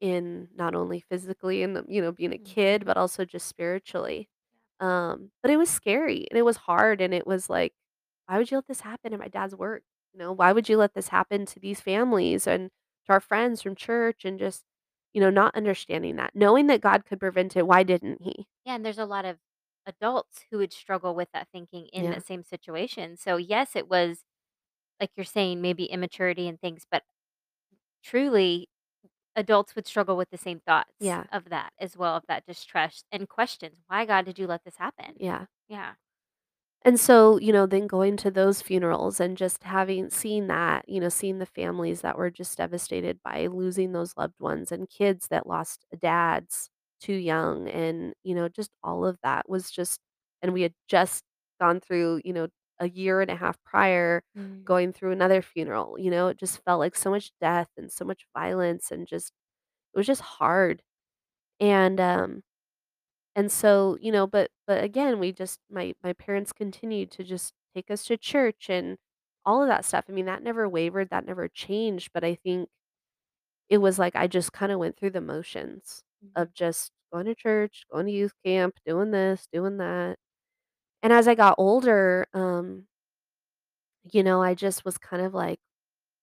in 0.00 0.48
not 0.56 0.74
only 0.74 1.00
physically 1.00 1.62
and 1.62 1.84
you 1.88 2.02
know, 2.02 2.12
being 2.12 2.32
a 2.34 2.38
kid, 2.38 2.84
Mhm. 2.84 2.86
but 2.86 2.96
also 2.96 3.24
just 3.26 3.48
spiritually. 3.48 4.28
Um, 4.80 5.32
but 5.42 5.50
it 5.52 5.58
was 5.58 5.70
scary, 5.70 6.26
and 6.30 6.38
it 6.38 6.44
was 6.44 6.56
hard, 6.58 7.00
and 7.02 7.14
it 7.14 7.26
was 7.26 7.50
like, 7.50 7.74
"Why 8.26 8.38
would 8.38 8.50
you 8.50 8.58
let 8.58 8.66
this 8.68 8.80
happen 8.82 9.12
in 9.14 9.20
my 9.20 9.28
dad's 9.28 9.56
work?" 9.56 9.84
You 10.16 10.20
know, 10.22 10.32
"Why 10.32 10.50
would 10.52 10.66
you 10.70 10.78
let 10.78 10.94
this 10.94 11.08
happen 11.08 11.44
to 11.44 11.60
these 11.60 11.82
families 11.82 12.46
and 12.46 12.70
to 13.04 13.12
our 13.12 13.20
friends 13.20 13.60
from 13.60 13.74
church?" 13.74 14.24
And 14.24 14.38
just, 14.38 14.64
you 15.12 15.20
know, 15.20 15.28
not 15.28 15.54
understanding 15.54 16.16
that. 16.16 16.34
Knowing 16.34 16.68
that 16.68 16.80
God 16.80 17.04
could 17.04 17.20
prevent 17.20 17.54
it, 17.54 17.66
why 17.66 17.82
didn't 17.82 18.22
he? 18.22 18.46
Yeah, 18.64 18.74
and 18.74 18.84
there's 18.84 18.98
a 18.98 19.04
lot 19.06 19.24
of 19.24 19.38
adults 19.86 20.44
who 20.50 20.58
would 20.58 20.72
struggle 20.72 21.14
with 21.14 21.28
that 21.32 21.48
thinking 21.52 21.86
in 21.92 22.04
Yeah. 22.04 22.10
that 22.10 22.26
same 22.26 22.42
situation. 22.42 23.16
So, 23.16 23.36
yes, 23.36 23.76
it 23.76 23.88
was, 23.88 24.24
like 25.00 25.10
you're 25.16 25.24
saying, 25.24 25.60
maybe 25.62 25.86
immaturity 25.86 26.48
and 26.48 26.60
things, 26.60 26.84
but 26.90 27.04
truly 28.02 28.68
adults 29.36 29.74
would 29.76 29.86
struggle 29.86 30.16
with 30.16 30.30
the 30.30 30.38
same 30.38 30.60
thoughts 30.60 30.90
Yeah. 31.00 31.26
of 31.32 31.46
that 31.50 31.72
as 31.78 31.96
well, 31.96 32.16
of 32.16 32.26
that 32.28 32.46
distrust 32.46 33.06
and 33.12 33.28
questions. 33.28 33.82
"Why, 33.88 34.04
God, 34.06 34.24
did 34.26 34.38
you 34.38 34.46
let 34.48 34.64
this 34.64 34.76
happen?" 34.78 35.18
Yeah. 35.18 35.46
Yeah. 35.68 35.94
And 36.86 37.00
so, 37.00 37.38
you 37.40 37.52
know, 37.52 37.66
then 37.66 37.88
going 37.88 38.16
to 38.18 38.30
those 38.30 38.62
funerals 38.62 39.20
and 39.20 39.36
just 39.36 39.64
having 39.64 40.10
seen 40.10 40.48
that, 40.48 40.88
you 40.88 41.00
know, 41.00 41.08
seeing 41.10 41.38
the 41.40 41.46
families 41.46 42.02
that 42.02 42.18
were 42.18 42.30
just 42.30 42.58
devastated 42.58 43.20
by 43.24 43.48
losing 43.48 43.92
those 43.92 44.16
loved 44.16 44.40
ones 44.40 44.72
and 44.72 44.88
kids 44.90 45.28
that 45.28 45.48
lost 45.48 45.86
dads 46.00 46.70
too 47.00 47.14
young 47.14 47.68
and, 47.68 48.14
you 48.24 48.34
know, 48.36 48.48
just 48.48 48.70
all 48.84 49.06
of 49.06 49.18
that 49.24 49.48
was 49.48 49.70
just 49.70 50.00
and 50.42 50.52
we 50.54 50.62
had 50.62 50.74
just 50.88 51.24
gone 51.60 51.80
through, 51.80 52.20
you 52.24 52.32
know, 52.32 52.48
a 52.80 52.88
year 52.88 53.20
and 53.20 53.30
a 53.32 53.36
half 53.36 53.58
prior 53.64 54.22
Mm. 54.34 54.66
going 54.66 54.92
through 54.92 55.12
another 55.12 55.42
funeral, 55.42 55.98
you 55.98 56.10
know, 56.10 56.28
it 56.28 56.38
just 56.38 56.62
felt 56.64 56.78
like 56.80 56.96
so 56.96 57.10
much 57.10 57.32
death 57.40 57.68
and 57.76 57.90
so 57.92 58.04
much 58.04 58.26
violence 58.36 58.90
and 58.92 59.08
just 59.08 59.32
it 59.94 59.98
was 59.98 60.06
just 60.06 60.22
hard. 60.22 60.82
And, 61.60 62.00
um 62.00 62.42
and 63.36 63.52
so, 63.52 63.98
you 64.02 64.12
know, 64.12 64.26
but 64.28 64.52
but 64.68 64.84
again, 64.84 65.20
we 65.20 65.32
just 65.32 65.60
my 65.70 65.94
my 66.04 66.14
parents 66.14 66.52
continued 66.54 67.12
to 67.12 67.24
just 67.24 67.54
take 67.76 67.90
us 67.92 68.04
to 68.06 68.18
church 68.18 68.70
and 68.70 68.98
all 69.46 69.62
of 69.62 69.68
that 69.68 69.86
stuff. 69.86 70.06
I 70.10 70.12
mean, 70.12 70.26
that 70.26 70.42
never 70.44 70.68
wavered, 70.68 71.10
that 71.10 71.26
never 71.26 71.48
changed, 71.48 72.10
but 72.14 72.24
I 72.24 72.36
think 72.36 72.70
it 73.68 73.78
was 73.78 73.98
like 73.98 74.14
I 74.16 74.26
just 74.26 74.52
kinda 74.52 74.78
went 74.78 74.96
through 74.96 75.10
the 75.10 75.20
motions 75.20 76.02
Mhm. 76.24 76.30
of 76.36 76.54
just 76.54 76.92
going 77.12 77.26
to 77.26 77.34
church, 77.34 77.84
going 77.90 78.06
to 78.06 78.12
youth 78.12 78.34
camp, 78.44 78.76
doing 78.84 79.10
this, 79.10 79.46
doing 79.52 79.76
that. 79.78 80.18
And 81.02 81.12
as 81.12 81.28
I 81.28 81.34
got 81.36 81.56
older, 81.58 82.28
um, 82.34 82.88
you 84.12 84.22
know, 84.22 84.42
I 84.42 84.54
just 84.54 84.84
was 84.84 84.98
kind 84.98 85.22
of 85.22 85.34
like 85.34 85.60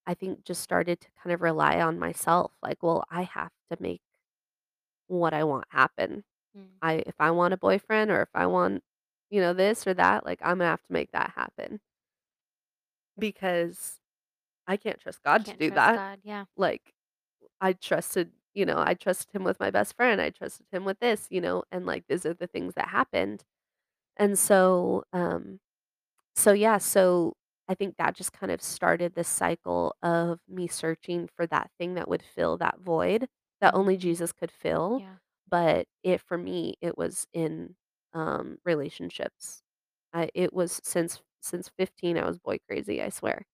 I 0.08 0.14
think 0.16 0.46
just 0.46 0.62
started 0.62 1.02
to 1.02 1.08
kind 1.24 1.34
of 1.34 1.42
rely 1.42 1.82
on 1.82 2.00
myself, 2.00 2.54
like, 2.64 2.84
well, 2.84 3.06
I 3.12 3.24
have 3.24 3.52
to 3.72 3.78
make 3.82 4.02
what 5.08 5.34
I 5.34 5.44
want 5.44 5.66
happen. 5.70 6.24
Mm. 6.56 6.82
I 6.82 7.04
if 7.08 7.16
I 7.20 7.32
want 7.32 7.54
a 7.54 7.58
boyfriend 7.58 8.12
or 8.12 8.22
if 8.24 8.30
I 8.36 8.48
want, 8.48 8.84
you 9.30 9.42
know, 9.42 9.54
this 9.54 9.88
or 9.88 9.94
that, 9.96 10.26
like, 10.26 10.40
I'm 10.44 10.60
gonna 10.60 10.70
have 10.72 10.84
to 10.84 10.94
make 10.94 11.12
that 11.14 11.32
happen 11.36 11.82
because 13.18 14.00
I 14.68 14.78
can't 14.78 15.00
trust 15.00 15.24
God 15.24 15.46
to 15.48 15.56
Can't 15.56 15.60
do 15.60 15.72
trust 15.72 15.74
that. 15.74 16.02
God. 16.02 16.22
Yeah. 16.24 16.46
Like, 16.58 16.94
I 17.62 17.74
trusted 17.74 18.32
you 18.56 18.66
know, 18.66 18.80
I 18.86 18.96
trusted 18.96 19.36
him 19.36 19.44
with 19.46 19.60
my 19.60 19.72
best 19.72 19.96
friend, 19.96 20.22
I 20.22 20.32
trusted 20.32 20.68
him 20.72 20.86
with 20.86 21.00
this, 21.00 21.28
you 21.32 21.42
know, 21.42 21.64
and, 21.72 21.86
like, 21.86 22.06
these 22.08 22.26
are 22.26 22.34
the 22.34 22.48
things 22.48 22.74
that 22.76 22.90
happened. 22.90 23.44
And 24.18 24.38
so, 24.40 25.04
um 25.14 25.60
so, 26.36 26.54
yeah, 26.54 26.78
so 26.80 27.36
I 27.70 27.76
think 27.76 27.98
that 27.98 28.16
just 28.16 28.34
kind 28.34 28.52
of 28.52 28.62
started 28.62 29.16
this 29.16 29.28
cycle 29.30 29.96
of 30.04 30.40
me 30.50 30.68
searching 30.68 31.28
for 31.36 31.48
that 31.48 31.72
thing 31.80 31.96
that 31.96 32.10
would 32.10 32.24
fill 32.24 32.58
that 32.60 32.80
void 32.82 33.30
that 33.62 33.76
only 33.76 33.98
Mm. 33.98 33.98
Jesus 33.98 34.32
could 34.34 34.52
fill, 34.52 35.04
Yeah. 35.04 35.18
But 35.50 35.88
it 36.04 36.22
for 36.22 36.38
me, 36.38 36.76
it 36.82 36.98
was 36.98 37.28
in, 37.34 37.76
um, 38.14 38.58
relationships. 38.66 39.62
I 40.14 40.30
it 40.36 40.54
was 40.54 40.80
since 40.84 41.22
since 41.42 41.70
15, 41.78 42.18
I 42.18 42.26
was 42.28 42.40
boy 42.40 42.60
crazy, 42.68 43.02
I 43.02 43.10
swear, 43.10 43.46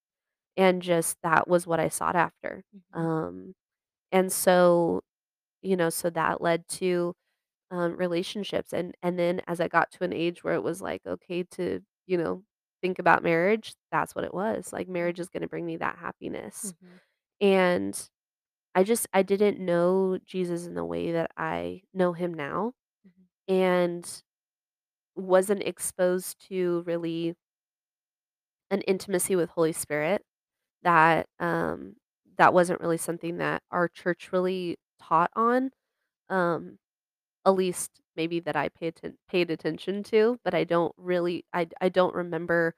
and 0.57 0.81
just 0.81 1.17
that 1.23 1.47
was 1.47 1.67
what 1.67 1.79
I 1.79 1.89
sought 1.89 2.15
after. 2.15 2.63
Mhm. 2.73 2.81
Um, 2.93 3.55
and 4.11 4.31
so, 4.31 5.01
you 5.61 5.77
know, 5.77 5.89
so 5.89 6.09
that 6.11 6.41
led 6.41 6.67
to 6.69 7.15
um, 7.71 7.97
relationships, 7.97 8.73
and 8.73 8.95
and 9.03 9.19
then 9.19 9.41
as 9.47 9.59
I 9.61 9.67
got 9.69 9.91
to 9.93 10.03
an 10.05 10.13
age 10.13 10.43
where 10.43 10.55
it 10.55 10.63
was, 10.63 10.81
like, 10.81 11.01
okay 11.07 11.43
to, 11.53 11.81
you 12.07 12.17
know, 12.17 12.43
think 12.81 12.99
about 12.99 13.23
marriage, 13.23 13.75
that's 13.91 14.15
what 14.15 14.25
it 14.25 14.33
was, 14.33 14.73
like, 14.73 14.87
marriage 14.89 15.19
is 15.19 15.29
gonna 15.29 15.47
bring 15.49 15.65
me 15.67 15.77
that 15.77 15.97
happiness, 15.99 16.73
Mhm. 16.81 16.99
and 17.41 18.09
I 18.75 18.83
just 18.83 19.07
I 19.13 19.23
didn't 19.23 19.59
know 19.59 20.19
Jesus 20.25 20.65
in 20.65 20.75
the 20.75 20.85
way 20.85 21.11
that 21.11 21.31
I 21.37 21.83
know 21.93 22.13
him 22.13 22.33
now, 22.33 22.73
Mhm. 23.07 23.27
and 23.55 24.23
wasn't 25.15 25.63
exposed 25.63 26.39
to 26.49 26.83
really 26.85 27.35
an 28.71 28.81
intimacy 28.81 29.35
with 29.35 29.49
Holy 29.49 29.73
Spirit 29.73 30.23
that, 30.83 31.27
um, 31.39 31.95
that 32.37 32.53
wasn't 32.53 32.81
really 32.81 32.97
something 32.97 33.37
that 33.39 33.63
our 33.71 33.87
church 33.89 34.31
really 34.33 34.77
taught 35.01 35.31
on, 35.35 35.71
um 36.29 36.77
At 37.45 37.51
least 37.55 37.91
maybe 38.17 38.39
that 38.41 38.55
I 38.57 38.69
paid 38.69 38.95
atten 38.97 39.17
paid 39.29 39.51
attention 39.51 40.03
to, 40.05 40.39
but 40.45 40.53
I 40.55 40.63
don't 40.65 40.93
really 40.97 41.45
I 41.53 41.67
I 41.81 41.89
don't 41.89 42.15
remember 42.15 42.75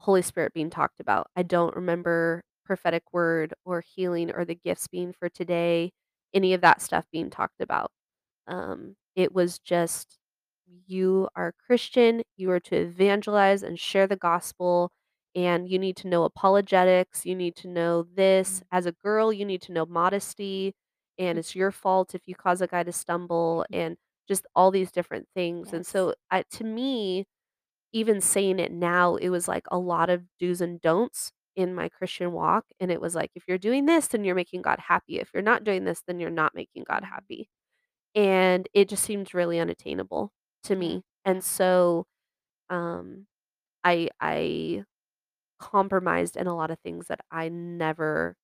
Holy 0.00 0.22
Spirit 0.22 0.54
being 0.54 0.70
talked 0.70 1.00
about. 1.00 1.28
I 1.36 1.42
don't 1.44 1.74
remember 1.76 2.42
prophetic 2.64 3.04
word 3.12 3.54
or 3.64 3.82
healing 3.82 4.32
or 4.32 4.44
the 4.44 4.54
gifts 4.56 4.88
being 4.88 5.12
for 5.12 5.28
today, 5.28 5.92
any 6.34 6.54
of 6.54 6.60
that 6.62 6.82
stuff 6.82 7.06
being 7.12 7.30
talked 7.30 7.60
about. 7.60 7.90
Um, 8.48 8.96
it 9.16 9.32
was 9.34 9.58
just, 9.60 10.18
"You 10.86 11.28
are 11.36 11.48
a 11.48 11.52
Christian, 11.66 12.22
you 12.36 12.50
are 12.52 12.60
to 12.60 12.76
evangelize 12.76 13.62
and 13.64 13.78
share 13.80 14.06
the 14.08 14.16
gospel, 14.16 14.92
and 15.36 15.68
you 15.70 15.78
need 15.78 15.96
to 15.98 16.08
know 16.08 16.24
apologetics, 16.24 17.26
you 17.26 17.34
need 17.36 17.56
to 17.56 17.68
know 17.68 18.02
this. 18.04 18.60
Mm. 18.60 18.64
As 18.72 18.86
a 18.86 18.92
girl, 18.92 19.32
you 19.32 19.44
need 19.46 19.62
to 19.62 19.72
know 19.72 19.86
modesty, 19.86 20.74
and 21.18 21.38
it's 21.38 21.54
your 21.56 21.70
fault 21.72 22.14
if 22.14 22.28
you 22.28 22.34
cause 22.36 22.60
a 22.62 22.66
guy 22.68 22.82
to 22.84 22.92
stumble," 22.92 23.64
and 23.72 23.96
just 24.28 24.46
all 24.56 24.70
these 24.72 24.92
different 24.92 25.28
things, 25.34 25.72
and 25.74 25.86
so, 25.86 26.14
I 26.30 26.44
to 26.52 26.64
me, 26.64 27.26
even 27.92 28.20
saying 28.22 28.58
it 28.60 28.72
now, 28.72 29.16
it 29.16 29.30
was 29.30 29.48
like 29.48 29.66
a 29.70 29.78
lot 29.78 30.10
of 30.10 30.24
do's 30.40 30.60
and 30.62 30.80
don'ts 30.82 31.32
in 31.56 31.74
my 31.74 31.88
Christian 31.88 32.32
walk, 32.32 32.66
and 32.80 32.90
it 32.90 33.00
was 33.00 33.14
like, 33.14 33.30
"If 33.34 33.44
you're 33.48 33.58
doing 33.58 33.86
this, 33.86 34.08
then 34.08 34.24
you're 34.24 34.34
making 34.36 34.62
God 34.62 34.78
happy. 34.80 35.18
If 35.20 35.30
you're 35.34 35.42
not 35.42 35.64
doing 35.64 35.84
this, 35.84 36.02
then 36.06 36.20
you're 36.20 36.30
not 36.30 36.54
making 36.54 36.84
God 36.84 37.04
happy." 37.04 37.48
And 38.14 38.68
it 38.74 38.88
just 38.88 39.04
seemed 39.04 39.34
really 39.34 39.60
unattainable 39.60 40.32
to 40.64 40.76
me, 40.76 41.04
and 41.24 41.44
so, 41.44 42.06
um, 42.70 43.26
I 43.84 44.10
I 44.20 44.84
compromised 45.60 46.36
in 46.36 46.46
a 46.48 46.56
lot 46.56 46.70
of 46.72 46.78
things 46.80 47.08
that 47.08 47.20
I 47.30 47.48
never 47.50 48.36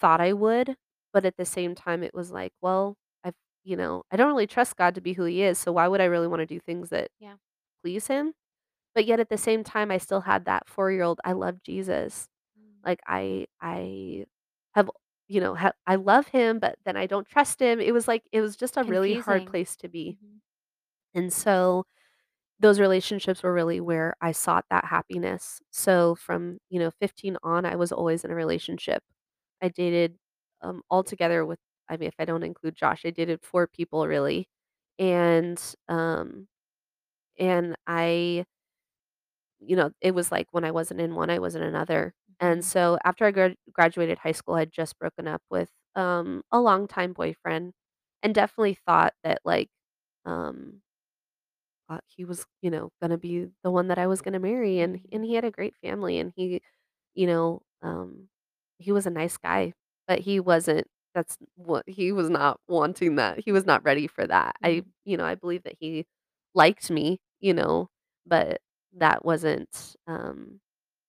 thought 0.00 0.20
I 0.20 0.32
would, 0.32 0.76
but 1.12 1.24
at 1.24 1.36
the 1.36 1.44
same 1.44 1.74
time, 1.74 2.02
it 2.02 2.14
was 2.14 2.30
like, 2.32 2.52
well, 2.60 2.96
I've 3.24 3.34
you 3.64 3.76
know, 3.76 4.04
I 4.10 4.16
don't 4.16 4.28
really 4.28 4.46
trust 4.46 4.76
God 4.76 4.94
to 4.96 5.00
be 5.00 5.14
who 5.14 5.24
he 5.24 5.42
is, 5.42 5.58
so 5.58 5.72
why 5.72 5.88
would 5.88 6.00
I 6.00 6.04
really 6.06 6.28
wanna 6.28 6.46
do 6.46 6.60
things 6.60 6.90
that 6.90 7.10
Yeah. 7.18 7.36
please 7.82 8.08
him? 8.08 8.34
But 8.94 9.06
yet 9.06 9.20
at 9.20 9.28
the 9.28 9.38
same 9.38 9.64
time, 9.64 9.90
I 9.90 9.98
still 9.98 10.20
had 10.20 10.44
that 10.44 10.68
four-year-old, 10.68 11.20
I 11.24 11.32
love 11.32 11.62
Jesus. 11.62 12.28
Mm. 12.56 12.84
Like, 12.84 13.00
I 13.08 13.46
I 13.60 14.26
have 14.74 14.90
you 15.28 15.40
know, 15.40 15.54
ha 15.56 15.72
I 15.86 15.96
love 15.96 16.28
him, 16.28 16.58
but 16.60 16.76
then 16.84 16.96
I 16.96 17.06
don't 17.06 17.28
trust 17.28 17.60
him. 17.60 17.80
It 17.80 17.94
was 17.94 18.08
like 18.08 18.24
it 18.32 18.40
was 18.42 18.56
just 18.56 18.76
a 18.78 18.84
really 18.84 19.14
hard 19.14 19.46
Confusing. 19.46 19.46
place 19.46 19.76
to 19.78 19.88
be. 19.88 20.18
Mhm. 20.22 20.40
And 21.14 21.32
so, 21.32 21.86
those 22.60 22.80
relationships 22.80 23.42
were 23.42 23.52
really 23.54 23.80
where 23.80 24.14
I 24.22 24.32
sought 24.32 24.66
that 24.70 24.84
happiness. 24.86 25.62
So 25.72 26.14
from, 26.16 26.58
you 26.70 26.80
know, 26.80 26.90
15 26.92 27.36
on, 27.44 27.66
I 27.66 27.76
was 27.76 27.92
always 27.92 28.24
in 28.24 28.30
a 28.32 28.34
relationship. 28.36 29.02
I 29.62 29.68
dated, 29.70 30.18
um, 30.62 30.82
altogether 30.90 31.44
with 31.46 31.60
I 31.90 31.96
mean, 31.98 32.08
if 32.08 32.14
I 32.20 32.24
don't 32.26 32.42
include 32.44 32.76
Josh, 32.76 33.04
I 33.06 33.10
dated 33.10 33.42
4 33.44 33.66
people 33.68 34.08
really. 34.08 34.48
And, 35.00 35.60
um, 35.88 36.48
and 37.38 37.76
I 37.86 38.46
you 39.66 39.76
know, 39.76 39.90
it 40.00 40.14
was 40.14 40.32
like 40.32 40.48
when 40.52 40.64
I 40.64 40.70
wasn't 40.72 41.00
in 41.00 41.14
one, 41.14 41.30
I 41.30 41.38
was 41.38 41.54
in 41.56 41.62
another. 41.62 42.14
And 42.40 42.64
Mhm. 42.64 42.64
so 42.64 42.98
after 43.04 43.24
I 43.26 43.30
grad 43.32 43.56
graduated 43.72 44.18
high 44.18 44.32
school, 44.32 44.54
I'd 44.56 44.72
just 44.72 44.98
broken 44.98 45.28
up 45.28 45.42
with, 45.50 45.70
um, 45.96 46.42
a 46.52 46.60
longtime 46.60 47.12
boyfriend 47.14 47.72
and 48.22 48.34
definitely 48.34 48.74
thought 48.86 49.14
that, 49.24 49.40
like, 49.44 49.70
um 50.26 50.82
uh, 51.88 51.98
he 52.08 52.24
was, 52.24 52.46
you 52.62 52.70
know, 52.70 52.90
gonna 53.00 53.18
be 53.18 53.48
the 53.62 53.70
one 53.70 53.88
that 53.88 53.98
I 53.98 54.06
was 54.06 54.22
gonna 54.22 54.38
marry, 54.40 54.80
and 54.80 55.00
and 55.12 55.24
Mhm. 55.24 55.24
he 55.24 55.34
had 55.34 55.44
a 55.44 55.50
great 55.50 55.74
family, 55.82 56.18
and 56.18 56.32
he, 56.36 56.62
you 57.14 57.26
know, 57.26 57.62
um, 57.82 58.28
he 58.78 58.92
was 58.92 59.06
a 59.06 59.10
nice 59.10 59.36
guy, 59.36 59.74
but 60.08 60.20
he 60.20 60.40
wasn't 60.40 60.86
that's 61.14 61.38
what 61.56 61.88
he 61.88 62.10
was 62.12 62.30
not 62.30 62.58
wanting 62.68 63.16
that. 63.16 63.40
He 63.40 63.52
was 63.52 63.66
not 63.66 63.84
ready 63.84 64.06
for 64.08 64.26
that. 64.26 64.56
I 64.64 64.82
Mm. 64.82 64.92
you 65.04 65.16
know, 65.16 65.24
I 65.24 65.34
believe 65.36 65.62
that 65.64 65.76
he 65.80 66.06
liked 66.54 66.90
me, 66.90 67.20
you 67.40 67.54
know, 67.54 67.88
but 68.26 68.60
that 68.94 69.24
wasn't, 69.24 69.96
um, 70.06 70.60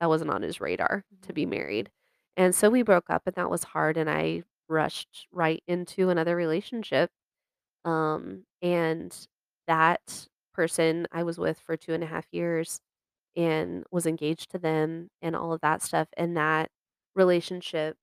that 0.02 0.10
wasn't 0.10 0.32
on 0.32 0.42
his 0.44 0.62
radar 0.62 1.04
to 1.24 1.34
Mhm. 1.34 1.36
be 1.36 1.46
married. 1.46 1.92
And 2.38 2.54
so 2.56 2.70
we 2.70 2.84
broke 2.84 3.10
up, 3.10 3.24
and 3.28 3.36
that 3.36 3.50
was 3.50 3.64
hard, 3.64 3.98
and 3.98 4.10
I 4.10 4.44
rushed 4.70 5.28
right 5.32 5.64
into 5.68 6.10
another 6.10 6.36
relationship 6.36 7.12
um, 7.86 8.46
and 8.62 9.16
that 9.68 10.28
person 10.54 11.08
I 11.12 11.24
was 11.24 11.38
with 11.40 11.60
for 11.60 11.78
2 11.78 11.94
and 11.94 12.04
a 12.04 12.08
half 12.08 12.26
years 12.32 12.80
and 13.36 13.86
was 13.92 14.06
engaged 14.08 14.52
to 14.52 14.60
them 14.60 15.10
and 15.22 15.36
all 15.36 15.54
of 15.54 15.62
that 15.62 15.82
stuff, 15.84 16.08
and 16.18 16.38
that 16.38 16.72
relationship, 17.16 17.98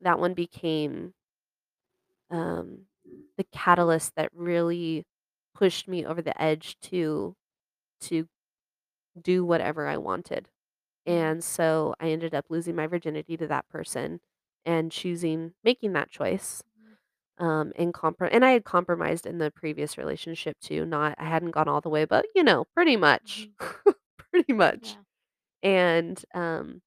that 0.00 0.18
one 0.18 0.34
became, 0.34 1.14
um, 2.30 2.82
the 3.36 3.44
catalyst 3.52 4.14
that 4.16 4.30
really 4.32 5.04
pushed 5.54 5.88
me 5.88 6.04
over 6.04 6.22
the 6.22 6.40
edge 6.40 6.76
to 6.80 7.34
to 8.02 8.26
do 9.20 9.44
whatever 9.44 9.86
I 9.88 9.96
wanted, 9.98 10.48
Mm. 11.06 11.30
and 11.34 11.44
so 11.44 11.94
I 12.00 12.10
ended 12.10 12.34
up 12.34 12.46
losing 12.50 12.76
my 12.76 12.86
virginity 12.88 13.36
to 13.38 13.46
that 13.48 13.68
person, 13.70 14.20
and 14.66 14.92
choosing 14.92 15.54
making 15.64 15.92
that 15.94 16.10
choice, 16.10 16.62
Mhm. 16.76 16.96
um, 17.38 17.72
and 17.76 17.94
compro 17.94 18.28
and 18.32 18.44
I 18.44 18.52
had 18.52 18.64
compromised 18.64 19.26
in 19.26 19.38
the 19.38 19.50
previous 19.52 19.98
relationship 19.98 20.58
too, 20.60 20.86
not 20.86 21.14
I 21.18 21.24
hadn't 21.26 21.52
gone 21.52 21.68
all 21.68 21.80
the 21.82 21.90
way, 21.90 22.04
but, 22.06 22.26
you 22.36 22.42
know, 22.44 22.66
pretty 22.76 22.96
much. 22.96 23.48
Mhm. 23.48 23.56
Pretty 24.32 24.52
much. 24.52 24.96
Yeah. 24.96 25.02
And, 25.62 26.22
um, 26.34 26.82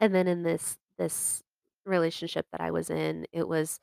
and 0.00 0.14
then 0.14 0.28
in 0.28 0.42
this 0.44 0.78
this 0.98 1.42
relationship 1.86 2.46
that 2.52 2.60
I 2.62 2.70
was 2.72 2.90
in, 2.90 3.26
it 3.32 3.48
was 3.48 3.80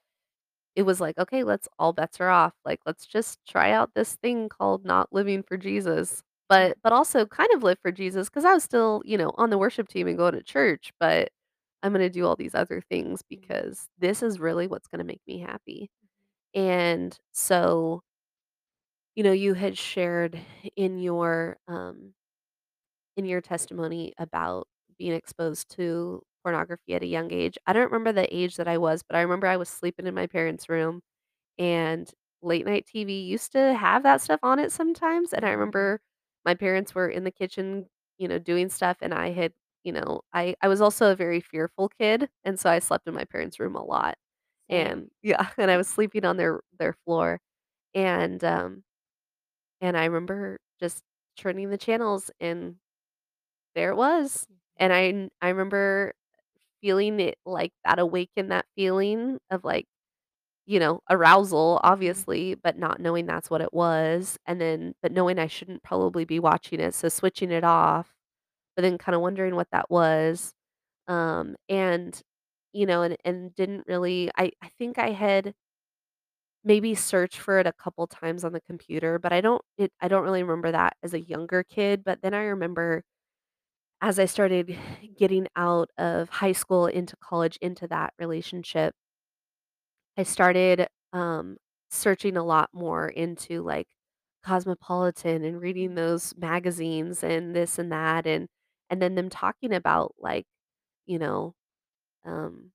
it 0.76 0.84
was 0.84 1.01
like, 1.01 1.18
"Okay, 1.20 1.43
let's 1.43 1.68
all 1.80 1.93
bets 1.93 2.20
are 2.22 2.30
off, 2.30 2.53
like, 2.66 2.82
let's 2.86 3.05
just 3.08 3.39
try 3.47 3.72
out 3.72 3.93
this 3.95 4.16
thing 4.18 4.49
called 4.49 4.86
not 4.86 5.14
living 5.14 5.43
for 5.43 5.58
Jesus." 5.58 6.24
But 6.50 6.78
but 6.82 6.93
also 6.93 7.26
kind 7.26 7.50
of 7.54 7.64
live 7.64 7.78
for 7.82 7.91
Jesus 7.91 8.30
because 8.30 8.45
I 8.45 8.54
was 8.54 8.64
still, 8.64 9.02
you 9.06 9.18
know, 9.18 9.32
on 9.38 9.50
the 9.50 9.58
worship 9.58 9.88
team 9.89 10.08
and 10.08 10.18
going 10.18 10.34
to 10.34 10.43
church, 10.43 10.91
but 11.00 11.30
I'm 11.84 11.91
gonna 11.93 12.10
do 12.10 12.26
all 12.26 12.36
these 12.36 12.56
other 12.56 12.82
things 12.89 13.22
Mhm. 13.22 13.28
because 13.30 13.89
this 14.00 14.24
is 14.24 14.39
really 14.39 14.68
what's 14.68 14.88
gonna 14.88 15.04
make 15.04 15.22
me 15.28 15.39
happy. 15.39 15.89
Mhm. 16.56 16.62
And 16.62 17.20
so 17.34 18.04
you 19.16 19.24
know, 19.24 19.32
you 19.32 19.56
had 19.56 19.78
shared 19.78 20.39
in 20.76 21.00
your, 21.00 21.58
um 21.68 22.14
in 23.18 23.26
your 23.26 23.41
testimony 23.41 24.14
about 24.20 24.68
being 24.98 25.14
exposed 25.14 25.70
to 25.76 26.22
pornography 26.43 26.93
at 26.93 27.02
a 27.04 27.08
young 27.08 27.32
age. 27.34 27.58
I 27.66 27.74
don't 27.74 27.91
remember 27.91 28.12
the 28.12 28.34
age 28.36 28.56
that 28.58 28.68
I 28.68 28.78
was, 28.78 29.04
but 29.04 29.16
I 29.18 29.22
remember 29.22 29.48
I 29.48 29.58
was 29.58 29.70
sleeping 29.70 30.06
in 30.08 30.14
my 30.14 30.28
parents' 30.28 30.70
room, 30.70 31.02
and 31.60 32.10
late 32.43 32.66
night 32.66 32.86
TV 32.88 33.22
used 33.26 33.54
to 33.54 33.74
have 33.76 34.04
that 34.04 34.22
stuff 34.22 34.39
on 34.43 34.60
it 34.60 34.72
sometimes, 34.74 35.34
and 35.34 35.45
I 35.45 35.50
Mhm. 35.50 35.54
remember 35.54 36.02
my 36.48 36.56
parents 36.56 36.95
were 36.95 37.10
in 37.10 37.26
the 37.26 37.32
kitchen, 37.32 37.88
you 38.20 38.30
know, 38.30 38.39
doing 38.39 38.70
stuff, 38.70 38.98
and 39.04 39.14
I 39.16 39.32
had 39.34 39.54
you 39.86 39.93
know, 39.93 40.22
I 40.34 40.56
I 40.64 40.70
was 40.70 40.82
also 40.82 41.12
a 41.14 41.18
very 41.18 41.41
fearful 41.41 41.89
kid, 42.02 42.30
and 42.45 42.60
so 42.60 42.70
I 42.72 42.80
slept 42.80 43.08
in 43.08 43.16
my 43.16 43.26
parents' 43.26 43.60
room 43.62 43.76
a 43.78 43.84
lot. 43.86 44.18
Same. 44.72 44.88
And 44.88 45.12
yeah, 45.24 45.50
and 45.60 45.72
I 45.72 45.78
was 45.78 45.89
sleeping 45.89 46.26
on 46.26 46.38
their 46.38 46.62
their 46.80 46.93
floor, 47.06 47.41
and, 47.95 48.43
um 48.45 48.84
and 49.82 49.98
I 49.98 50.06
remember 50.06 50.60
just 50.80 51.04
turning 51.38 51.70
the 51.70 51.78
channels, 51.78 52.32
and 52.39 52.76
there 53.76 53.91
it 53.91 53.95
was. 53.98 54.48
And 54.78 54.93
I 54.93 55.30
I 55.45 55.50
remember 55.50 56.14
feeling 56.82 57.20
it 57.22 57.38
like 57.45 57.74
that 57.86 58.00
awaken 58.00 58.50
that 58.50 58.66
feeling 58.76 59.39
of, 59.52 59.64
like, 59.66 59.88
you 60.68 60.80
know, 60.80 61.01
arousal, 61.11 61.82
Mhm. 61.84 61.91
obviously, 61.93 62.55
but 62.55 62.78
not 62.80 63.01
knowing 63.01 63.28
that's 63.28 63.49
what 63.51 63.61
it 63.61 63.74
was, 63.74 64.38
and 64.47 64.61
then 64.61 64.95
but 65.03 65.13
knowing 65.13 65.39
I 65.39 65.47
shouldn't 65.47 65.84
probably 65.84 66.26
be 66.26 66.39
watching 66.39 66.82
it, 66.82 66.95
so 66.95 67.09
switching 67.09 67.51
it 67.51 67.65
off, 67.65 68.15
but 68.76 68.84
then 68.84 68.97
kinda 68.99 69.20
wondering 69.20 69.55
what 69.55 69.70
that 69.72 69.89
was. 69.91 70.53
Um, 71.07 71.55
and, 71.70 72.20
you 72.74 72.86
know, 72.88 73.03
and 73.03 73.18
and 73.26 73.55
didn't 73.55 73.86
really 73.88 74.32
I 74.38 74.51
I 74.63 74.70
think 74.80 74.99
I 74.99 75.11
had 75.11 75.55
maybe 76.63 76.95
searched 76.95 77.38
for 77.39 77.59
it 77.59 77.68
a 77.68 77.74
couple 77.74 78.05
times 78.07 78.43
on 78.43 78.51
the 78.53 78.61
computer, 78.61 79.20
but 79.20 79.32
I 79.34 79.41
don't 79.41 79.61
it 79.78 79.91
I 80.01 80.07
don't 80.07 80.24
really 80.24 80.43
remember 80.43 80.72
that 80.72 80.97
as 81.03 81.13
a 81.13 81.20
younger 81.22 81.63
kid, 81.63 82.03
but 82.03 82.22
then 82.22 82.34
I 82.34 82.43
remember 82.43 83.03
as 84.01 84.20
I 84.20 84.26
started 84.26 84.78
getting 85.18 85.47
out 85.55 85.89
of 85.97 86.30
high 86.30 86.53
school 86.53 86.88
into 86.88 87.15
college 87.18 87.57
into 87.61 87.88
that 87.89 88.13
relationship 88.20 88.95
I 90.18 90.24
started, 90.24 90.88
um, 91.13 91.57
searching 91.89 92.38
a 92.38 92.43
lot 92.43 92.70
more 92.74 93.07
into, 93.09 93.61
like, 93.63 93.88
Cosmopolitan 94.43 95.43
and 95.45 95.61
reading 95.61 95.95
those 95.95 96.34
magazines 96.38 97.24
and 97.24 97.55
this 97.55 97.78
and 97.80 97.91
that, 97.91 98.26
and 98.28 98.47
and 98.89 99.01
then 99.01 99.15
them 99.15 99.30
talking 99.30 99.74
about, 99.74 100.15
like, 100.20 100.45
you 101.07 101.20
know, 101.20 101.55
um, 102.26 102.72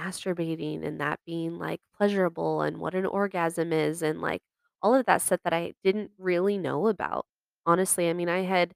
masturbating 0.00 0.84
and 0.86 1.00
that 1.00 1.20
being, 1.26 1.58
like, 1.58 1.80
pleasurable 1.96 2.62
and 2.62 2.78
what 2.80 2.94
an 2.94 3.06
orgasm 3.06 3.72
is 3.72 4.02
and, 4.02 4.20
like, 4.22 4.42
all 4.82 4.94
of 4.94 5.06
that 5.06 5.22
stuff 5.22 5.40
that 5.44 5.54
I 5.54 5.74
didn't 5.84 6.12
really 6.18 6.58
know 6.58 6.88
about. 6.88 7.26
Honestly, 7.66 8.10
I 8.10 8.14
mean, 8.14 8.28
I 8.30 8.40
had, 8.42 8.74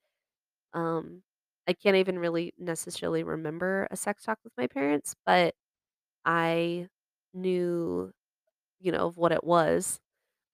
um 0.75 1.23
I 1.69 1.75
can't 1.75 1.97
even 1.97 2.19
really 2.19 2.53
necessarily 2.59 3.23
remember 3.25 3.87
a 3.91 3.97
sex 3.97 4.25
talk 4.25 4.39
with 4.45 4.53
my 4.59 4.67
parents, 4.69 5.15
but 5.27 5.55
I 6.25 6.89
knew, 7.35 8.13
you 8.81 8.93
know, 8.93 9.07
of 9.09 9.17
what 9.19 9.33
it 9.33 9.45
was. 9.45 10.01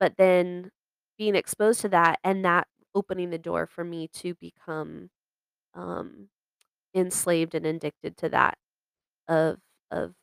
But 0.01 0.16
then 0.18 0.70
being 1.18 1.37
exposed 1.37 1.81
to 1.83 1.91
that 1.91 2.20
and 2.24 2.45
that 2.45 2.68
opening 2.95 3.31
the 3.31 3.39
door 3.39 3.66
for 3.66 3.85
me 3.85 4.09
to 4.14 4.35
become, 4.37 5.11
um, 5.74 6.31
enslaved 6.95 7.55
and 7.55 7.66
addicted 7.66 8.16
to 8.18 8.29
that 8.31 8.59
of 9.29 9.61
of, 9.91 10.14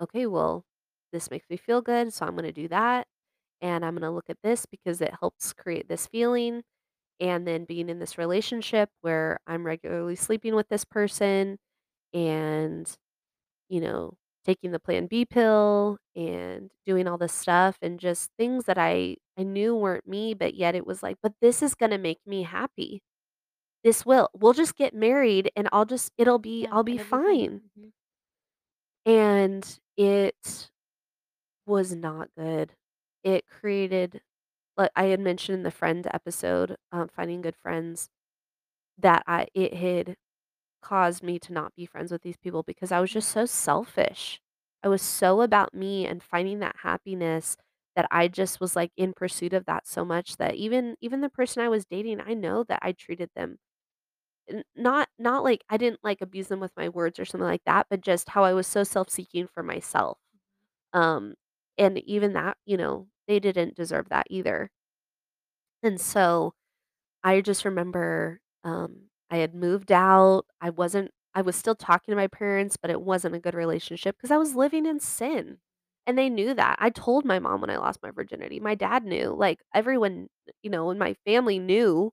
"Okay, 0.00 0.26
well, 0.26 0.64
this 1.12 1.30
makes 1.30 1.48
me 1.50 1.56
feel 1.56 1.82
good, 1.82 2.12
so 2.12 2.26
I'm 2.26 2.36
gonna 2.36 2.52
do 2.52 2.68
that, 2.68 3.06
and 3.62 3.84
I'm 3.84 3.94
gonna 3.96 4.12
look 4.14 4.30
at 4.30 4.42
this 4.42 4.66
because 4.66 5.00
it 5.02 5.14
helps 5.20 5.52
create 5.54 5.88
this 5.88 6.06
feeling." 6.08 6.64
And 7.20 7.46
then 7.48 7.64
being 7.66 7.88
in 7.90 7.98
this 8.00 8.18
relationship 8.18 8.90
where 9.02 9.40
I'm 9.46 9.66
regularly 9.66 10.16
sleeping 10.16 10.54
with 10.56 10.68
this 10.68 10.84
person 10.86 11.58
and, 12.14 12.90
you 13.68 13.80
know, 13.82 14.16
taking 14.44 14.72
the 14.72 14.80
Plan 14.80 15.06
B 15.06 15.24
pill 15.26 15.98
and 16.16 16.70
doing 16.86 17.08
all 17.08 17.18
this 17.18 17.32
stuff 17.34 17.78
and 17.82 18.00
just 18.00 18.30
things 18.38 18.64
that 18.66 18.78
I 18.78 19.16
I 19.38 19.42
knew 19.44 19.74
weren't 19.76 20.06
me, 20.08 20.34
but 20.34 20.54
yet 20.54 20.74
it 20.74 20.86
was 20.86 21.02
like, 21.02 21.18
"But 21.22 21.34
this 21.40 21.62
is 21.62 21.74
gonna 21.74 21.98
make 21.98 22.20
me 22.26 22.42
happy. 22.44 23.02
This 23.84 24.06
will. 24.06 24.30
We'll 24.34 24.54
just 24.54 24.76
get 24.76 24.94
married, 24.94 25.50
and 25.56 25.68
I'll 25.72 25.86
just 25.86 26.12
it'll 26.18 26.38
be 26.40 26.66
Yeah, 26.66 26.70
I'll 26.70 26.84
be 26.84 26.98
it'll 26.98 27.06
be 27.06 27.18
fine. 27.18 27.18
fine." 27.18 27.70
Mhm. 27.78 27.92
And 29.06 29.78
it 29.96 30.70
was 31.66 31.94
not 31.94 32.30
good. 32.36 32.74
It 33.24 33.46
created 33.48 34.22
like 34.76 34.92
I 34.96 35.04
had 35.06 35.20
mentioned 35.20 35.56
in 35.58 35.62
the 35.64 35.70
friend 35.72 36.06
episode, 36.12 36.76
um, 36.92 37.08
finding 37.08 37.42
good 37.42 37.56
friends, 37.56 38.10
that 38.98 39.24
I 39.26 39.48
it 39.54 39.74
had 39.74 40.16
caused 40.82 41.22
me 41.22 41.38
to 41.40 41.52
not 41.52 41.74
be 41.76 41.86
friends 41.86 42.12
with 42.12 42.22
these 42.22 42.36
people 42.38 42.62
because 42.64 42.92
I 42.92 43.00
was 43.00 43.12
just 43.12 43.30
so 43.30 43.46
selfish. 43.46 44.40
I 44.84 44.88
was 44.88 45.02
so 45.02 45.42
about 45.42 45.74
me 45.74 46.06
and 46.06 46.22
finding 46.22 46.60
that 46.60 46.76
happiness 46.82 47.56
that 47.96 48.08
I 48.10 48.28
just 48.28 48.60
was, 48.60 48.76
like, 48.76 48.92
in 48.96 49.12
pursuit 49.14 49.52
of 49.54 49.66
that 49.66 49.86
so 49.86 50.04
much 50.04 50.36
that 50.38 50.54
even 50.56 50.96
even 51.00 51.20
the 51.22 51.30
person 51.30 51.62
I 51.62 51.68
was 51.68 51.86
dating, 51.86 52.20
I 52.20 52.34
know 52.34 52.64
that 52.64 52.80
I 52.82 52.92
treated 52.92 53.30
them 53.36 53.58
not 54.76 55.08
not 55.18 55.44
like 55.44 55.64
I 55.68 55.76
didn't, 55.76 56.00
like, 56.02 56.20
abuse 56.20 56.48
them 56.48 56.60
with 56.60 56.72
my 56.76 56.88
words 56.88 57.18
or 57.18 57.24
something 57.24 57.46
like 57.46 57.64
that, 57.66 57.86
but 57.90 58.00
just 58.00 58.28
how 58.30 58.44
I 58.44 58.52
was 58.54 58.66
so 58.66 58.84
self-seeking 58.84 59.48
for 59.48 59.62
myself. 59.62 60.18
Um, 60.94 61.34
and 61.78 61.98
even 62.00 62.34
that, 62.34 62.58
you 62.66 62.76
know, 62.78 63.08
they 63.28 63.40
didn't 63.40 63.76
deserve 63.76 64.08
that 64.10 64.26
either. 64.30 64.70
And 65.82 66.00
so, 66.00 66.54
I 67.24 67.40
just 67.42 67.64
remember, 67.66 68.40
um, 68.64 69.10
I 69.32 69.38
had 69.38 69.54
moved 69.56 69.92
out, 69.92 70.44
I 70.62 70.70
wasn't 70.70 71.12
I 71.34 71.42
was 71.42 71.56
still 71.56 71.74
talking 71.76 72.12
to 72.12 72.16
my 72.16 72.28
parents, 72.28 72.76
but 72.78 72.90
it 72.92 73.02
wasn't 73.02 73.36
a 73.36 73.40
good 73.40 73.54
relationship 73.54 74.16
because 74.18 74.30
I 74.32 74.38
was 74.38 74.54
living 74.56 74.86
in 74.86 75.00
sin, 75.00 75.58
and 76.06 76.18
they 76.18 76.30
knew 76.30 76.54
that. 76.54 76.76
I 76.80 76.90
told 76.90 77.24
my 77.26 77.40
mom 77.40 77.62
when 77.62 77.70
I 77.70 77.78
lost 77.78 78.00
my 78.02 78.10
virginity, 78.12 78.60
my 78.60 78.74
dad 78.76 79.04
knew, 79.04 79.30
like, 79.34 79.60
everyone, 79.74 80.28
you 80.62 80.70
know, 80.70 80.90
in 80.92 80.98
my 80.98 81.14
family 81.26 81.58
knew, 81.58 82.12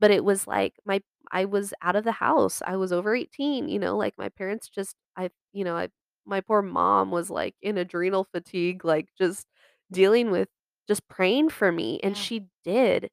but 0.00 0.10
it 0.12 0.24
was 0.24 0.46
like 0.46 0.74
my 0.86 1.02
I 1.32 1.46
was 1.46 1.74
out 1.82 1.96
of 1.96 2.04
the 2.04 2.12
house, 2.12 2.62
I 2.66 2.76
was 2.76 2.92
over 2.92 3.14
18, 3.16 3.68
you 3.68 3.78
know, 3.80 3.96
like, 3.98 4.14
my 4.18 4.28
parents 4.30 4.68
just 4.68 4.96
I 5.16 5.30
you 5.52 5.64
know, 5.64 5.76
I 5.76 5.90
my 6.26 6.40
poor 6.42 6.62
mom 6.62 7.10
was, 7.12 7.30
like, 7.30 7.56
in 7.62 7.78
adrenal 7.78 8.24
fatigue, 8.24 8.84
like, 8.84 9.08
just 9.18 9.46
dealing 9.92 10.30
with 10.32 10.48
just 10.88 11.08
praying 11.08 11.50
for 11.50 11.72
me, 11.72 12.00
and 12.02 12.16
Yeah. 12.16 12.22
she 12.24 12.48
did. 12.64 13.10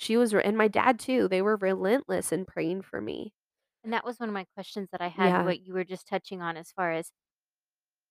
She 0.00 0.16
was 0.16 0.32
re 0.34 0.42
and 0.42 0.56
my 0.56 0.66
dad 0.66 0.98
too, 0.98 1.28
they 1.28 1.42
were 1.42 1.56
relentless 1.56 2.32
in 2.32 2.46
praying 2.46 2.82
for 2.82 3.00
me. 3.02 3.34
And 3.84 3.92
that 3.92 4.04
was 4.04 4.18
one 4.18 4.28
of 4.28 4.32
my 4.34 4.44
questions 4.54 4.88
that 4.92 5.00
I 5.00 5.08
had, 5.08 5.36
Yeah. 5.36 5.42
what 5.42 5.60
you 5.60 5.72
were 5.74 5.84
just 5.84 6.06
touching 6.06 6.42
on 6.42 6.56
as 6.56 6.72
far 6.72 6.92
as 6.92 7.12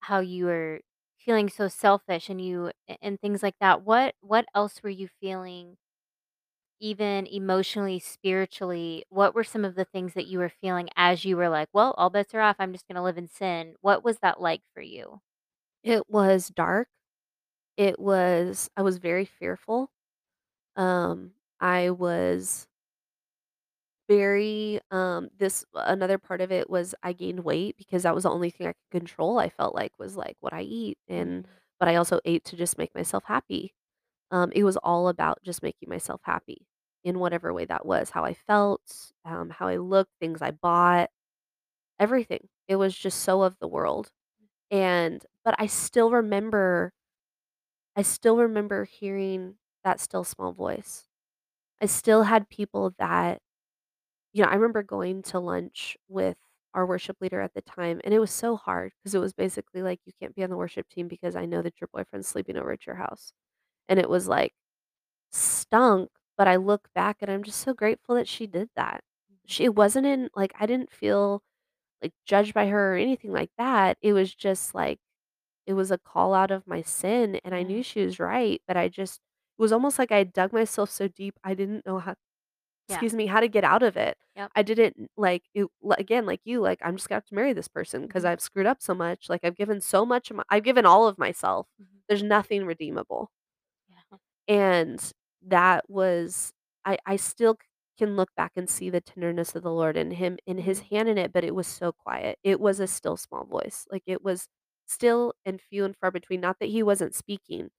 how 0.00 0.20
you 0.20 0.46
were 0.46 0.80
feeling 1.18 1.48
so 1.48 1.68
selfish 1.68 2.28
and 2.30 2.40
you 2.40 2.70
a 2.88 2.96
and 3.02 3.20
things 3.20 3.42
like 3.42 3.56
that. 3.60 3.82
What 3.82 4.14
what 4.20 4.46
else 4.54 4.82
were 4.82 4.88
you 4.90 5.08
feeling 5.20 5.76
even 6.80 7.26
emotionally, 7.26 7.98
spiritually? 7.98 9.04
What 9.10 9.34
were 9.34 9.44
some 9.44 9.64
of 9.64 9.74
the 9.74 9.84
things 9.84 10.14
that 10.14 10.26
you 10.26 10.38
were 10.38 10.48
feeling 10.48 10.88
as 10.96 11.24
you 11.24 11.36
were 11.36 11.48
like, 11.48 11.68
"Well, 11.72 11.92
all 11.98 12.10
bets 12.10 12.34
are 12.34 12.40
off, 12.40 12.56
I'm 12.58 12.72
just 12.72 12.88
gonna 12.88 13.02
live 13.04 13.18
in 13.18 13.28
sin." 13.28 13.76
What 13.80 14.02
was 14.02 14.18
that 14.20 14.40
like 14.40 14.62
for 14.74 14.80
you? 14.82 15.20
It 15.82 16.08
was 16.08 16.48
dark. 16.48 16.88
It 17.76 17.98
was 18.00 18.70
I 18.76 18.82
was 18.82 18.98
very 18.98 19.24
fearful. 19.26 19.92
Um, 20.76 21.34
I 21.60 21.90
was 21.90 22.66
very, 24.08 24.80
um 24.90 25.28
this 25.38 25.64
another 25.74 26.18
part 26.18 26.40
of 26.40 26.50
it 26.52 26.68
was 26.68 26.94
I 27.02 27.12
gained 27.12 27.40
weight 27.44 27.76
because 27.76 28.02
that 28.02 28.14
was 28.14 28.24
the 28.24 28.30
only 28.30 28.50
thing 28.50 28.66
I 28.66 28.72
could 28.72 29.00
control, 29.00 29.38
I 29.38 29.48
felt 29.50 29.74
like, 29.74 29.92
was, 29.98 30.16
like, 30.16 30.36
what 30.40 30.52
I 30.52 30.62
eat, 30.62 30.98
and 31.08 31.44
Mm. 31.44 31.48
but 31.78 31.88
I 31.88 31.96
also 31.96 32.20
ate 32.24 32.44
to 32.46 32.56
just 32.56 32.76
make 32.78 32.94
myself 32.94 33.24
happy. 33.24 33.72
Um, 34.32 34.52
it 34.54 34.64
was 34.64 34.76
all 34.78 35.08
about 35.08 35.42
just 35.44 35.62
making 35.62 35.88
myself 35.90 36.20
happy 36.24 36.66
in 37.04 37.18
whatever 37.20 37.52
way 37.54 37.66
that 37.66 37.86
was, 37.86 38.10
how 38.10 38.24
I 38.24 38.34
felt, 38.34 39.12
um, 39.26 39.50
how 39.50 39.68
I 39.68 39.76
looked, 39.78 40.12
things 40.20 40.42
I 40.42 40.52
bought, 40.52 41.10
everything. 42.00 42.48
It 42.68 42.76
was 42.76 42.96
just 42.96 43.20
so 43.22 43.42
of 43.42 43.58
the 43.60 43.68
world. 43.68 44.10
And 44.70 45.24
but 45.44 45.54
I 45.58 45.66
still 45.68 46.10
remember 46.12 46.92
I 47.96 48.02
still 48.02 48.36
remember 48.38 48.84
hearing 48.84 49.56
that 49.84 50.00
still 50.00 50.24
small 50.24 50.52
voice. 50.52 51.08
I 51.82 51.86
still 51.86 52.24
had 52.24 52.48
people 52.48 52.94
that 52.98 53.40
you 54.32 54.42
know, 54.44 54.48
I 54.50 54.54
remember 54.54 54.82
going 54.82 55.22
to 55.24 55.40
lunch 55.40 55.96
with 56.08 56.36
our 56.74 56.86
worship 56.86 57.16
leader 57.20 57.40
at 57.40 57.54
the 57.54 57.62
time, 57.62 58.00
and 58.04 58.14
it 58.14 58.20
was 58.20 58.30
so 58.30 58.56
hard 58.56 58.92
because 58.98 59.14
it 59.14 59.20
was 59.20 59.32
basically 59.32 59.82
like, 59.82 60.00
"You 60.06 60.12
can't 60.20 60.34
be 60.36 60.44
on 60.44 60.50
the 60.50 60.56
worship 60.56 60.88
team 60.88 61.08
because 61.08 61.36
I 61.36 61.46
know 61.46 61.62
that 61.62 61.80
your 61.80 61.88
boyfriend's 61.92 62.28
sleeping 62.28 62.56
over 62.56 62.72
at 62.72 62.86
your 62.86 62.96
house." 62.96 63.32
And 63.88 63.98
it 64.00 64.10
was, 64.10 64.28
like, 64.28 64.54
stunk, 65.32 66.10
but 66.38 66.48
I 66.48 66.56
look 66.56 66.88
back 66.94 67.18
and 67.22 67.30
I'm 67.30 67.42
just 67.44 67.60
so 67.60 67.74
grateful 67.74 68.14
that 68.16 68.28
she 68.28 68.46
did 68.46 68.70
that. 68.76 69.02
She 69.46 69.68
wasn't 69.68 70.06
in 70.06 70.30
like, 70.36 70.52
I 70.60 70.66
didn't 70.66 70.92
feel, 70.92 71.42
like, 72.02 72.12
judged 72.26 72.54
by 72.54 72.68
her 72.68 72.94
or 72.94 72.98
anything 72.98 73.32
like 73.32 73.50
that, 73.58 73.98
it 74.02 74.12
was 74.14 74.34
just, 74.34 74.74
like 74.74 75.00
it 75.66 75.74
was 75.74 75.90
a 75.90 75.98
call 75.98 76.34
out 76.34 76.50
of 76.50 76.66
my 76.66 76.82
sin, 76.82 77.40
and 77.44 77.54
I 77.54 77.60
Yeah. 77.60 77.64
knew 77.64 77.80
mm. 77.80 77.84
she 77.84 78.04
was 78.04 78.18
right, 78.20 78.62
but 78.68 78.76
I 78.76 78.88
just 78.88 79.20
it 79.20 79.29
was 79.60 79.72
almost 79.72 79.98
like 80.00 80.12
I 80.12 80.24
dug 80.24 80.52
myself 80.54 80.90
so 80.90 81.08
deep, 81.08 81.36
I 81.44 81.54
didn't 81.54 81.86
know 81.86 82.00
how 82.00 82.16
Yeah. 82.88 83.02
excuse 83.02 83.14
me, 83.14 83.26
how 83.26 83.40
to 83.40 83.48
get 83.48 83.64
out 83.64 83.82
of 83.84 83.96
it. 83.96 84.18
Yep. 84.36 84.52
I 84.56 84.62
didn't 84.64 85.10
like, 85.16 85.44
it 85.54 85.68
li 85.82 85.96
again, 85.98 86.26
like 86.26 86.40
you, 86.44 86.60
like, 86.60 86.80
I'm 86.84 86.96
just 86.96 87.08
gonna 87.08 87.18
have 87.18 87.26
to 87.26 87.34
marry 87.36 87.52
this 87.54 87.68
person 87.68 88.08
'cause 88.08 88.24
Mhm. 88.24 88.26
I've 88.26 88.40
screwed 88.42 88.66
up 88.66 88.82
so 88.82 88.94
much, 88.94 89.28
like, 89.30 89.44
I've 89.44 89.56
given 89.56 89.80
so 89.82 90.06
much 90.06 90.30
of 90.30 90.36
my 90.38 90.44
I've 90.50 90.64
given 90.64 90.86
all 90.86 91.08
of 91.08 91.18
myself. 91.18 91.68
Mhm. 91.78 92.02
There's 92.08 92.22
nothing 92.24 92.66
redeemable. 92.66 93.30
Yeah. 93.88 94.18
And 94.48 95.12
that 95.46 95.88
was 95.88 96.52
I 96.84 96.98
I 97.06 97.16
still 97.16 97.54
c 97.60 97.66
can 97.98 98.16
look 98.16 98.34
back 98.34 98.52
and 98.56 98.68
see 98.68 98.88
the 98.90 99.00
tenderness 99.00 99.54
of 99.54 99.62
the 99.62 99.70
Lord 99.72 99.96
and 99.96 100.12
him 100.14 100.38
in 100.46 100.58
his 100.58 100.80
Mhm. 100.80 100.90
hand 100.90 101.08
in 101.08 101.18
it, 101.18 101.32
but 101.32 101.44
it 101.44 101.54
was 101.54 101.66
so 101.66 101.92
quiet. 101.92 102.38
It 102.42 102.58
was 102.60 102.80
a 102.80 102.86
still 102.86 103.16
small 103.16 103.44
voice. 103.44 103.86
Like, 103.90 104.02
it 104.06 104.22
was 104.22 104.48
still 104.86 105.34
and 105.44 105.60
few 105.60 105.84
and 105.84 105.94
far 105.96 106.10
between, 106.10 106.40
not 106.40 106.58
that 106.60 106.66
he 106.70 106.82
wasn't 106.82 107.14
speaking, 107.14 107.70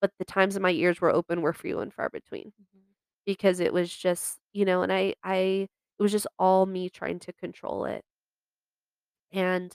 but 0.00 0.12
the 0.18 0.24
times 0.24 0.54
that 0.54 0.60
my 0.60 0.70
ears 0.72 1.00
were 1.00 1.10
open 1.14 1.42
were 1.42 1.52
few 1.54 1.80
and 1.80 1.92
far 1.94 2.08
between. 2.10 2.52
Mhm. 2.60 2.80
Because 3.26 3.60
it 3.60 3.72
was 3.72 3.94
just 3.94 4.38
you 4.52 4.64
know, 4.64 4.82
and 4.82 4.92
I 4.92 5.14
I 5.24 5.68
it 5.98 6.02
was 6.02 6.12
just 6.12 6.26
all 6.38 6.66
me 6.66 6.90
trying 6.90 7.20
to 7.20 7.32
control 7.34 7.84
it. 7.86 8.02
And 9.32 9.74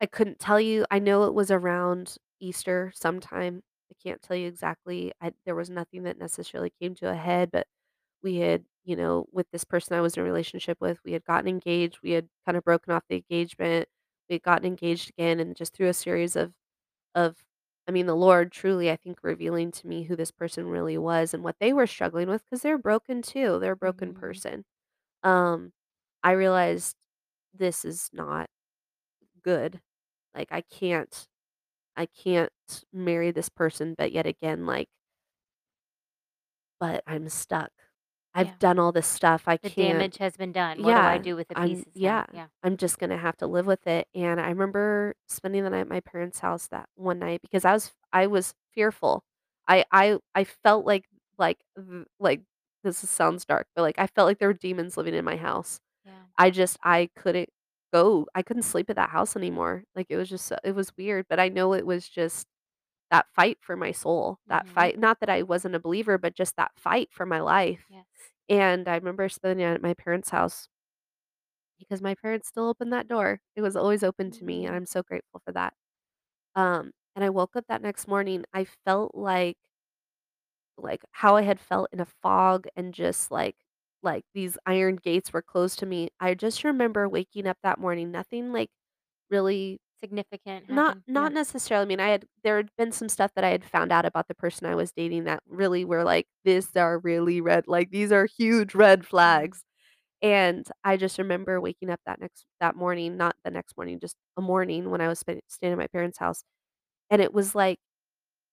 I 0.00 0.06
couldn't 0.06 0.38
tell 0.40 0.60
you 0.60 0.86
I 0.90 1.00
know 1.00 1.24
it 1.24 1.34
was 1.34 1.50
around 1.52 2.16
Easter 2.40 2.92
sometime. 2.94 3.62
I 3.90 3.94
can't 4.02 4.22
tell 4.22 4.36
you 4.36 4.48
exactly. 4.48 5.12
I 5.20 5.32
there 5.46 5.54
was 5.56 5.70
nothing 5.70 6.04
that 6.04 6.18
necessarily 6.18 6.72
came 6.80 6.94
to 6.96 7.10
a 7.10 7.14
head, 7.16 7.50
but 7.52 7.66
we 8.22 8.38
had 8.38 8.64
you 8.84 8.96
know, 8.96 9.26
with 9.32 9.46
this 9.52 9.64
person 9.64 9.96
I 9.96 10.00
was 10.02 10.16
in 10.16 10.22
a 10.22 10.24
relationship 10.24 10.78
with, 10.80 10.98
we 11.04 11.12
had 11.12 11.24
gotten 11.24 11.48
engaged, 11.48 12.00
we 12.02 12.12
had 12.12 12.28
kinda 12.46 12.62
broken 12.62 12.92
off 12.94 13.04
the 13.08 13.16
engagement, 13.16 13.88
we 14.28 14.34
had 14.36 14.42
gotten 14.44 14.66
engaged 14.66 15.10
again, 15.10 15.40
and 15.40 15.56
just 15.56 15.74
through 15.74 15.88
a 15.88 15.94
series 15.94 16.36
of 16.36 16.54
of 17.14 17.44
I 17.88 17.92
mean, 17.92 18.06
the 18.06 18.16
Lord 18.16 18.50
truly, 18.52 18.90
I 18.90 18.96
think, 18.96 19.18
revealing 19.22 19.70
to 19.72 19.86
me 19.86 20.04
who 20.04 20.16
this 20.16 20.30
person 20.30 20.66
really 20.68 20.96
was 20.98 21.34
and 21.34 21.44
what 21.44 21.56
they 21.60 21.72
were 21.72 21.86
struggling 21.86 22.28
with 22.28 22.44
because 22.44 22.62
they're 22.62 22.78
broken 22.78 23.22
too, 23.22 23.58
they're 23.60 23.72
a 23.72 23.76
broken 23.76 24.12
Mhm. 24.12 24.20
person. 24.20 24.64
Um, 25.24 25.72
I 26.24 26.32
realized 26.32 26.96
this 27.54 27.84
is 27.84 28.10
not 28.14 28.50
good. 29.42 29.80
Like, 30.34 30.48
I 30.52 30.62
can't 30.62 31.28
I 31.96 32.06
can't 32.06 32.52
marry 32.92 33.30
this 33.32 33.48
person, 33.50 33.94
but 33.98 34.12
yet 34.12 34.26
again, 34.26 34.66
like 34.66 34.88
but 36.80 37.02
I'm 37.06 37.28
stuck. 37.28 37.72
I've 38.34 38.50
Yeah. 38.50 38.58
done 38.58 38.78
all 38.78 38.92
this 38.92 39.06
stuff, 39.06 39.44
I 39.46 39.56
The 39.62 39.70
can't 39.70 39.70
damage 39.70 40.18
has 40.18 40.36
been 40.36 40.52
done. 40.52 40.82
What 40.82 40.94
do 40.94 41.06
I 41.06 41.16
Yeah, 41.16 41.18
do 41.18 41.36
with 41.36 41.48
the 41.48 41.56
I'm 41.56 41.84
pieces 41.84 42.00
now? 42.02 42.22
yeah, 42.22 42.26
Yeah. 42.30 42.48
I'm 42.62 42.76
just 42.78 42.98
gonna 42.98 43.18
have 43.18 43.36
to 43.38 43.46
live 43.48 43.66
with 43.66 43.86
it, 43.86 44.08
and 44.14 44.40
I 44.40 44.48
remember 44.50 45.14
spending 45.28 45.64
the 45.64 45.70
night 45.70 45.80
at 45.82 45.88
my 45.88 46.00
parents' 46.00 46.40
house 46.40 46.68
that 46.68 46.88
one 46.96 47.18
night 47.20 47.42
because 47.42 47.64
I 47.64 47.72
was 47.74 47.94
I 48.12 48.26
was 48.28 48.54
fearful. 48.72 49.24
I 49.68 49.84
I 49.92 50.18
I 50.34 50.44
felt 50.44 50.86
like 50.86 51.06
like 51.38 51.60
th 51.76 52.06
like 52.20 52.42
this 52.84 52.98
sounds 52.98 53.44
dark, 53.46 53.66
but, 53.76 53.82
like, 53.82 53.98
I 53.98 54.06
felt 54.08 54.26
like 54.28 54.38
there 54.38 54.48
were 54.48 54.54
demons 54.54 54.96
living 54.98 55.14
in 55.14 55.24
my 55.24 55.36
house. 55.36 55.80
Yeah. 56.04 56.24
I 56.38 56.50
just 56.50 56.78
I 56.84 57.10
couldn't 57.16 57.50
go 57.92 58.26
I 58.34 58.42
couldn't 58.42 58.62
sleep 58.64 58.90
at 58.90 58.96
that 58.96 59.10
house 59.10 59.36
anymore. 59.36 59.84
Like, 59.96 60.06
it 60.10 60.16
was 60.18 60.28
just 60.30 60.46
so 60.46 60.58
it 60.64 60.72
was 60.74 60.92
weird, 60.98 61.26
but 61.28 61.40
I 61.40 61.48
know 61.50 61.74
it 61.74 61.86
was 61.86 62.08
just 62.08 62.48
that 63.14 63.28
fight 63.34 63.58
for 63.62 63.76
my 63.76 63.92
soul, 63.92 64.38
that 64.48 64.68
Mhm. 64.68 64.68
fight 64.68 64.98
not 64.98 65.20
that 65.20 65.30
I 65.30 65.42
wasn't 65.44 65.76
a 65.76 65.80
believer, 65.80 66.18
but 66.18 66.34
just 66.34 66.56
that 66.56 66.72
fight 66.78 67.12
for 67.12 67.26
my 67.26 67.40
life. 67.40 67.88
Yes. 67.88 68.32
And 68.48 68.88
I 68.88 68.96
remember 68.96 69.28
spending 69.30 69.66
night 69.66 69.74
at 69.74 69.82
my 69.82 69.94
parents' 69.94 70.30
house 70.30 70.68
because 71.78 72.02
my 72.02 72.14
parents 72.14 72.48
still 72.48 72.68
opened 72.68 72.92
that 72.92 73.08
door. 73.08 73.40
It 73.56 73.62
was 73.62 73.76
always 73.76 74.02
open 74.02 74.30
to 74.32 74.44
me, 74.44 74.64
and 74.66 74.74
Mm. 74.74 74.76
I'm 74.76 74.86
so 74.86 75.02
grateful 75.02 75.40
for 75.44 75.52
that. 75.52 75.74
Um, 76.56 76.92
and 77.16 77.24
I 77.24 77.30
woke 77.30 77.56
up 77.56 77.66
that 77.68 77.82
next 77.82 78.08
morning, 78.08 78.44
I 78.54 78.66
felt 78.86 79.14
like 79.14 79.58
like, 80.76 81.04
how 81.12 81.36
I 81.36 81.42
had 81.42 81.60
felt 81.60 81.88
in 81.92 82.00
a 82.00 82.04
fog 82.06 82.66
and 82.76 82.92
just, 82.94 83.30
like 83.30 83.56
like, 84.02 84.24
these 84.34 84.58
iron 84.66 84.96
gates 84.96 85.32
were 85.32 85.40
closed 85.42 85.78
to 85.78 85.86
me. 85.86 86.10
I 86.20 86.34
just 86.34 86.62
remember 86.62 87.08
waking 87.08 87.46
up 87.46 87.56
that 87.62 87.78
morning, 87.80 88.10
nothing, 88.12 88.52
like, 88.52 88.68
really 89.30 89.80
Significant 90.04 90.68
not 90.68 90.96
happened. 90.96 91.04
Yeah. 91.14 91.28
not 91.28 91.32
necessarily, 91.32 91.82
I 91.84 91.86
mean, 91.88 92.00
I 92.00 92.08
had 92.08 92.26
there 92.42 92.56
had 92.56 92.70
been 92.76 92.92
some 92.92 93.08
stuff 93.08 93.32
that 93.34 93.44
I 93.44 93.50
had 93.50 93.64
found 93.64 93.92
out 93.92 94.04
about 94.06 94.28
the 94.28 94.34
person 94.34 94.66
I 94.66 94.74
was 94.74 94.92
dating 94.92 95.24
that 95.24 95.42
really 95.46 95.84
were 95.84 96.04
like, 96.04 96.26
"These 96.44 96.74
are 96.76 96.98
really 96.98 97.40
red" 97.40 97.66
like, 97.68 97.90
"These 97.90 98.12
are 98.12 98.26
huge 98.26 98.74
red 98.74 99.04
Mm. 99.22 99.44
flags." 99.44 99.64
And 100.22 100.66
I 100.84 100.96
just 100.98 101.18
remember 101.18 101.60
waking 101.60 101.90
up 101.90 102.00
that 102.06 102.20
next 102.20 102.46
that 102.60 102.76
morning, 102.76 103.16
not 103.18 103.36
the 103.44 103.50
next 103.52 103.76
morning, 103.76 104.00
just 104.00 104.16
a 104.36 104.42
morning 104.42 104.90
when 104.90 105.00
I 105.02 105.08
was 105.08 105.20
sp 105.22 105.40
staying 105.48 105.72
at 105.74 105.78
my 105.78 105.88
parents' 105.88 106.18
house, 106.18 106.44
and 107.10 107.22
it 107.22 107.34
was 107.34 107.54
like 107.54 107.80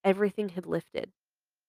everything 0.05 0.49
had 0.49 0.65
lifted. 0.67 1.11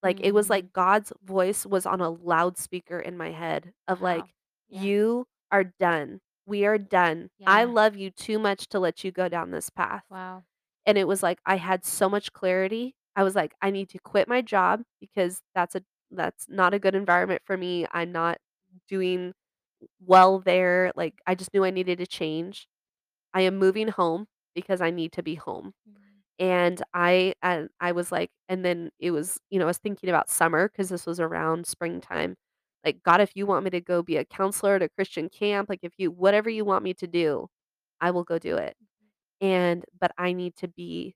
Like, 0.03 0.19
it 0.21 0.33
was 0.33 0.49
Mm. 0.49 0.51
like 0.51 0.73
God's 0.73 1.13
voice 1.23 1.65
was 1.65 1.85
on 1.87 2.01
a 2.01 2.09
loudspeaker 2.11 2.99
in 2.99 3.17
my 3.17 3.31
head 3.31 3.73
of 3.87 4.01
Wow. 4.01 4.03
like, 4.03 4.33
Yeah. 4.69 4.85
"You 4.85 5.27
are 5.51 5.65
done. 5.65 6.21
We 6.45 6.65
are 6.65 6.77
done. 6.77 7.29
I 7.45 7.63
love 7.65 7.95
you 7.95 8.11
too 8.11 8.39
much 8.39 8.67
to 8.69 8.79
let 8.79 9.03
you 9.03 9.11
go 9.11 9.29
down 9.29 9.51
this 9.51 9.69
path." 9.69 10.03
Wow. 10.09 10.45
And 10.85 10.97
it 10.97 11.07
was 11.07 11.23
like 11.23 11.39
I 11.45 11.57
had 11.57 11.85
so 11.85 12.09
much 12.09 12.33
clarity. 12.33 12.95
I 13.15 13.23
was 13.23 13.35
like, 13.35 13.55
"I 13.61 13.71
need 13.71 13.89
to 13.91 13.99
quit 13.99 14.27
my 14.27 14.41
job 14.41 14.83
because 15.01 15.41
that's 15.55 15.75
a 15.75 15.83
that's 16.11 16.47
not 16.49 16.73
a 16.73 16.79
good 16.79 16.95
environment 16.95 17.41
for 17.45 17.57
me. 17.57 17.87
I'm 17.91 18.11
not 18.11 18.39
doing 18.87 19.33
well 20.01 20.39
there." 20.39 20.91
Like, 20.95 21.21
I 21.27 21.35
just 21.35 21.53
knew 21.53 21.65
I 21.65 21.71
needed 21.71 21.99
to 21.99 22.07
change. 22.07 22.67
I 23.33 23.41
am 23.43 23.57
moving 23.57 23.89
home 23.89 24.27
because 24.55 24.81
I 24.81 24.91
need 24.91 25.13
to 25.13 25.23
be 25.23 25.35
home. 25.35 25.73
Mhm. 25.85 26.23
And 26.39 26.81
I 26.93 27.35
and 27.43 27.69
I 27.79 27.91
was 27.93 28.11
like 28.11 28.31
and 28.49 28.65
then 28.65 28.91
it 28.99 29.11
was 29.11 29.39
you 29.51 29.59
know, 29.59 29.65
I 29.65 29.69
was 29.69 29.77
thinking 29.79 30.09
about 30.09 30.29
summer 30.29 30.69
cuz 30.69 30.89
this 30.89 31.05
was 31.07 31.19
around 31.19 31.67
springtime. 31.67 32.35
Like, 32.85 33.03
"God, 33.03 33.21
if 33.21 33.31
you 33.35 33.45
want 33.45 33.63
me 33.65 33.71
to 33.71 33.81
go 33.81 34.03
be 34.03 34.17
a 34.17 34.25
counselor 34.25 34.75
at 34.75 34.81
a 34.83 34.89
Christian 34.89 35.29
camp, 35.29 35.69
like, 35.69 35.79
if 35.83 35.93
you 35.97 36.11
whatever 36.11 36.49
you 36.49 36.65
want 36.65 36.83
me 36.83 36.93
to 36.95 37.07
do, 37.07 37.47
I 38.01 38.11
will 38.11 38.23
go 38.25 38.39
do 38.39 38.57
it. 38.57 38.75
And 39.41 39.85
but 39.99 40.13
I 40.17 40.33
need 40.33 40.55
to 40.57 40.67
be 40.69 41.15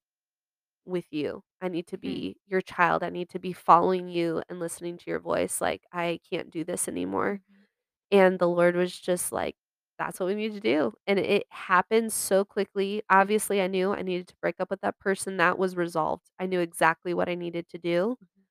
with 0.85 1.05
you. 1.11 1.43
I 1.61 1.69
need 1.69 1.87
to 1.87 1.97
Hmm. 2.03 2.21
be 2.21 2.37
your 2.47 2.61
child. 2.61 3.03
I 3.03 3.09
need 3.11 3.29
to 3.31 3.39
be 3.39 3.53
following 3.53 4.09
you 4.09 4.43
and 4.49 4.59
listening 4.59 4.97
to 4.99 5.09
your 5.11 5.19
voice. 5.19 5.61
Like, 5.61 5.83
I 5.93 6.19
can't 6.29 6.51
do 6.51 6.63
this 6.65 6.87
anymore." 6.89 7.41
Mhm. 7.49 7.67
And 8.11 8.39
the 8.39 8.49
Lord 8.49 8.75
was 8.77 8.97
just 8.99 9.31
like, 9.33 9.55
"That's 9.99 10.19
what 10.19 10.27
we 10.27 10.35
need 10.35 10.53
to 10.53 10.59
do." 10.61 10.93
And 11.07 11.19
it 11.19 11.47
happened 11.51 12.13
so 12.13 12.45
quickly. 12.45 13.03
Obviously, 13.09 13.61
I 13.61 13.67
knew 13.67 13.93
I 13.93 14.03
needed 14.03 14.27
to 14.29 14.35
break 14.41 14.55
up 14.61 14.69
with 14.71 14.81
that 14.81 14.99
person, 14.99 15.37
that 15.37 15.57
was 15.59 15.75
resolved. 15.77 16.29
I 16.39 16.47
knew 16.47 16.59
exactly 16.61 17.13
what 17.15 17.29
I 17.29 17.35
needed 17.35 17.69
to 17.69 17.77
do. 17.79 18.17
Mhm. 18.21 18.47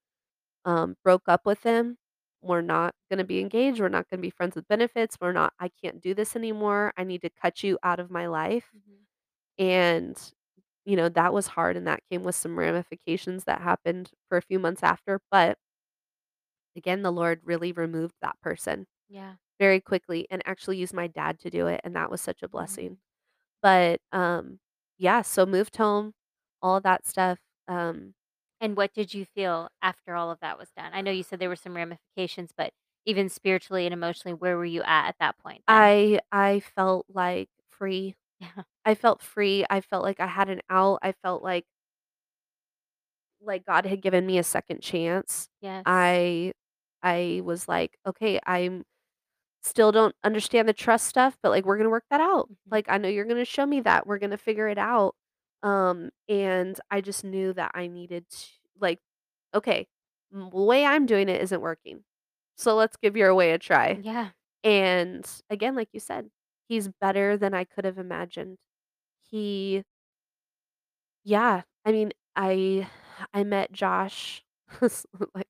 Um, 0.65 0.97
broke 1.05 1.29
up 1.29 1.47
with 1.47 1.63
him. 1.63 1.99
We're 2.47 2.63
not 2.63 2.95
gonna 3.11 3.25
be 3.25 3.41
engaged, 3.41 3.81
we're 3.81 3.89
not 3.89 4.09
gonna 4.11 4.23
be 4.23 4.31
friends 4.31 4.57
with 4.57 4.69
benefits, 4.69 5.17
we're 5.21 5.33
not 5.33 5.53
I 5.61 5.71
can't 5.83 6.01
do 6.01 6.15
this 6.15 6.37
anymore, 6.37 6.93
I 6.97 7.05
need 7.05 7.23
to 7.23 7.31
cut 7.31 7.63
you 7.65 7.79
out 7.83 8.01
of 8.01 8.11
my 8.11 8.27
life. 8.29 8.73
Mhm. 8.73 9.07
And, 9.59 10.19
you 10.87 10.97
know, 10.97 11.09
that 11.11 11.33
was 11.35 11.49
hard, 11.49 11.77
and 11.77 11.87
that 11.89 12.01
came 12.11 12.23
with 12.25 12.37
some 12.37 12.59
ramifications 12.59 13.45
that 13.47 13.63
happened 13.63 14.13
for 14.29 14.39
a 14.39 14.43
few 14.43 14.59
months 14.61 14.83
after, 14.85 15.21
but 15.31 15.59
again, 16.77 17.03
the 17.03 17.11
Lord 17.13 17.41
really 17.45 17.73
removed 17.73 18.15
that 18.23 18.41
person 18.41 18.87
Yeah. 19.09 19.37
very 19.61 19.81
quickly 19.81 20.27
and 20.31 20.43
actually 20.47 20.79
used 20.79 20.95
my 20.95 21.07
dad 21.09 21.39
to 21.41 21.51
do 21.51 21.67
it, 21.69 21.81
and 21.85 21.97
that 21.97 22.11
was 22.11 22.21
such 22.21 22.43
a 22.43 22.49
Mm. 22.59 22.77
blessing. 22.77 22.99
But, 23.63 24.01
um, 24.13 24.61
yeah, 24.99 25.23
so 25.23 25.47
moved 25.47 25.77
home, 25.79 26.15
all 26.63 26.81
that 26.83 27.07
stuff, 27.07 27.41
um 27.69 28.15
And 28.61 28.77
what 28.77 28.93
did 28.95 29.13
you 29.15 29.25
feel 29.25 29.69
after 29.83 30.15
all 30.15 30.31
of 30.31 30.41
that 30.41 30.59
was 30.59 30.71
done? 30.77 30.91
I 30.95 31.01
know 31.03 31.11
you 31.11 31.23
said 31.23 31.39
there 31.39 31.49
were 31.49 31.57
some 31.57 31.77
ramifications, 31.77 32.53
but 32.57 32.73
even 33.05 33.29
spiritually 33.29 33.87
and 33.87 33.93
emotionally, 33.93 34.35
where 34.35 34.57
were 34.57 34.65
you 34.65 34.83
at 34.83 35.09
at 35.09 35.17
that 35.21 35.39
point 35.39 35.63
then? 35.69 35.85
I 35.85 36.21
I 36.33 36.61
felt, 36.61 37.07
like, 37.09 37.49
free. 37.71 38.15
Yeah. 38.41 38.63
I 38.85 38.95
felt 38.95 39.21
free, 39.23 39.65
I 39.71 39.81
felt 39.81 40.05
like 40.05 40.21
I 40.21 40.27
had 40.27 40.49
an 40.49 40.61
out, 40.71 41.01
I 41.03 41.13
felt 41.13 41.43
like 41.43 41.65
like 43.41 43.65
God 43.67 43.87
had 43.87 44.01
given 44.03 44.27
me 44.27 44.39
a 44.39 44.43
second 44.43 44.81
chance. 44.81 45.49
Yes. 45.63 45.87
I 45.87 46.53
I 47.03 47.43
was 47.45 47.69
like, 47.69 47.99
"Okay, 48.07 48.41
I'm 48.47 48.85
still 49.63 49.93
don't 49.93 50.15
understand 50.25 50.69
the 50.69 50.73
trust 50.75 51.07
stuff, 51.09 51.39
but, 51.43 51.51
like, 51.51 51.65
we're 51.67 51.79
gonna 51.79 51.91
work 51.91 52.07
that 52.11 52.21
out. 52.21 52.51
Mhm. 52.51 52.57
Like, 52.71 52.87
I 52.91 52.99
know 52.99 53.09
you're 53.09 53.25
gonna 53.27 53.45
show 53.47 53.67
me 53.67 53.81
that, 53.83 54.07
we're 54.07 54.19
gonna 54.19 54.39
figure 54.39 54.69
it 54.69 54.79
out." 54.79 55.15
Um, 55.67 56.11
and 56.29 56.81
I 56.91 57.03
just 57.03 57.25
knew 57.25 57.53
that 57.55 57.73
I 57.75 57.89
needed 57.89 58.29
to 58.31 58.47
like, 58.81 59.01
"Okay, 59.55 59.89
m 60.35 60.51
the 60.53 60.63
way 60.63 60.85
I'm 60.87 61.07
doing 61.07 61.29
it 61.31 61.43
isn't 61.43 61.61
working, 61.63 62.05
so 62.57 62.77
let's 62.77 62.97
give 62.99 63.17
your 63.17 63.35
way 63.35 63.53
a 63.53 63.59
try." 63.59 64.01
Yeah. 64.01 64.33
And, 64.65 65.27
again, 65.51 65.77
like 65.77 65.91
you 65.95 66.01
said, 66.01 66.31
he's 66.69 66.89
better 66.89 67.37
than 67.39 67.55
I 67.55 67.65
could 67.65 67.85
have 67.87 67.99
imagined. 67.99 68.59
He 69.31 69.85
Yeah, 71.25 71.63
I 71.85 71.93
mean, 71.93 72.13
I 72.37 72.89
I 73.33 73.45
met 73.45 73.73
Josh 73.73 74.45
like 75.35 75.47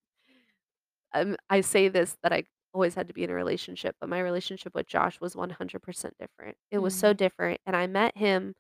um, 1.13 1.37
I 1.51 1.61
say 1.61 1.89
this 1.89 2.17
that 2.23 2.33
I 2.33 2.45
always 2.75 2.95
had 2.95 3.09
to 3.09 3.15
be 3.15 3.25
in 3.25 3.31
a 3.31 3.35
relationship, 3.35 3.97
but 4.01 4.09
my 4.09 4.21
relationship 4.21 4.75
with 4.75 4.87
Josh 4.87 5.21
was 5.21 5.37
100% 5.37 6.15
different. 6.19 6.57
It 6.71 6.79
was 6.79 6.95
so 6.95 7.13
Mm. 7.13 7.13
different, 7.13 7.61
and 7.67 7.77
I 7.77 7.87
met 7.87 8.17
him 8.17 8.55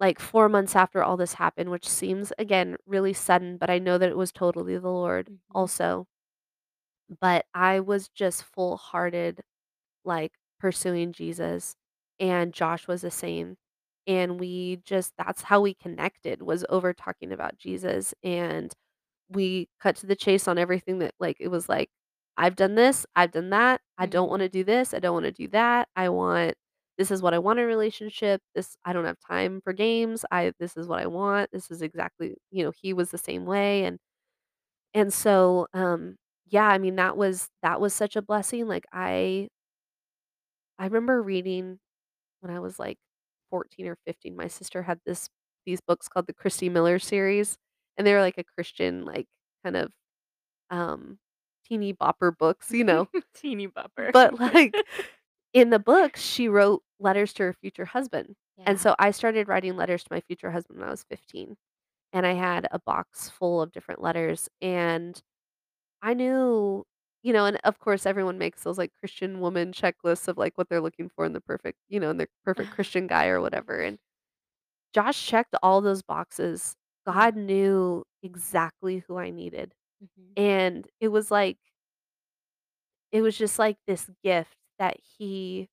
like, 0.00 0.20
4 0.20 0.48
months 0.48 0.76
after 0.76 1.02
all 1.02 1.16
this 1.16 1.34
happened, 1.34 1.70
which 1.70 1.88
seems, 1.88 2.32
again, 2.38 2.76
really 2.86 3.12
sudden, 3.14 3.56
but 3.58 3.70
I 3.70 3.78
know 3.78 3.98
that 3.98 4.10
it 4.10 4.16
was 4.16 4.32
totally 4.32 4.78
the 4.78 4.90
Lord 4.90 5.28
Mhm. 5.28 5.38
also. 5.54 6.06
But 7.20 7.46
I 7.54 7.80
was 7.80 8.08
just 8.08 8.42
full-hearted, 8.44 9.40
like, 10.04 10.32
pursuing 10.60 11.12
Jesus, 11.12 11.76
and 12.20 12.54
Josh 12.54 12.88
was 12.88 13.02
the 13.02 13.10
same, 13.12 13.56
and 14.06 14.40
we 14.40 14.78
just 14.84 15.14
that's 15.18 15.42
how 15.42 15.60
we 15.62 15.74
connected 15.74 16.42
was 16.42 16.64
over 16.70 16.94
talking 16.94 17.32
about 17.32 17.58
Jesus, 17.58 18.14
and 18.24 18.72
we 19.30 19.68
cut 19.80 19.96
to 19.98 20.06
the 20.06 20.16
chase 20.16 20.48
on 20.48 20.58
everything 20.58 21.00
that 21.00 21.14
like, 21.20 21.38
it 21.40 21.48
was 21.50 21.68
like, 21.68 21.90
"I've 22.38 22.56
done 22.56 22.74
this, 22.76 23.06
I've 23.16 23.32
done 23.32 23.50
that, 23.50 23.80
I 23.98 24.06
don't 24.06 24.28
Mhm. 24.28 24.30
wanna 24.30 24.48
do 24.50 24.64
this, 24.64 24.94
I 24.94 25.00
don't 25.00 25.14
wanna 25.14 25.32
do 25.32 25.48
that, 25.50 25.88
I 25.96 26.08
want 26.10 26.56
this 26.98 27.10
is 27.10 27.22
what 27.22 27.34
I 27.34 27.38
want 27.38 27.58
in 27.60 27.64
a 27.66 27.68
relationship, 27.68 28.42
this 28.54 28.76
I 28.84 28.92
don't 28.92 29.04
have 29.06 29.18
time 29.28 29.60
for 29.62 29.72
games, 29.72 30.24
I 30.30 30.52
this 30.60 30.76
is 30.76 30.88
what 30.88 31.00
I 31.02 31.06
want, 31.06 31.50
this 31.52 31.70
is 31.70 31.82
exactly" 31.82 32.36
you 32.50 32.64
know, 32.64 32.72
he 32.82 32.92
was 32.94 33.10
the 33.10 33.18
same 33.18 33.44
way, 33.46 33.84
and 33.84 33.98
and 34.94 35.12
so, 35.14 35.66
um, 35.74 36.16
yeah, 36.48 36.66
I 36.68 36.78
mean, 36.78 36.96
that 36.96 37.16
was 37.16 37.48
that 37.62 37.80
was 37.80 37.94
such 37.94 38.16
a 38.16 38.22
blessing, 38.22 38.68
like, 38.68 38.86
I 38.92 39.48
I 40.78 40.84
remember 40.84 41.22
reading 41.22 41.78
when 42.40 42.52
I 42.54 42.60
was, 42.60 42.78
like, 42.80 42.98
14 43.50 43.88
or 43.88 43.96
15, 44.06 44.36
my 44.36 44.48
sister 44.48 44.82
had 44.84 45.00
this 45.06 45.28
these 45.66 45.80
books 45.82 46.08
called 46.08 46.26
the 46.28 46.34
Christy 46.34 46.68
Miller 46.70 46.98
series, 46.98 47.58
and 47.98 48.06
they 48.06 48.14
were 48.14 48.20
like 48.22 48.38
a 48.38 48.44
Christian, 48.44 49.04
like, 49.04 49.26
kind 49.64 49.76
of, 49.76 49.92
um, 50.70 51.18
teeny 51.66 51.94
bopper 51.94 52.36
books, 52.36 52.70
you 52.72 52.84
know? 52.86 53.08
Teeny 53.34 53.68
bopper. 53.68 54.12
But, 54.12 54.38
like, 54.40 54.74
in 55.56 55.70
the 55.70 55.80
book, 55.80 56.16
she 56.16 56.48
wrote 56.48 56.84
letters 57.00 57.34
to 57.34 57.44
her 57.44 57.54
future 57.54 57.86
husband, 57.86 58.36
and 58.66 58.80
so 58.80 58.96
I 59.00 59.12
started 59.12 59.48
writing 59.48 59.76
letters 59.76 60.04
to 60.04 60.08
my 60.12 60.20
future 60.22 60.52
husband 60.52 60.80
when 60.80 60.88
I 60.88 60.92
was 60.92 61.04
15, 61.04 61.56
and 62.14 62.26
I 62.26 62.34
had 62.34 62.68
a 62.72 62.80
box 62.80 63.30
full 63.30 63.62
of 63.62 63.72
different 63.72 64.02
letters, 64.02 64.48
and 64.62 65.20
I 66.02 66.14
knew 66.14 66.84
you 67.24 67.32
know, 67.34 67.46
and, 67.46 67.58
of 67.64 67.78
course, 67.80 68.06
everyone 68.06 68.38
makes 68.38 68.62
those, 68.64 68.78
like, 68.78 68.92
Christian 69.00 69.40
woman 69.40 69.72
checklists 69.72 70.28
of, 70.28 70.38
like, 70.38 70.58
what 70.58 70.68
they're 70.68 70.80
looking 70.82 71.10
for 71.10 71.24
in 71.26 71.32
the 71.34 71.40
perfect 71.42 71.78
you 71.88 72.00
know, 72.00 72.10
in 72.10 72.18
the 72.18 72.28
perfect 72.44 72.70
Christian 72.72 73.06
guy 73.08 73.28
or 73.28 73.40
whatever, 73.42 73.80
and 73.80 73.98
Josh 74.94 75.26
checked 75.26 75.54
all 75.62 75.80
those 75.80 76.02
boxes. 76.02 76.76
God 77.06 77.36
knew 77.36 78.04
exactly 78.22 78.98
who 79.08 79.16
I 79.18 79.30
needed, 79.30 79.74
Mhm. 80.02 80.36
and 80.36 80.88
it 81.00 81.08
was 81.08 81.30
like 81.30 81.58
it 83.12 83.22
was 83.22 83.36
just 83.36 83.58
like 83.58 83.76
this 83.86 84.10
gift 84.22 84.56
that 84.78 84.98
he 85.00 85.68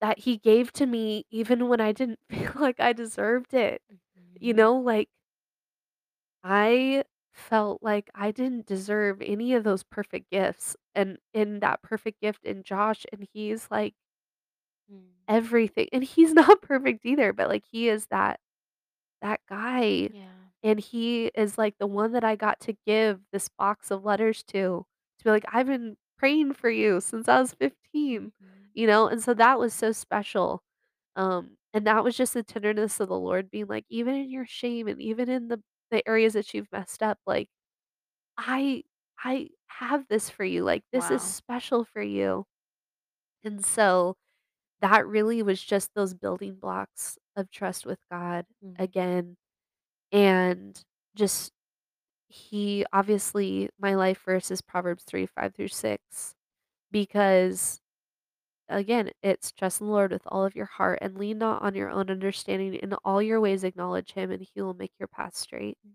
that 0.00 0.18
he 0.20 0.36
gave 0.36 0.72
to 0.72 0.86
me 0.86 1.24
even 1.30 1.68
when 1.68 1.80
I 1.80 1.92
didn't 1.92 2.20
feel 2.30 2.52
like 2.56 2.80
I 2.80 2.92
deserved 2.92 3.54
it, 3.54 3.82
you 4.40 4.54
Mhm. 4.54 4.54
know, 4.54 4.76
like 4.76 5.08
I 6.44 7.04
felt 7.32 7.82
like 7.82 8.10
I 8.14 8.30
didn't 8.30 8.66
deserve 8.66 9.20
any 9.22 9.54
of 9.54 9.64
those 9.64 9.82
perfect 9.82 10.30
gifts, 10.30 10.76
and 10.94 11.18
in 11.32 11.58
that 11.60 11.82
perfect 11.82 12.20
gift 12.20 12.44
in 12.44 12.62
Josh, 12.62 13.04
and 13.12 13.26
he's, 13.32 13.68
like 13.70 13.94
Mm. 14.90 15.14
everything 15.28 15.88
and 15.92 16.04
he's 16.04 16.32
not 16.34 16.62
perfect 16.62 17.04
either, 17.04 17.32
but, 17.32 17.48
like, 17.48 17.64
he 17.70 17.88
is 17.88 18.06
that 18.06 18.40
that 19.22 19.40
guy, 19.48 20.10
Yeah. 20.10 20.50
and 20.62 20.80
he 20.80 21.26
is, 21.34 21.58
like, 21.58 21.76
the 21.78 21.86
one 21.86 22.12
that 22.12 22.24
I 22.24 22.36
got 22.36 22.60
to 22.62 22.74
give 22.86 23.20
this 23.32 23.48
box 23.50 23.90
of 23.90 24.04
letters 24.04 24.42
to, 24.44 24.86
to 25.18 25.24
be 25.24 25.30
like, 25.30 25.44
"I've 25.52 25.66
been 25.66 25.96
praying 26.18 26.54
for 26.54 26.70
you 26.70 27.00
since 27.00 27.28
I 27.28 27.40
was 27.40 27.54
15." 27.54 28.32
Mhm. 28.40 28.74
You 28.74 28.86
know, 28.88 29.08
and 29.08 29.22
so 29.22 29.34
that 29.34 29.58
was 29.58 29.74
so 29.74 29.92
special, 29.92 30.62
um, 31.16 31.56
and 31.74 31.86
that 31.86 32.04
was 32.04 32.16
just 32.16 32.34
the 32.34 32.42
tenderness 32.44 33.00
of 33.00 33.08
the 33.08 33.18
Lord 33.18 33.50
being 33.50 33.66
like, 33.68 33.86
"Even 33.90 34.14
in 34.16 34.30
your 34.30 34.46
shame 34.46 34.88
and 34.88 35.00
even 35.02 35.28
in 35.30 35.48
the 35.48 35.62
the 35.90 36.06
areas 36.08 36.34
that 36.34 36.54
you've 36.54 36.72
messed 36.72 37.02
up, 37.02 37.18
like, 37.26 37.48
I 38.38 38.84
I 39.24 39.50
have 39.68 40.08
this 40.08 40.30
for 40.30 40.44
you, 40.44 40.64
like, 40.64 40.84
this 40.92 41.10
is 41.12 41.22
Wow. 41.22 41.36
special 41.36 41.84
for 41.84 42.02
you." 42.02 42.46
And 43.44 43.64
so, 43.64 44.16
that 44.82 45.06
really 45.08 45.42
was 45.44 45.62
just 45.62 45.90
those 45.94 46.14
building 46.14 46.56
blocks 46.56 47.18
of 47.36 47.50
trust 47.52 47.86
with 47.86 48.00
God 48.10 48.46
Mhm. 48.62 48.76
again, 48.78 49.36
and 50.12 50.80
just 51.16 51.53
he 52.34 52.84
obviously 52.92 53.70
my 53.80 53.94
life 53.94 54.20
verse 54.24 54.50
is 54.50 54.60
Proverbs 54.62 55.04
3, 55.04 55.26
5 55.26 55.54
through 55.54 55.68
6 55.68 56.34
because, 56.92 57.80
again, 58.68 59.10
it's 59.22 59.52
trust 59.52 59.80
in 59.80 59.88
the 59.88 59.92
Lord 59.94 60.12
with 60.12 60.22
all 60.28 60.44
of 60.46 60.56
your 60.56 60.66
heart 60.66 61.00
and 61.02 61.18
lean 61.18 61.38
not 61.38 61.62
on 61.62 61.74
your 61.76 61.90
own 61.90 62.10
understanding, 62.10 62.74
in 62.74 62.94
all 63.04 63.22
your 63.22 63.40
ways 63.40 63.64
acknowledge 63.64 64.12
him, 64.14 64.30
and 64.32 64.42
he 64.54 64.62
will 64.62 64.74
make 64.74 64.92
your 65.00 65.08
path 65.08 65.36
straight. 65.36 65.78
Mhm. 65.86 65.92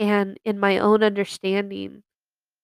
And 0.00 0.40
in 0.44 0.58
my 0.60 0.78
own 0.78 1.02
understanding 1.04 2.04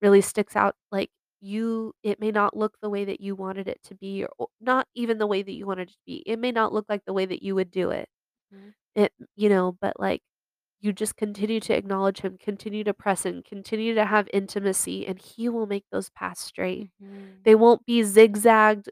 really 0.03 0.23
sticks 0.23 0.57
out, 0.57 0.77
like, 0.93 1.11
you 1.41 1.95
it 2.05 2.21
may 2.21 2.31
not 2.33 2.57
look 2.57 2.79
the 2.83 2.91
way 2.91 3.05
that 3.07 3.21
you 3.21 3.35
wanted 3.37 3.69
it 3.69 3.83
to 3.85 3.95
be, 3.97 4.27
or 4.39 4.49
not 4.61 4.89
even 4.95 5.19
the 5.19 5.27
way 5.29 5.43
that 5.43 5.53
you 5.55 5.67
wanted 5.67 5.91
it 5.91 5.95
to 5.95 5.99
be, 6.07 6.23
it 6.27 6.39
may 6.41 6.53
not 6.53 6.73
look 6.75 6.87
like 6.91 7.05
the 7.07 7.13
way 7.15 7.27
that 7.27 7.43
you 7.45 7.55
would 7.57 7.71
do 7.73 7.91
it. 7.91 8.09
Mhm. 8.53 8.75
It 8.97 9.13
you 9.37 9.49
know, 9.51 9.73
but, 9.81 9.99
like, 10.01 10.23
you 10.81 10.93
just 10.93 11.17
continue 11.17 11.61
to 11.61 11.77
acknowledge 11.77 12.21
him, 12.21 12.39
continue 12.39 12.85
to 12.85 12.95
press 12.95 13.27
in, 13.27 13.43
continue 13.43 13.95
to 13.95 14.07
have 14.07 14.29
intimacy, 14.33 15.07
and 15.07 15.19
he 15.21 15.49
will 15.49 15.67
make 15.67 15.85
those 15.93 16.11
paths 16.11 16.43
straight. 16.43 16.91
Mhm. 17.03 17.43
They 17.45 17.55
won't 17.55 17.85
be 17.87 18.03
zigzagged, 18.03 18.91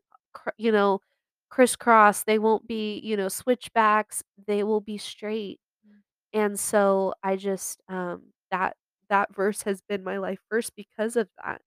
you 0.58 0.72
know, 0.72 1.00
crisscross, 1.50 2.24
they 2.24 2.38
won't 2.38 2.66
be, 2.68 2.98
you 3.00 3.16
know, 3.16 3.28
switchbacks, 3.28 4.22
they 4.46 4.64
will 4.64 4.80
be 4.82 4.98
straight. 4.98 5.60
Mm. 5.86 6.02
And 6.34 6.60
so, 6.60 7.14
I 7.24 7.36
just, 7.36 7.82
um 7.88 8.32
that 8.50 8.76
that 9.10 9.34
verse 9.34 9.62
has 9.62 9.82
been 9.82 10.04
my 10.04 10.18
life 10.18 10.40
verse 10.50 10.70
because 10.70 11.16
of 11.16 11.28
that. 11.44 11.62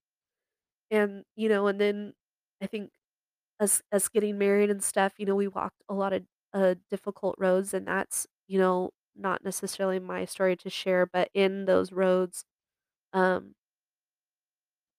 And, 0.92 1.26
you 1.36 1.50
know, 1.50 1.68
and 1.68 1.80
then 1.82 2.14
I 2.62 2.68
think 2.68 2.92
us 3.62 3.82
us 3.94 4.10
getting 4.10 4.38
married 4.40 4.70
and 4.72 4.84
stuff, 4.84 5.14
you 5.20 5.26
know, 5.28 5.36
we 5.36 5.48
walked 5.50 5.84
a 5.90 5.94
lotta, 5.96 6.26
uh, 6.54 6.76
difficult 6.90 7.36
roads, 7.40 7.74
and 7.76 7.88
that's, 7.88 8.28
you 8.48 8.60
know, 8.60 8.92
not 9.22 9.44
necessarily 9.44 10.00
my 10.00 10.26
story 10.26 10.56
to 10.58 10.70
share, 10.70 11.06
but 11.06 11.30
in 11.34 11.66
those 11.66 11.92
roads, 11.94 12.46
um 13.14 13.56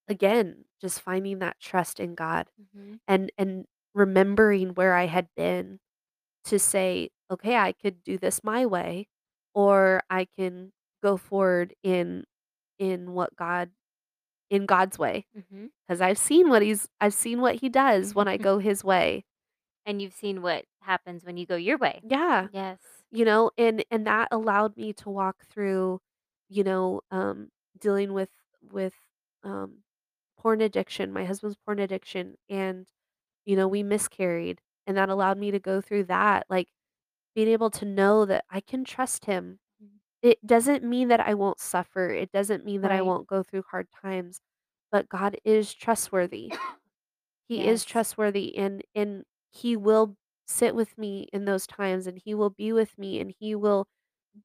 again, 0.07 0.65
just 0.81 1.01
finding 1.01 1.39
that 1.39 1.59
trust 1.59 1.99
in 1.99 2.15
God 2.15 2.49
Mhm. 2.57 2.99
and 3.07 3.31
and 3.37 3.65
remembering 3.93 4.71
where 4.75 4.95
I 4.95 5.05
had 5.07 5.29
been 5.35 5.79
to 6.45 6.59
say, 6.59 7.11
"Okay, 7.31 7.57
I 7.57 7.73
could 7.73 8.03
do 8.03 8.17
this 8.19 8.43
my 8.43 8.65
way, 8.67 9.07
or 9.55 10.03
I 10.09 10.25
can 10.25 10.73
go 11.03 11.17
forward 11.17 11.75
in 11.83 12.25
in 12.79 13.13
what 13.13 13.35
God 13.37 13.71
in 14.51 14.65
God's 14.67 14.99
way." 14.99 15.27
Mhm. 15.33 15.67
'Cause 15.89 16.01
I've 16.01 16.19
seen 16.19 16.49
what 16.49 16.63
he's 16.63 16.89
I've 17.01 17.13
seen 17.15 17.41
what 17.41 17.57
he 17.57 17.69
does 17.69 18.15
when 18.15 18.27
I 18.29 18.37
go 18.39 18.59
his 18.59 18.83
way. 18.85 19.25
And 19.85 20.01
you've 20.01 20.13
seen 20.13 20.41
what 20.43 20.65
happens 20.81 21.25
when 21.25 21.37
you 21.37 21.45
go 21.47 21.55
your 21.57 21.77
way. 21.79 22.03
Yeah. 22.03 22.49
Yes. 22.51 23.02
You 23.13 23.25
know, 23.25 23.51
and 23.59 23.85
and 23.91 24.07
that 24.07 24.29
allowed 24.31 24.75
me 24.75 24.91
to 24.93 25.09
walk 25.11 25.45
through, 25.45 26.01
you 26.49 26.63
know, 26.63 27.01
um, 27.11 27.51
dealing 27.79 28.11
with 28.13 28.31
with, 28.71 28.95
um, 29.43 29.83
porn 30.37 30.61
addiction, 30.61 31.13
my 31.13 31.23
husband's 31.25 31.55
porn 31.57 31.77
addiction, 31.79 32.35
and, 32.49 32.87
you 33.45 33.55
know, 33.57 33.67
we 33.67 33.83
miscarried, 33.83 34.61
and 34.87 34.97
that 34.97 35.09
allowed 35.09 35.37
me 35.39 35.51
to 35.51 35.59
go 35.59 35.81
through 35.81 36.05
that, 36.05 36.45
like, 36.49 36.69
being 37.35 37.47
able 37.49 37.69
to 37.71 37.85
know 37.85 38.25
that 38.25 38.45
I 38.49 38.61
can 38.61 38.85
trust 38.85 39.25
him. 39.25 39.59
Mhm. 39.79 39.99
It 40.23 40.45
doesn't 40.47 40.83
mean 40.85 41.09
that 41.09 41.21
I 41.21 41.35
won't 41.35 41.59
suffer, 41.59 42.09
it 42.11 42.31
doesn't 42.33 42.65
mean 42.65 42.81
that 42.81 42.91
I 42.91 43.01
Right. 43.01 43.03
won't 43.03 43.27
go 43.27 43.43
through 43.43 43.63
hard 43.71 43.89
times, 43.91 44.41
but 44.91 45.09
God 45.09 45.37
is 45.45 45.73
trustworthy. 45.73 46.49
He 47.49 47.67
is 47.67 47.83
Yes. 47.83 47.85
trustworthy, 47.85 48.55
and 48.57 48.83
and 48.95 49.25
he 49.51 49.77
will 49.77 50.17
sit 50.47 50.75
with 50.75 50.97
me 50.97 51.27
in 51.33 51.45
those 51.45 51.67
times, 51.67 52.07
and 52.07 52.19
he 52.23 52.35
will 52.35 52.49
be 52.51 52.73
with 52.73 52.97
me, 52.97 53.19
and 53.19 53.33
he 53.39 53.55
will 53.55 53.87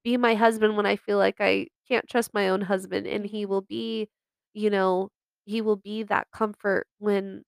be 0.04 0.16
my 0.16 0.34
husband 0.34 0.76
when 0.76 0.86
I 0.86 0.96
feel 0.96 1.18
like 1.18 1.36
I 1.40 1.68
can't 1.88 2.08
trust 2.08 2.34
my 2.34 2.48
own 2.50 2.62
husband, 2.62 3.06
and 3.06 3.26
he 3.26 3.46
will 3.46 3.62
be, 3.62 4.08
you 4.54 4.70
know, 4.70 5.10
he 5.46 5.60
will 5.62 5.76
be 5.76 6.02
that 6.04 6.28
comfort 6.32 6.86
when 6.98 7.44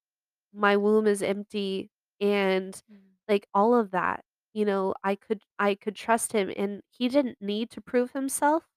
my 0.53 0.77
womb 0.77 1.07
is 1.07 1.23
empty 1.23 1.91
and, 2.21 2.81
Mm. 2.89 3.17
like, 3.29 3.47
all 3.55 3.75
of 3.75 3.91
that. 3.93 4.25
you 4.55 4.65
know, 4.67 4.95
I 5.05 5.15
could 5.17 5.43
I 5.61 5.77
could 5.77 5.97
trust 5.97 6.33
him, 6.33 6.53
and 6.57 6.83
he 6.91 7.09
didn't 7.09 7.41
need 7.43 7.71
to 7.73 7.81
prove 7.83 8.13
himself, 8.13 8.69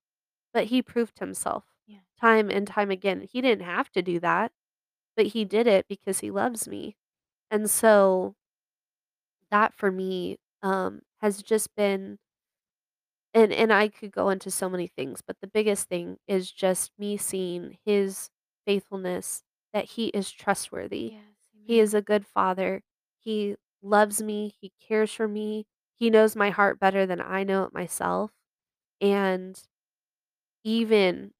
but 0.53 0.65
he 0.65 0.81
proved 0.83 1.19
himself 1.19 1.65
Yeah. 1.87 1.99
time 2.19 2.49
and 2.51 2.67
time 2.67 2.91
again. 2.91 3.21
He 3.21 3.41
didn't 3.41 3.65
have 3.65 3.91
to 3.93 4.01
do 4.03 4.19
that, 4.21 4.51
but 5.17 5.27
he 5.27 5.45
did 5.45 5.67
it 5.67 5.87
because 5.89 6.19
he 6.21 6.31
loves 6.31 6.67
me. 6.67 6.97
And 7.51 7.69
so 7.69 8.35
that 9.53 9.73
for 9.75 9.91
me, 9.91 10.39
um, 10.63 11.01
has 11.21 11.43
just 11.43 11.75
been 11.77 12.19
and 13.33 13.51
and 13.51 13.73
I 13.73 13.87
could 13.87 14.11
go 14.11 14.29
into 14.29 14.51
so 14.51 14.69
many 14.69 14.87
things, 14.87 15.21
but 15.25 15.37
the 15.41 15.47
biggest 15.47 15.87
thing 15.89 16.17
is 16.27 16.51
just 16.51 16.91
me 16.97 17.17
seeing 17.17 17.77
his 17.85 18.29
faithfulness, 18.65 19.43
that 19.73 19.85
he 19.85 20.07
is 20.07 20.31
trustworthy. 20.31 21.13
Yes, 21.13 21.21
He 21.65 21.79
is 21.79 21.93
a 21.93 22.01
good 22.01 22.25
father. 22.25 22.81
He 23.19 23.55
loves 23.81 24.21
me, 24.21 24.53
he 24.61 24.71
cares 24.87 25.11
for 25.13 25.27
me, 25.27 25.65
he 25.95 26.09
knows 26.09 26.35
my 26.35 26.49
heart 26.51 26.79
better 26.79 27.05
than 27.05 27.21
I 27.21 27.43
know 27.43 27.63
it 27.65 27.73
myself, 27.73 28.31
and 29.01 29.61
even 30.63 31.33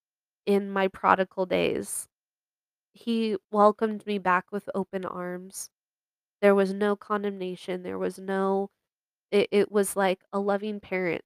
in 0.45 0.69
my 0.71 0.87
prodigal 0.87 1.45
days, 1.45 2.07
he 2.93 3.37
welcomed 3.51 4.05
me 4.07 4.19
back 4.19 4.51
with 4.51 4.69
open 4.75 5.05
arms. 5.05 5.71
There 6.43 6.55
was 6.55 6.73
no 6.73 6.95
condemnation, 6.97 7.83
there 7.83 7.97
was 7.99 8.19
no 8.19 8.69
it 9.31 9.49
it 9.51 9.71
was 9.71 9.95
like 9.97 10.21
a 10.33 10.39
loving 10.39 10.79
parent 10.81 11.23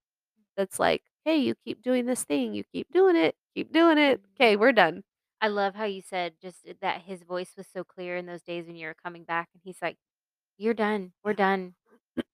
that's 0.58 0.80
like, 0.80 1.04
"Hey, 1.26 1.38
you 1.38 1.56
keep 1.66 1.82
doing 1.84 2.06
this 2.08 2.24
thing, 2.26 2.54
you 2.56 2.64
keep 2.66 2.92
doing 2.94 3.16
it, 3.18 3.36
keep 3.56 3.74
doing 3.74 3.98
it. 4.00 4.22
Okay, 4.36 4.56
we're 4.58 4.74
done." 4.74 5.04
I 5.42 5.50
love 5.50 5.76
how 5.76 5.86
you 5.86 6.02
said 6.04 6.36
just 6.42 6.68
uh, 6.70 6.74
that 6.82 7.04
his 7.04 7.24
voice 7.24 7.54
was 7.58 7.68
so 7.68 7.84
clear 7.86 8.18
in 8.18 8.26
those 8.28 8.44
days 8.44 8.68
when 8.68 8.76
you 8.78 8.88
were 8.88 8.96
coming 9.04 9.24
back, 9.26 9.50
and 9.54 9.62
he's 9.66 9.82
like, 9.82 9.98
"You're 10.58 10.74
done. 10.76 11.14
We're 11.24 11.34
done. 11.34 11.76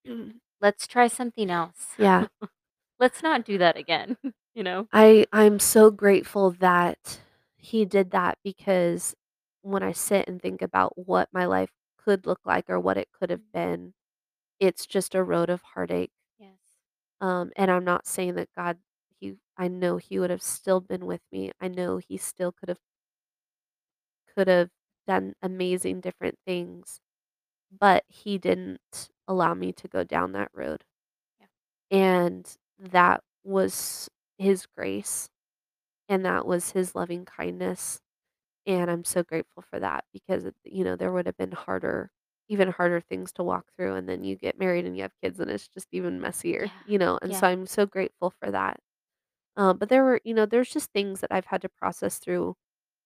Let's 0.60 0.86
try 0.88 1.08
something 1.08 1.50
else. 1.50 1.88
Yeah. 1.98 2.26
Let's 3.00 3.22
not 3.22 3.44
do 3.44 3.58
that 3.58 3.76
again." 3.78 4.16
You 4.56 4.62
know? 4.64 4.88
I 4.92 5.26
I'm 5.32 5.58
so 5.60 5.90
grateful 5.90 6.52
that 6.60 7.20
he 7.56 7.84
did 7.84 8.12
that 8.12 8.38
because 8.44 9.14
when 9.62 9.82
I 9.82 9.92
sit 9.92 10.28
and 10.28 10.40
think 10.40 10.62
about 10.62 10.92
what 10.96 11.28
my 11.32 11.46
life 11.46 11.70
could 12.04 12.26
look 12.26 12.40
like 12.44 12.70
or 12.70 12.80
what 12.80 12.98
it 12.98 13.08
could 13.12 13.30
have 13.30 13.52
been, 13.52 13.94
it's 14.60 14.86
just 14.86 15.14
a 15.14 15.22
road 15.24 15.50
of 15.50 15.62
heartache. 15.62 16.12
Yes. 16.38 16.58
Um, 17.20 17.52
and 17.56 17.70
I'm 17.70 17.84
not 17.84 18.06
saying 18.06 18.34
that 18.36 18.50
God 18.56 18.78
he 19.20 19.36
I 19.56 19.68
know 19.68 19.96
he 19.98 20.18
would 20.18 20.30
have 20.30 20.42
still 20.42 20.80
been 20.80 21.06
with 21.06 21.22
me. 21.32 21.52
I 21.60 21.68
know 21.68 21.98
he 21.98 22.16
still 22.18 22.52
could 22.52 22.68
have 22.68 22.80
could 24.34 24.48
have 24.48 24.70
done 25.06 25.34
amazing 25.42 26.00
different 26.00 26.38
things, 26.46 27.00
but 27.78 28.04
he 28.08 28.38
didn't 28.38 29.10
allow 29.28 29.54
me 29.54 29.72
to 29.72 29.88
go 29.88 30.04
down 30.04 30.32
that 30.32 30.50
road. 30.54 30.84
Yeah. 31.40 31.46
And 31.90 32.50
that 32.78 33.22
was 33.44 34.08
his 34.38 34.66
grace, 34.66 35.28
and 36.08 36.24
that 36.26 36.46
was 36.46 36.72
his 36.72 36.94
loving 36.94 37.24
kindness, 37.26 38.00
and 38.66 38.90
I'm 38.90 39.04
so 39.04 39.22
grateful 39.22 39.62
for 39.62 39.78
that 39.80 40.04
because, 40.12 40.44
it 40.46 40.54
you 40.64 40.84
know, 40.84 40.96
there 40.96 41.12
would 41.12 41.26
have 41.26 41.36
been 41.36 41.52
harder 41.52 42.10
even 42.48 42.68
harder 42.70 43.00
things 43.00 43.32
to 43.32 43.42
walk 43.42 43.66
through, 43.76 43.94
and 43.94 44.08
then 44.08 44.22
you 44.24 44.36
get 44.36 44.58
married 44.58 44.84
and 44.86 44.96
you 44.96 45.02
have 45.02 45.12
kids, 45.22 45.40
and 45.40 45.50
it's 45.50 45.68
just 45.68 45.88
even 45.92 46.20
messier, 46.20 46.70
Yeah. 46.70 46.82
you 46.84 46.98
know, 46.98 47.18
and 47.22 47.34
Yeah. 47.34 47.36
so 47.36 47.46
I'm 47.46 47.66
so 47.66 47.86
grateful 47.86 48.30
for 48.30 48.50
that. 48.50 48.80
Um, 49.56 49.78
but 49.78 49.88
there 49.90 50.04
were 50.04 50.20
you 50.24 50.34
know, 50.34 50.46
there's 50.46 50.70
just 50.70 50.90
things 50.92 51.20
that 51.20 51.32
I've 51.32 51.46
had 51.46 51.62
to 51.62 51.68
process 51.70 52.18
through 52.18 52.56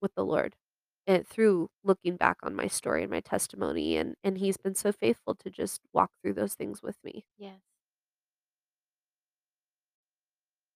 with 0.03 0.15
the 0.17 0.25
Lord, 0.27 0.57
and 1.07 1.27
through 1.29 1.71
looking 1.85 2.17
back 2.17 2.39
on 2.43 2.55
my 2.57 2.69
story 2.69 3.03
and 3.05 3.11
my 3.13 3.21
testimony, 3.21 3.97
and 3.97 4.17
and 4.25 4.39
he's 4.39 4.57
been 4.59 4.75
so 4.77 4.93
faithful 4.93 5.35
to 5.37 5.51
just 5.51 5.83
walk 5.95 6.13
through 6.23 6.35
those 6.35 6.55
things 6.55 6.83
with 6.83 6.99
me. 7.05 7.25
Yes. 7.39 7.63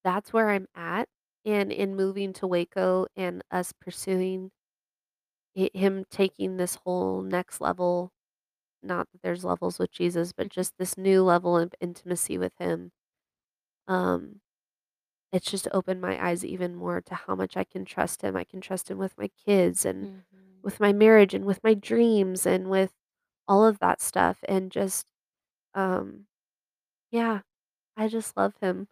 That's 0.04 0.32
where 0.32 0.50
I'm 0.50 0.66
at, 0.74 1.08
and 1.44 1.72
in 1.72 1.96
moving 1.96 2.32
to 2.34 2.46
Waco 2.46 3.06
and 3.16 3.42
us 3.50 3.72
pursuing 3.72 4.50
hi 5.56 5.70
him 5.74 6.04
taking 6.10 6.56
this 6.56 6.76
whole 6.76 7.22
next 7.22 7.60
level, 7.60 8.12
not 8.82 9.08
that 9.12 9.22
there's 9.22 9.44
levels 9.44 9.78
with 9.78 9.92
Jesus, 9.92 10.32
but 10.32 10.48
just 10.50 10.74
this 10.78 10.98
new 10.98 11.22
level 11.24 11.58
of 11.58 11.74
intimacy 11.80 12.38
with 12.38 12.52
him, 12.58 12.92
um, 13.88 14.40
it's 15.32 15.50
just 15.50 15.68
opened 15.72 16.00
my 16.00 16.22
eyes 16.24 16.44
even 16.44 16.74
more 16.76 17.00
to 17.02 17.14
how 17.14 17.34
much 17.34 17.56
I 17.56 17.64
can 17.64 17.84
trust 17.84 18.22
him. 18.22 18.36
I 18.36 18.44
can 18.44 18.60
trust 18.60 18.90
him 18.90 18.98
with 18.98 19.16
my 19.18 19.28
kids 19.46 19.84
and 19.86 20.08
Mhm. 20.08 20.64
with 20.64 20.80
my 20.80 20.92
marriage 20.92 21.34
and 21.34 21.44
with 21.46 21.62
my 21.64 21.74
dreams 21.74 22.46
and 22.46 22.68
with 22.70 22.92
all 23.48 23.64
of 23.66 23.78
that 23.80 24.00
stuff, 24.02 24.38
and 24.48 24.70
just, 24.72 25.06
um, 25.74 26.26
yeah, 27.12 27.42
I 27.96 28.08
just 28.08 28.36
love 28.36 28.54
him. 28.60 28.88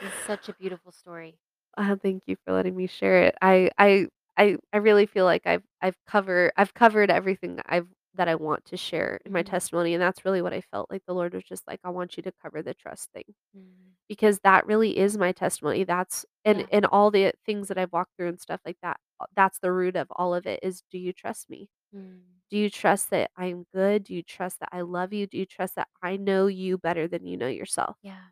It's 0.00 0.18
such 0.18 0.50
a 0.50 0.54
beautiful 0.54 0.92
story. 0.92 1.38
Uh, 1.76 1.96
thank 1.96 2.22
you 2.26 2.36
for 2.44 2.52
letting 2.52 2.76
me 2.76 2.86
share 2.86 3.22
it. 3.24 3.36
I 3.40 3.70
I 3.78 4.08
I 4.38 4.56
I 4.72 4.78
really 4.78 5.06
feel 5.06 5.24
like 5.24 5.46
I've 5.46 5.64
I've 5.80 5.96
cover 6.06 6.52
I've 6.56 6.74
covered 6.74 7.10
everything 7.10 7.56
that 7.56 7.66
I've 7.68 7.88
that 8.14 8.28
I 8.28 8.34
want 8.34 8.64
to 8.66 8.76
share 8.76 9.20
in 9.24 9.32
my 9.32 9.42
Mhm. 9.42 9.46
testimony, 9.46 9.94
and 9.94 10.02
that's 10.02 10.24
really 10.24 10.42
what 10.42 10.52
I 10.52 10.60
felt 10.60 10.90
like 10.90 11.02
the 11.06 11.14
Lord 11.14 11.34
was 11.34 11.44
just 11.44 11.66
like, 11.66 11.80
"I 11.84 11.90
want 11.90 12.16
you 12.16 12.22
to 12.24 12.32
cover 12.42 12.62
the 12.62 12.74
trust 12.74 13.10
thing." 13.12 13.24
Mm. 13.56 13.94
Because 14.08 14.40
that 14.40 14.66
really 14.66 14.98
is 14.98 15.18
my 15.18 15.32
testimony, 15.32 15.84
that's 15.84 16.26
and 16.44 16.60
Yeah. 16.60 16.66
and 16.72 16.86
all 16.86 17.10
the 17.10 17.32
things 17.46 17.68
that 17.68 17.78
I've 17.78 17.92
walked 17.92 18.16
through 18.16 18.28
and 18.28 18.40
stuff 18.40 18.60
like 18.66 18.78
that, 18.82 18.98
uh, 19.20 19.26
that's 19.36 19.58
the 19.60 19.72
root 19.72 19.96
of 19.96 20.08
all 20.16 20.34
of 20.34 20.46
it 20.46 20.60
is, 20.62 20.82
"Do 20.90 20.98
you 20.98 21.12
trust 21.12 21.50
me? 21.50 21.68
Mm. 21.94 22.42
Do 22.50 22.58
you 22.58 22.70
trust 22.70 23.10
that 23.10 23.30
I'm 23.36 23.66
good? 23.74 24.04
Do 24.04 24.14
you 24.14 24.22
trust 24.22 24.60
that 24.60 24.70
I 24.72 24.82
love 24.82 25.12
you? 25.14 25.26
Do 25.26 25.38
you 25.38 25.46
trust 25.46 25.76
that 25.76 25.88
I 26.02 26.16
know 26.18 26.46
you 26.48 26.78
better 26.78 27.08
than 27.08 27.26
you 27.26 27.36
know 27.38 27.48
yourself?" 27.48 27.98
Yeah. 28.02 28.30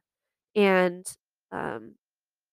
And, 0.57 1.07
um, 1.53 1.97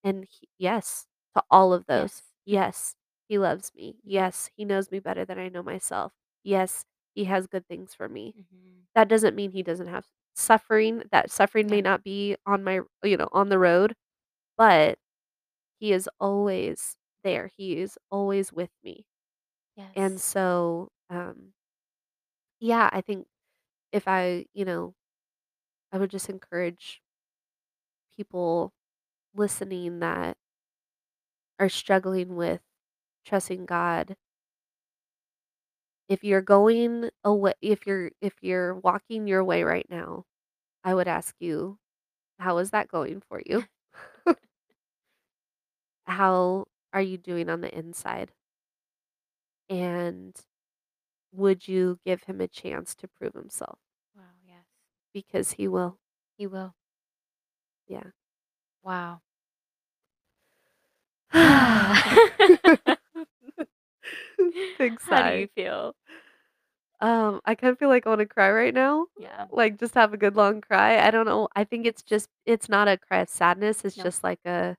and 0.04 0.26
he 0.30 0.50
yes, 0.60 1.08
to 1.36 1.44
all 1.52 1.74
of 1.74 1.86
those. 1.88 2.24
Yes. 2.46 2.96
Yes, 2.96 2.96
he 3.28 3.38
loves 3.38 3.72
me. 3.76 3.98
Yes, 4.04 4.50
he 4.56 4.66
knows 4.66 4.92
me 4.92 5.00
better 5.00 5.26
than 5.26 5.40
I 5.40 5.50
know 5.50 5.64
myself. 5.64 6.14
Yes, 6.44 6.86
he 7.16 7.26
has 7.26 7.48
good 7.48 7.68
things 7.68 7.94
for 7.94 8.08
me. 8.10 8.36
Mhm. 8.36 8.88
That 8.96 9.10
doesn't 9.10 9.36
mean 9.36 9.52
he 9.52 9.64
doesn't 9.64 9.88
have 9.88 10.08
suffering, 10.36 11.04
that 11.12 11.32
suffering 11.32 11.70
may 11.70 11.82
Yeah. 11.82 11.84
not 11.84 12.04
be 12.04 12.38
on 12.46 12.64
my 12.64 12.82
you 13.04 13.18
know, 13.18 13.30
on 13.34 13.50
the 13.50 13.60
road, 13.60 13.96
but 14.58 15.00
he 15.80 15.94
is 15.94 16.10
always 16.20 16.98
there. 17.24 17.48
He 17.58 17.78
is 17.80 17.98
always 18.12 18.54
with 18.54 18.72
me. 18.84 19.06
And 19.96 20.22
Yes. 20.22 20.22
so, 20.22 20.90
um 21.10 21.54
yeah, 22.60 22.90
I 22.92 23.02
think 23.02 23.28
if 23.92 24.08
I 24.08 24.48
you 24.54 24.66
know, 24.66 24.96
I 25.92 25.98
would 26.00 26.12
just 26.12 26.30
encourage 26.30 27.02
people 28.16 28.74
listening 29.36 30.00
that 30.00 30.38
are 31.60 31.70
struggling 31.70 32.36
with 32.36 32.62
trusting 33.28 33.68
God 33.68 34.18
if 36.10 36.24
you're 36.24 36.42
going 36.42 37.10
awa 37.24 37.54
if 37.62 37.86
you're 37.88 38.12
if 38.22 38.34
you're 38.42 38.76
walking 38.76 39.28
your 39.28 39.44
way 39.44 39.64
right 39.64 39.88
now, 39.90 40.26
I 40.84 40.94
would 40.96 41.08
ask 41.08 41.36
you, 41.40 41.80
how 42.40 42.58
is 42.60 42.72
that 42.72 42.90
going 42.90 43.22
for 43.30 43.42
you? 43.46 43.66
How 46.08 46.66
are 46.94 47.02
you 47.02 47.18
doing 47.18 47.50
on 47.50 47.62
the 47.62 47.72
inside? 47.78 48.34
And 49.70 50.36
would 51.34 51.68
you 51.68 52.00
give 52.06 52.24
him 52.24 52.42
a 52.42 52.48
chance 52.48 52.96
to 52.96 53.08
prove 53.08 53.34
himself? 53.34 53.80
Wow, 54.16 54.24
yes. 54.46 54.66
Because 55.14 55.54
he 55.54 55.68
will. 55.68 56.00
He 56.38 56.48
will. 56.48 56.76
Yeah. 57.88 58.12
Wow. 58.84 59.22
Big 64.78 65.00
How 65.02 65.24
do 65.24 65.30
you 65.32 65.48
sigh. 65.48 65.50
feel? 65.56 65.96
Um, 67.00 67.42
I 67.46 67.56
kinda 67.56 67.76
feel 67.76 67.90
like 67.90 68.08
I 68.08 68.10
wanna 68.10 68.26
cry 68.26 68.52
right 68.52 68.74
now, 68.74 69.08
Yeah. 69.18 69.48
like, 69.50 69.78
just 69.80 69.94
have 69.96 70.14
a 70.14 70.18
good 70.18 70.36
long 70.36 70.62
cry. 70.62 71.00
I 71.06 71.12
don't 71.12 71.26
know, 71.26 71.48
I 71.56 71.64
think 71.64 71.86
it's 71.86 72.02
just 72.04 72.30
it's 72.46 72.70
not 72.70 72.88
a 72.88 72.98
cry 72.98 73.20
of 73.20 73.30
sadness, 73.30 73.86
it's 73.86 73.96
No. 73.96 74.02
just 74.02 74.24
like 74.24 74.40
a 74.46 74.76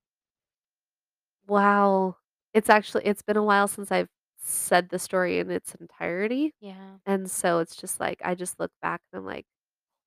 wow. 1.47 2.17
It's 2.55 2.71
actually 2.71 3.05
it's 3.07 3.23
been 3.23 3.37
a 3.37 3.43
while 3.43 3.69
since 3.69 3.93
I've 3.93 4.09
said 4.39 4.89
the 4.89 4.99
story 4.99 5.39
in 5.39 5.51
its 5.51 5.75
entirety, 5.75 6.55
Yeah. 6.61 6.99
and 7.07 7.31
so 7.31 7.61
it's 7.61 7.77
just 7.77 8.01
like, 8.01 8.21
I 8.25 8.35
just 8.35 8.59
look 8.61 8.73
back 8.83 9.03
and 9.13 9.21
I'm 9.21 9.27
like, 9.27 9.47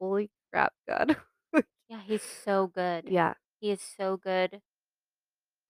"Holy 0.01 0.31
crap, 0.53 0.73
God." 0.87 1.17
Yeah, 1.87 2.01
he's 2.01 2.23
so 2.23 2.67
good. 2.67 3.07
Yeah. 3.07 3.35
He 3.59 3.69
is 3.71 3.81
so 3.81 4.17
good. 4.17 4.61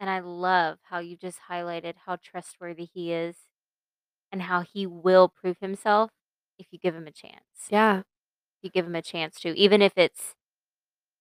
And 0.01 0.09
I 0.09 0.19
love 0.19 0.79
how 0.83 0.99
you 0.99 1.15
just 1.15 1.39
highlighted 1.49 1.95
how 1.95 2.17
trustworthy 2.17 2.85
he 2.85 3.13
is 3.13 3.47
and 4.31 4.43
how 4.43 4.61
he 4.61 4.85
will 4.87 5.27
prove 5.29 5.57
himself 5.59 6.11
if 6.57 6.67
you 6.71 6.79
give 6.79 6.95
him 6.95 7.07
a 7.07 7.11
chance. 7.11 7.67
Yeah. 7.69 8.03
You 8.61 8.69
give 8.69 8.85
him 8.85 8.95
a 8.95 9.01
chance 9.01 9.39
to, 9.41 9.57
even 9.57 9.81
if 9.81 9.93
it's 9.97 10.35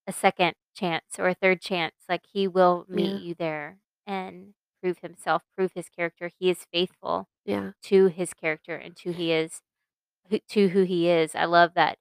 a 0.07 0.13
2nd 0.13 0.55
chance 0.75 1.19
or 1.19 1.29
a 1.29 1.35
3rd 1.35 1.61
chance, 1.61 1.95
like, 2.09 2.23
he 2.33 2.47
will 2.49 2.85
meet 2.89 3.13
Yeah. 3.13 3.19
you 3.19 3.35
there 3.35 3.79
and 4.07 4.55
prove 4.83 4.99
himself, 4.99 5.45
prove 5.57 5.73
his 5.75 5.89
character. 5.89 6.31
He 6.39 6.51
is 6.51 6.67
faithful 6.73 7.29
Yeah. 7.45 7.73
to 7.85 8.07
his 8.09 8.35
character 8.35 8.77
and 8.77 8.97
to 8.99 9.13
he 9.13 9.33
is 9.33 9.63
who 10.29 10.39
to 10.39 10.69
who 10.69 10.83
he 10.85 11.09
is. 11.09 11.35
I 11.35 11.45
love 11.47 11.75
that 11.75 11.99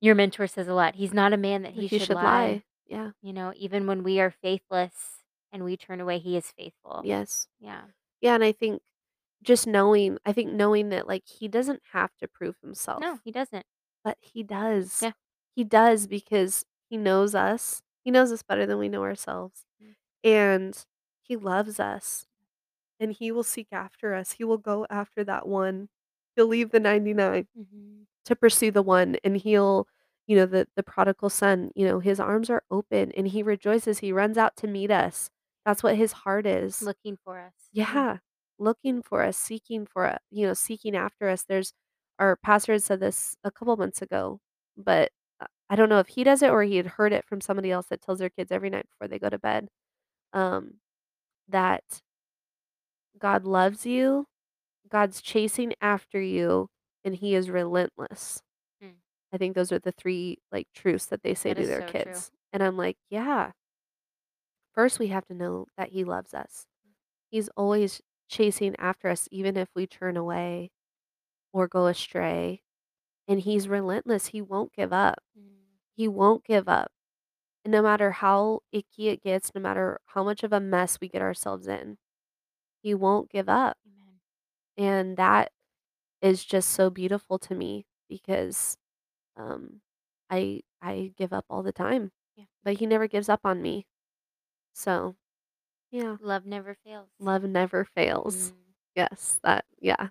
Your 0.00 0.14
mentor 0.14 0.46
says 0.46 0.68
a 0.68 0.74
lot. 0.74 0.94
"He's 0.96 1.14
not 1.14 1.32
a 1.32 1.36
man 1.38 1.62
that 1.62 1.72
he 1.72 1.88
should 1.88 2.02
should 2.02 2.14
lie." 2.16 2.22
lie. 2.22 2.64
Yeah. 2.86 3.12
You 3.22 3.32
know, 3.32 3.52
even 3.56 3.86
when 3.86 4.02
we 4.02 4.20
are 4.20 4.30
faithless 4.30 5.22
and 5.50 5.64
we 5.64 5.76
turn 5.76 6.00
away, 6.00 6.18
he 6.18 6.36
is 6.36 6.50
faithful. 6.52 7.00
Yes. 7.04 7.48
Yeah. 7.58 7.82
Yeah, 8.20 8.34
and 8.34 8.44
I 8.44 8.52
think 8.52 8.82
just 9.42 9.66
knowing 9.66 10.18
I 10.26 10.32
think 10.32 10.52
knowing 10.52 10.88
that, 10.90 11.06
like, 11.08 11.26
he 11.26 11.48
doesn't 11.48 11.82
have 11.92 12.16
to 12.18 12.28
prove 12.28 12.56
himself, 12.62 13.00
No, 13.00 13.18
he 13.24 13.30
doesn't. 13.32 13.66
but 14.04 14.18
he 14.20 14.42
does. 14.42 15.02
Yeah. 15.02 15.12
He 15.54 15.64
does 15.64 16.06
because 16.06 16.64
he 16.90 16.96
knows 16.96 17.34
us. 17.34 17.82
He 18.04 18.10
knows 18.10 18.32
us 18.32 18.42
better 18.42 18.66
than 18.66 18.78
we 18.78 18.88
know 18.88 19.02
ourselves, 19.02 19.66
Mm. 19.82 19.96
and 20.24 20.86
he 21.22 21.36
loves 21.36 21.80
us, 21.80 22.26
and 23.00 23.12
he 23.12 23.30
will 23.32 23.42
seek 23.44 23.68
after 23.72 24.14
us. 24.14 24.32
He 24.32 24.44
will 24.44 24.58
go 24.58 24.86
after 24.90 25.24
that 25.24 25.46
one. 25.48 25.88
He'll 26.36 26.46
leave 26.48 26.70
the 26.72 26.80
99 26.80 27.48
Mhm. 27.54 28.06
to 28.26 28.36
pursue 28.36 28.70
the 28.72 28.82
one, 28.82 29.16
and 29.24 29.36
he'll 29.38 29.88
you 30.28 30.36
know, 30.36 30.46
the 30.46 30.68
the 30.76 30.82
prodigal 30.84 31.30
son, 31.30 31.70
you 31.76 31.86
know, 31.86 32.00
his 32.00 32.20
arms 32.20 32.50
are 32.50 32.64
open, 32.70 33.12
and 33.12 33.28
he 33.28 33.42
rejoices. 33.44 33.98
He 34.00 34.12
runs 34.12 34.38
out 34.38 34.56
to 34.58 34.66
meet 34.68 34.90
us. 34.90 35.30
That's 35.66 35.82
what 35.84 35.96
his 35.96 36.12
heart 36.12 36.46
is. 36.46 36.82
Looking 36.82 37.16
for 37.24 37.38
us. 37.40 37.54
Yeah. 37.72 37.86
Yeah, 37.94 38.18
looking 38.58 39.02
for 39.02 39.22
us, 39.22 39.36
seeking 39.38 39.86
for 39.86 40.04
a 40.06 40.18
you 40.30 40.46
know, 40.46 40.54
seeking 40.54 40.96
after 40.96 41.28
us. 41.28 41.44
There's 41.44 41.72
our 42.18 42.36
pastor 42.36 42.72
had 42.72 42.82
said 42.84 43.00
this 43.00 43.36
a 43.44 43.50
couple 43.50 43.76
months 43.76 44.02
ago, 44.02 44.40
but 44.76 45.12
uh, 45.40 45.46
I 45.70 45.76
don't 45.76 45.88
know 45.90 46.00
if 46.00 46.08
he 46.08 46.24
does 46.24 46.42
it 46.42 46.50
or 46.50 46.62
he 46.64 46.76
had 46.78 46.86
heard 46.86 47.12
it 47.12 47.24
from 47.26 47.40
somebody 47.40 47.70
else 47.70 47.86
that 47.88 48.02
tells 48.02 48.18
their 48.20 48.30
kids 48.30 48.52
every 48.52 48.70
night 48.70 48.86
before 48.90 49.08
they 49.08 49.18
go 49.18 49.30
to 49.30 49.38
bed, 49.38 49.68
um, 50.34 50.80
that 51.48 52.02
God 53.18 53.44
loves 53.44 53.86
you, 53.86 54.26
God's 54.88 55.22
chasing 55.22 55.74
after 55.80 56.20
you, 56.20 56.68
and 57.04 57.16
he 57.16 57.34
is 57.34 57.50
relentless. 57.50 58.42
Mm. 58.82 58.96
I 59.32 59.38
think 59.38 59.54
those 59.54 59.72
are 59.72 59.78
the 59.78 59.92
3, 59.92 60.38
like, 60.52 60.68
truths 60.74 61.06
that 61.08 61.22
they 61.22 61.34
say 61.34 61.52
That 61.52 61.56
to 61.56 61.64
is 61.64 61.68
their 61.68 61.82
so 61.82 61.92
true. 61.92 62.22
kids, 62.22 62.30
and 62.52 62.62
I'm 62.62 62.76
like, 62.76 62.98
"Yeah." 63.10 63.52
First, 64.72 64.98
we 64.98 65.08
have 65.08 65.24
to 65.26 65.34
know 65.34 65.66
that 65.76 65.90
he 65.90 66.04
loves 66.04 66.34
us. 66.34 66.66
He's 67.30 67.48
always 67.50 68.02
chasing 68.28 68.74
after 68.78 69.08
us 69.08 69.28
even 69.32 69.56
if 69.56 69.68
we 69.74 69.86
turn 69.86 70.16
away 70.16 70.70
or 71.52 71.68
go 71.68 71.86
astray, 71.86 72.62
and 73.28 73.40
he's 73.40 73.68
relentless, 73.68 74.28
he 74.28 74.42
won't 74.42 74.72
give 74.74 74.92
up. 74.92 75.22
Mm. 75.38 75.44
He 75.96 76.08
won't 76.08 76.44
give 76.44 76.68
up. 76.68 76.92
And 77.64 77.72
no 77.72 77.82
matter 77.82 78.12
how 78.12 78.60
icky 78.72 79.08
it 79.08 79.22
gets, 79.22 79.54
no 79.54 79.60
matter 79.60 80.00
how 80.06 80.24
much 80.24 80.42
of 80.44 80.52
a 80.52 80.60
mess 80.60 81.00
we 81.00 81.08
get 81.08 81.22
ourselves 81.22 81.66
in, 81.68 81.98
he 82.82 82.94
won't 82.94 83.30
give 83.30 83.48
up. 83.48 83.78
Amen. 83.86 84.20
And 84.76 85.16
that 85.16 85.52
is 86.22 86.44
just 86.44 86.70
so 86.70 86.90
beautiful 86.90 87.38
to 87.40 87.54
me 87.54 87.86
because, 88.08 88.78
um, 89.36 89.82
I 90.30 90.62
I 90.82 91.12
give 91.16 91.32
up 91.32 91.46
all 91.50 91.62
the 91.62 91.72
time, 91.72 92.12
Yeah. 92.36 92.46
but 92.64 92.78
he 92.78 92.86
never 92.86 93.08
gives 93.08 93.28
up 93.28 93.40
on 93.44 93.62
me. 93.62 93.86
So, 94.74 95.16
yeah, 95.96 96.16
Love 96.20 96.46
never 96.46 96.74
fails. 96.84 97.08
love 97.18 97.42
never 97.44 97.84
fails. 97.84 98.52
Mm. 98.52 98.56
Yes, 98.96 99.38
that 99.42 99.64
yeah, 99.80 100.08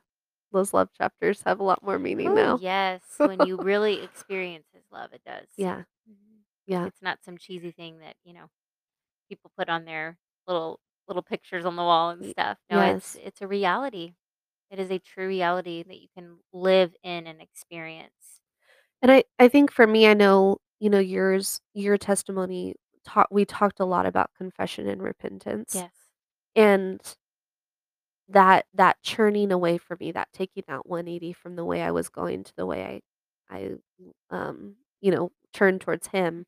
those 0.51 0.73
love 0.73 0.89
chapters 0.93 1.41
have 1.43 1.59
a 1.59 1.63
lot 1.63 1.83
more 1.83 1.99
meaning 1.99 2.29
Oh, 2.29 2.35
now. 2.35 2.57
yes. 2.59 3.01
When 3.19 3.41
you 3.41 3.57
really 3.61 4.03
experience 4.03 4.67
his 4.73 4.83
love, 4.91 5.13
it 5.13 5.21
does. 5.25 5.47
Yeah, 5.57 5.83
Mhm. 6.09 6.43
yeah. 6.67 6.85
It's 6.87 7.01
not 7.01 7.23
some 7.23 7.37
cheesy 7.37 7.71
thing 7.71 7.99
that, 7.99 8.15
you 8.23 8.33
know, 8.33 8.49
people 9.29 9.51
put 9.57 9.69
on 9.69 9.85
their 9.85 10.17
little 10.47 10.79
little 11.07 11.23
pictures 11.23 11.65
on 11.65 11.75
the 11.75 11.83
wall 11.83 12.09
and 12.11 12.25
stuff. 12.25 12.57
No, 12.69 12.81
it's 12.81 13.15
it's 13.15 13.41
a 13.41 13.47
reality. 13.47 14.13
It 14.71 14.79
is 14.79 14.91
a 14.91 14.99
true 14.99 15.27
reality 15.27 15.83
that 15.83 16.01
you 16.01 16.07
can 16.15 16.39
live 16.53 16.95
in 17.03 17.27
and 17.27 17.41
experience. 17.41 18.41
And 19.01 19.11
I 19.11 19.23
I 19.39 19.47
think 19.47 19.71
for 19.71 19.85
me, 19.87 20.07
I 20.07 20.13
know, 20.13 20.57
you 20.79 20.89
know, 20.89 20.99
yours 20.99 21.61
your 21.73 21.97
testimony 21.97 22.75
taught 23.05 23.31
we 23.33 23.45
talked 23.45 23.79
a 23.79 23.85
lot 23.85 24.05
about 24.07 24.33
confession 24.35 24.87
and 24.87 25.01
repentance, 25.03 25.85
Yes. 25.85 26.09
and 26.55 27.01
that 28.27 28.65
that 28.73 29.01
churning 29.03 29.51
away 29.51 29.77
for 29.77 29.95
me, 29.99 30.11
that 30.11 30.29
taking 30.33 30.63
that 30.67 30.87
180 30.87 31.33
from 31.33 31.55
the 31.55 31.65
way 31.65 31.81
I 31.81 31.91
was 31.91 32.09
going 32.09 32.43
to 32.43 32.55
the 32.55 32.65
way 32.65 33.01
I 33.49 33.55
I, 33.55 33.75
um, 34.35 34.77
you 35.01 35.11
know, 35.11 35.31
turned 35.53 35.81
towards 35.81 36.07
him, 36.07 36.45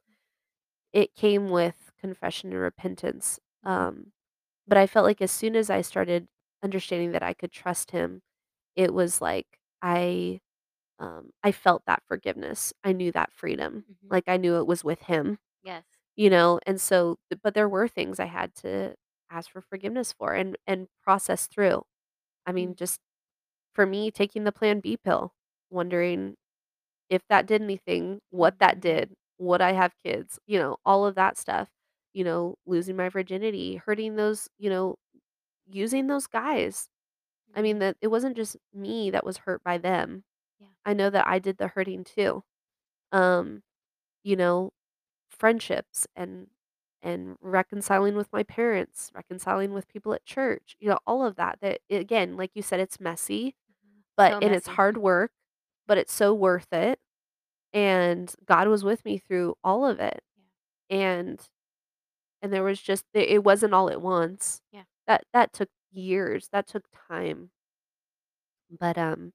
it 0.94 1.16
came 1.16 1.50
with 1.52 1.92
confession 2.00 2.52
and 2.54 2.62
repentance, 2.62 3.40
Mhm. 3.64 3.72
um, 3.72 4.14
but 4.68 4.78
I 4.80 4.88
felt 4.88 5.06
like 5.06 5.22
as 5.22 5.32
soon 5.32 5.56
as 5.58 5.70
I 5.72 5.82
started 5.82 6.28
understanding 6.64 7.12
that 7.14 7.24
I 7.24 7.34
could 7.36 7.52
trust 7.54 7.92
him, 7.92 8.22
it 8.76 8.94
was 8.94 9.22
like 9.22 9.60
I 9.84 10.42
Um, 11.00 11.32
I 11.44 11.52
felt 11.54 11.84
that 11.88 12.04
forgiveness. 12.08 12.74
I 12.86 12.94
knew 12.94 13.12
that 13.14 13.34
freedom. 13.34 13.86
Mhm. 13.88 14.12
Like, 14.12 14.26
I 14.30 14.38
knew 14.38 14.58
it 14.58 14.68
was 14.68 14.84
with 14.86 15.04
him, 15.04 15.40
Yes. 15.62 15.86
You 16.18 16.32
know, 16.32 16.60
and 16.68 16.82
so 16.82 17.18
but 17.44 17.56
there 17.56 17.70
were 17.70 17.90
things 17.90 18.20
I 18.22 18.28
had 18.28 18.56
to 18.58 18.96
ask 19.32 19.52
for 19.52 19.62
forgiveness 19.62 20.14
for 20.14 20.34
and 20.36 20.58
and 20.68 20.88
process 21.04 21.48
through. 21.48 21.84
I 22.48 22.54
mean, 22.54 22.74
Mm. 22.74 22.78
just 22.78 23.02
for 23.74 23.86
me, 23.88 24.12
taking 24.12 24.44
the 24.46 24.52
Plan 24.54 24.80
B 24.82 24.98
pill, 24.98 25.34
wondering 25.72 26.36
if 27.10 27.22
that 27.30 27.48
did 27.48 27.62
anything, 27.62 28.20
what 28.32 28.60
that 28.60 28.80
did, 28.82 29.14
would 29.40 29.62
I 29.62 29.74
have 29.74 29.94
kids, 30.06 30.40
you 30.48 30.60
know, 30.60 30.78
all 30.86 31.06
of 31.06 31.16
that 31.16 31.38
stuff, 31.38 31.70
you 32.14 32.24
know, 32.24 32.56
losing 32.66 32.96
my 32.98 33.10
virginity, 33.10 33.78
hurting 33.78 34.16
those, 34.16 34.50
you 34.60 34.70
know, 34.70 34.96
using 35.70 36.08
those 36.08 36.28
guys. 36.28 36.90
I 37.56 37.62
mean, 37.62 37.80
Mhm. 37.80 37.82
that 37.82 37.98
it 38.02 38.08
wasn't 38.10 38.38
just 38.38 38.58
me 38.74 39.12
that 39.12 39.26
was 39.26 39.38
hurt 39.40 39.64
by 39.64 39.78
them. 39.80 40.24
Yeah. 40.60 40.68
I 40.86 40.94
know 40.94 41.10
that 41.12 41.28
I 41.28 41.40
did 41.40 41.58
the 41.58 41.68
hurting 41.70 42.04
too. 42.06 42.44
Um 43.12 43.62
you 44.24 44.36
know, 44.38 44.72
friendships 45.40 46.08
and 46.16 46.48
and 47.04 47.38
reconciling 47.42 48.16
with 48.16 48.32
my 48.34 48.44
parents, 48.44 49.12
reconciling 49.16 49.74
with 49.74 49.88
people 49.88 50.14
at 50.14 50.26
church, 50.26 50.76
you 50.80 50.90
know, 50.90 51.00
all 51.08 51.26
of 51.26 51.36
that 51.38 51.60
that 51.62 51.82
again, 51.90 52.38
like 52.38 52.52
you 52.56 52.62
said, 52.64 52.80
it's 52.80 53.00
messy, 53.00 53.56
Mhm. 53.84 54.04
but 54.18 54.36
So 54.36 54.42
and 54.42 54.54
it's 54.56 54.68
messy. 54.68 54.70
hard 54.70 54.98
work, 54.98 55.32
but 55.88 55.98
it's 56.00 56.14
so 56.14 56.34
worth 56.34 56.74
it. 56.74 57.00
And 57.74 58.34
God 58.46 58.68
was 58.70 58.84
with 58.86 59.06
me 59.06 59.18
through 59.20 59.56
all 59.64 59.86
of 59.86 60.00
it. 60.02 60.22
Yeah. 60.36 60.44
And 60.90 61.42
and 62.42 62.54
there 62.54 62.64
was 62.64 62.82
just 62.82 63.06
it 63.14 63.30
it 63.30 63.44
wasn't 63.44 63.74
all 63.74 63.90
at 63.90 64.02
once. 64.02 64.62
Yeah. 64.72 64.84
That 65.08 65.26
that 65.34 65.54
took 65.54 65.70
years. 65.92 66.50
That 66.50 66.68
took 66.68 66.86
time. 67.10 67.52
But 68.70 68.98
um 68.98 69.34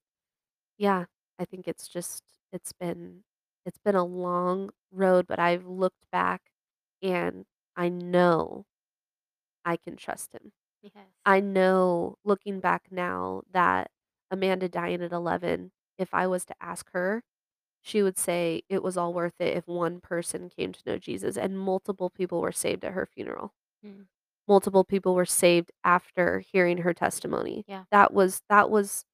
yeah, 0.79 1.07
I 1.39 1.45
think 1.47 1.69
it's 1.69 1.89
just 1.89 2.25
it's 2.53 2.73
been 2.73 3.25
it's 3.65 3.79
been 3.85 3.95
a 3.95 4.05
long 4.05 4.71
road, 4.91 5.27
but 5.27 5.39
I've 5.39 5.67
looked 5.67 6.07
back 6.11 6.43
and 7.03 7.45
I 7.77 7.89
know 7.89 8.67
I 9.65 9.77
can 9.77 9.97
trust 9.97 10.33
him. 10.33 10.53
Yes. 10.83 11.05
I 11.25 11.41
know 11.41 12.17
looking 12.25 12.61
back 12.61 12.89
now 12.91 13.43
that 13.53 13.91
Amanda 14.31 14.69
dying 14.69 15.03
at 15.03 15.13
11, 15.13 15.71
if 15.99 16.13
I 16.13 16.27
was 16.27 16.45
to 16.47 16.55
ask 16.61 16.91
her, 16.93 17.23
she 17.83 18.03
would 18.03 18.19
say 18.19 18.63
it 18.69 18.83
was 18.83 18.97
all 18.97 19.13
worth 19.13 19.41
it 19.41 19.57
if 19.57 19.67
one 19.67 20.01
person 20.01 20.49
came 20.49 20.73
to 20.73 20.81
know 20.87 20.99
Jesus 20.99 21.37
and 21.37 21.59
multiple 21.59 22.11
people 22.11 22.41
were 22.41 22.53
saved 22.53 22.85
at 22.85 22.93
her 22.93 23.07
funeral. 23.07 23.53
Mm. 23.85 24.07
Multiple 24.49 24.85
people 24.85 25.15
were 25.15 25.25
saved 25.25 25.71
after 25.85 26.41
hearing 26.41 26.79
her 26.79 26.95
testimony. 26.95 27.65
Yeah. 27.67 27.85
That 27.91 28.13
was 28.13 28.43
that 28.49 28.71
was 28.71 29.05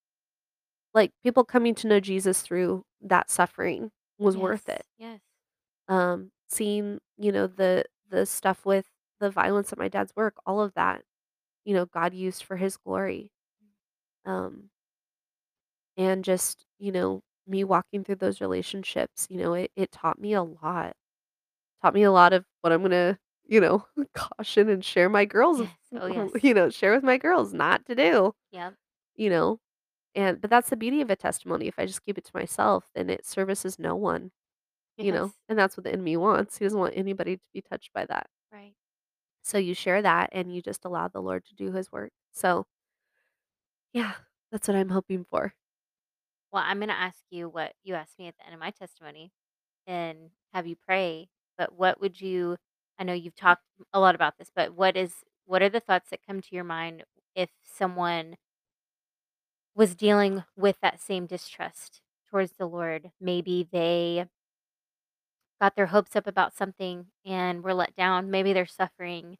like 0.94 1.12
people 1.22 1.44
coming 1.44 1.74
to 1.76 1.86
know 1.86 2.00
Jesus 2.00 2.42
through 2.42 2.84
that 3.02 3.30
suffering 3.30 3.90
was 4.18 4.36
Yes. 4.36 4.38
worth 4.38 4.68
it. 4.68 4.84
Yes. 4.98 5.20
Um, 5.88 6.30
seeing, 6.48 7.00
you 7.16 7.32
know, 7.32 7.46
the 7.46 7.84
the 8.10 8.26
stuff 8.26 8.64
with 8.64 8.86
the 9.20 9.30
violence 9.30 9.72
at 9.72 9.78
my 9.78 9.88
dad's 9.88 10.14
work, 10.16 10.34
all 10.46 10.60
of 10.60 10.74
that, 10.74 11.02
you 11.64 11.74
know, 11.74 11.86
God 11.86 12.14
used 12.14 12.44
for 12.44 12.56
his 12.56 12.76
glory. 12.76 13.32
Um, 14.24 14.70
and 15.96 16.24
just, 16.24 16.64
you 16.78 16.92
know, 16.92 17.22
me 17.46 17.64
walking 17.64 18.04
through 18.04 18.16
those 18.16 18.40
relationships, 18.40 19.26
you 19.30 19.38
know, 19.38 19.54
it, 19.54 19.70
it 19.76 19.90
taught 19.90 20.20
me 20.20 20.32
a 20.34 20.42
lot. 20.42 20.94
Taught 21.82 21.94
me 21.94 22.02
a 22.04 22.12
lot 22.12 22.32
of 22.32 22.44
what 22.62 22.72
I'm 22.72 22.82
gonna, 22.82 23.18
you 23.46 23.60
know, 23.60 23.86
caution 24.14 24.68
and 24.68 24.84
share 24.84 25.08
my 25.08 25.24
girls, 25.24 25.62
Yes. 25.62 25.76
Oh, 25.94 26.06
yes. 26.08 26.32
you 26.42 26.54
know, 26.54 26.70
share 26.70 26.92
with 26.94 27.04
my 27.04 27.18
girls 27.18 27.52
not 27.54 27.86
to 27.86 27.94
do, 27.94 28.34
Yep. 28.50 28.74
you 29.16 29.30
know. 29.30 29.60
And 30.14 30.40
but 30.40 30.50
that's 30.50 30.70
the 30.70 30.76
beauty 30.76 31.00
of 31.00 31.10
a 31.10 31.16
testimony. 31.16 31.66
If 31.68 31.78
I 31.78 31.86
just 31.86 32.02
keep 32.04 32.18
it 32.18 32.24
to 32.26 32.32
myself, 32.34 32.90
then 32.94 33.10
it 33.10 33.26
services 33.26 33.78
no 33.78 33.94
one, 33.96 34.32
you 35.00 35.12
Yes. 35.12 35.12
know. 35.12 35.34
And 35.48 35.58
that's 35.58 35.76
what 35.76 35.84
the 35.84 35.92
enemy 35.92 36.16
wants. 36.18 36.58
He 36.58 36.64
doesn't 36.66 36.78
want 36.80 36.96
anybody 36.96 37.36
to 37.38 37.44
be 37.54 37.62
touched 37.62 37.92
by 37.94 38.06
that. 38.06 38.28
Right. 38.52 38.74
So 39.42 39.58
you 39.58 39.74
share 39.74 40.00
that 40.02 40.30
and 40.32 40.54
you 40.54 40.62
just 40.62 40.84
allow 40.84 41.08
the 41.08 41.20
Lord 41.22 41.44
to 41.46 41.54
do 41.54 41.72
his 41.72 41.90
work. 41.90 42.12
So, 42.32 42.66
yeah, 43.92 44.14
that's 44.50 44.68
what 44.68 44.76
I'm 44.76 44.88
hoping 44.90 45.24
for. 45.24 45.54
Well, 46.52 46.62
I'm 46.66 46.78
going 46.78 46.88
to 46.88 46.94
ask 46.98 47.18
you 47.30 47.48
what 47.48 47.74
you 47.82 47.94
asked 47.94 48.18
me 48.18 48.26
at 48.28 48.36
the 48.38 48.44
end 48.46 48.54
of 48.54 48.60
my 48.60 48.70
testimony 48.70 49.30
and 49.86 50.30
have 50.54 50.66
you 50.66 50.76
pray. 50.76 51.28
But 51.58 51.74
what 51.74 52.00
would 52.00 52.20
you, 52.20 52.58
I 52.98 53.04
know 53.04 53.14
you've 53.14 53.36
talked 53.36 53.64
a 53.92 54.00
lot 54.00 54.14
about 54.14 54.38
this, 54.38 54.50
but 54.54 54.74
what 54.74 54.96
is, 54.96 55.24
what 55.46 55.62
are 55.62 55.70
the 55.70 55.80
thoughts 55.80 56.10
that 56.10 56.26
come 56.26 56.40
to 56.42 56.54
your 56.54 56.64
mind 56.64 57.04
if 57.34 57.50
someone 57.64 58.36
was 59.78 59.96
dealing 59.96 60.44
with 60.58 60.78
that 60.82 61.00
same 61.00 61.26
distrust 61.26 62.02
towards 62.30 62.54
the 62.54 62.66
Lord? 62.68 63.12
Maybe 63.20 63.68
they 63.72 64.26
got 65.60 65.74
their 65.76 65.86
hopes 65.86 66.14
up 66.16 66.26
about 66.26 66.54
something 66.54 67.06
and 67.24 67.62
were 67.62 67.74
let 67.74 67.94
down. 67.96 68.30
Maybe 68.30 68.52
they're 68.52 68.66
suffering. 68.66 69.38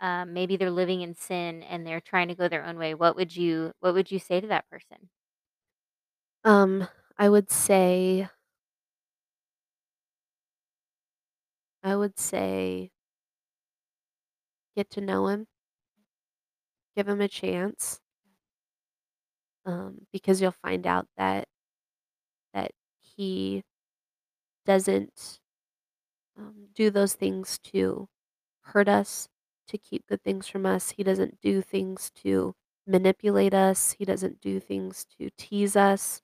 Um, 0.00 0.32
maybe 0.32 0.56
they're 0.56 0.70
living 0.70 1.02
in 1.02 1.14
sin 1.14 1.62
and 1.64 1.86
they're 1.86 2.00
trying 2.00 2.28
to 2.28 2.34
go 2.34 2.48
their 2.48 2.64
own 2.64 2.78
way. 2.78 2.94
What 2.94 3.16
would 3.16 3.36
you 3.36 3.72
What 3.80 3.94
would 3.94 4.10
you 4.10 4.18
say 4.20 4.40
to 4.40 4.46
that 4.48 4.68
person? 4.70 5.10
Um, 6.44 6.88
I 7.16 7.28
would 7.28 7.50
say 7.50 8.28
I 11.82 11.96
would 11.96 12.20
say 12.20 12.92
get 14.74 14.88
to 14.90 15.00
know 15.02 15.26
him, 15.28 15.46
give 16.94 17.08
him 17.08 17.20
a 17.22 17.28
chance, 17.28 18.00
um, 19.68 20.06
because 20.12 20.42
you'll 20.42 20.52
find 20.52 20.86
out 20.88 21.08
that 21.18 21.46
that 22.52 22.72
he 23.00 23.62
doesn't 24.66 25.40
um, 26.38 26.68
do 26.74 26.90
those 26.90 27.14
things 27.14 27.58
to 27.58 28.08
hurt 28.62 28.88
us, 28.88 29.28
to 29.68 29.78
keep 29.78 30.06
good 30.08 30.22
things 30.22 30.46
from 30.48 30.66
us. 30.66 30.90
He 30.92 31.02
doesn't 31.02 31.40
do 31.40 31.62
things 31.62 32.10
to 32.24 32.54
manipulate 32.86 33.54
us. 33.54 33.92
He 33.98 34.04
doesn't 34.04 34.40
do 34.40 34.60
things 34.60 35.06
to 35.18 35.30
tease 35.38 35.76
us. 35.76 36.22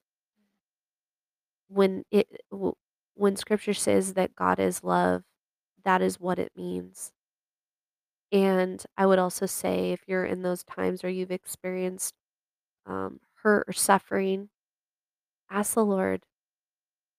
When 1.69 2.05
it 2.11 2.29
when 3.15 3.37
Scripture 3.37 3.75
says 3.75 4.15
that 4.15 4.35
God 4.35 4.59
is 4.59 4.83
love, 4.83 5.25
that 5.85 6.03
is 6.03 6.21
what 6.21 6.39
it 6.39 6.53
means. 6.57 7.13
And 8.33 8.85
I 8.97 9.07
would 9.07 9.19
also 9.19 9.47
say, 9.47 9.93
if 9.93 10.01
you're 10.07 10.25
in 10.25 10.43
those 10.43 10.65
times 10.65 11.03
where 11.03 11.13
you've 11.13 11.31
experienced 11.31 12.15
um, 12.87 13.21
hurt 13.45 13.67
or 13.69 13.73
suffering, 13.73 14.51
ask 15.51 15.75
the 15.75 15.85
Lord, 15.85 16.27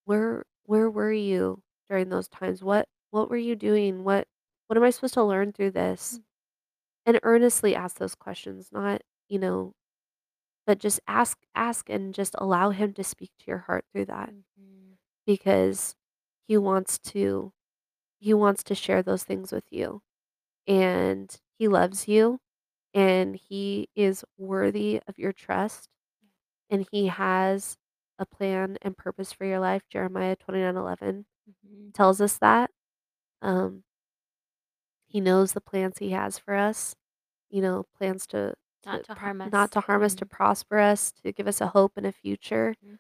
where 0.05 0.45
where 0.65 0.89
were 0.89 1.11
you 1.11 1.61
during 1.89 2.09
those 2.09 2.27
times? 2.27 2.63
What 2.63 2.87
what 3.11 3.29
were 3.29 3.37
you 3.37 3.55
doing? 3.55 4.03
What 4.03 4.27
what 4.67 4.77
am 4.77 4.83
I 4.83 4.89
supposed 4.89 5.13
to 5.15 5.23
learn 5.23 5.53
through 5.53 5.71
this? 5.71 6.19
And 7.05 7.19
earnestly 7.23 7.75
ask 7.75 7.97
those 7.97 8.15
questions, 8.15 8.69
not, 8.71 9.01
you 9.29 9.39
know, 9.39 9.73
but 10.67 10.79
just 10.79 10.99
ask 11.07 11.39
ask 11.55 11.89
and 11.89 12.13
just 12.13 12.35
allow 12.39 12.71
him 12.71 12.93
to 12.93 13.03
speak 13.03 13.31
to 13.39 13.45
your 13.47 13.59
heart 13.59 13.85
through 13.91 14.05
that 14.05 14.31
Mhm. 14.59 14.97
because 15.25 15.95
he 16.47 16.57
wants 16.57 16.99
to 16.99 17.53
he 18.19 18.33
wants 18.33 18.63
to 18.65 18.75
share 18.75 19.03
those 19.03 19.23
things 19.23 19.51
with 19.51 19.71
you 19.71 20.01
and 20.67 21.41
he 21.59 21.67
loves 21.67 22.07
you 22.07 22.39
and 22.93 23.35
he 23.35 23.89
is 23.95 24.25
worthy 24.37 25.01
of 25.07 25.17
your 25.19 25.33
trust 25.33 25.89
and 26.69 26.87
he 26.91 27.07
has 27.07 27.77
a 28.19 28.25
plan 28.25 28.77
and 28.81 28.97
purpose 28.97 29.33
for 29.33 29.45
your 29.45 29.59
life. 29.59 29.83
Jeremiah 29.89 30.35
29:11 30.35 31.25
Mhm. 31.47 31.93
tells 31.93 32.21
us 32.21 32.37
that. 32.39 32.71
Um, 33.41 33.83
he 35.07 35.19
knows 35.21 35.53
the 35.53 35.61
plans 35.61 35.97
he 35.99 36.11
has 36.11 36.37
for 36.39 36.53
us, 36.55 36.95
you 37.49 37.61
know, 37.61 37.85
plans 37.97 38.27
to 38.27 38.55
Not 38.85 39.03
to 39.03 39.05
to 39.05 39.13
harm 39.15 39.41
not 39.43 39.71
us. 39.71 39.71
to 39.71 39.81
harm 39.81 40.03
us, 40.03 40.15
to 40.15 40.25
prosper 40.25 40.79
us, 40.79 41.11
to 41.13 41.31
give 41.33 41.47
us 41.47 41.61
a 41.61 41.67
hope 41.69 41.93
and 41.97 42.05
a 42.07 42.11
future. 42.11 42.75
Mhm. 42.81 42.95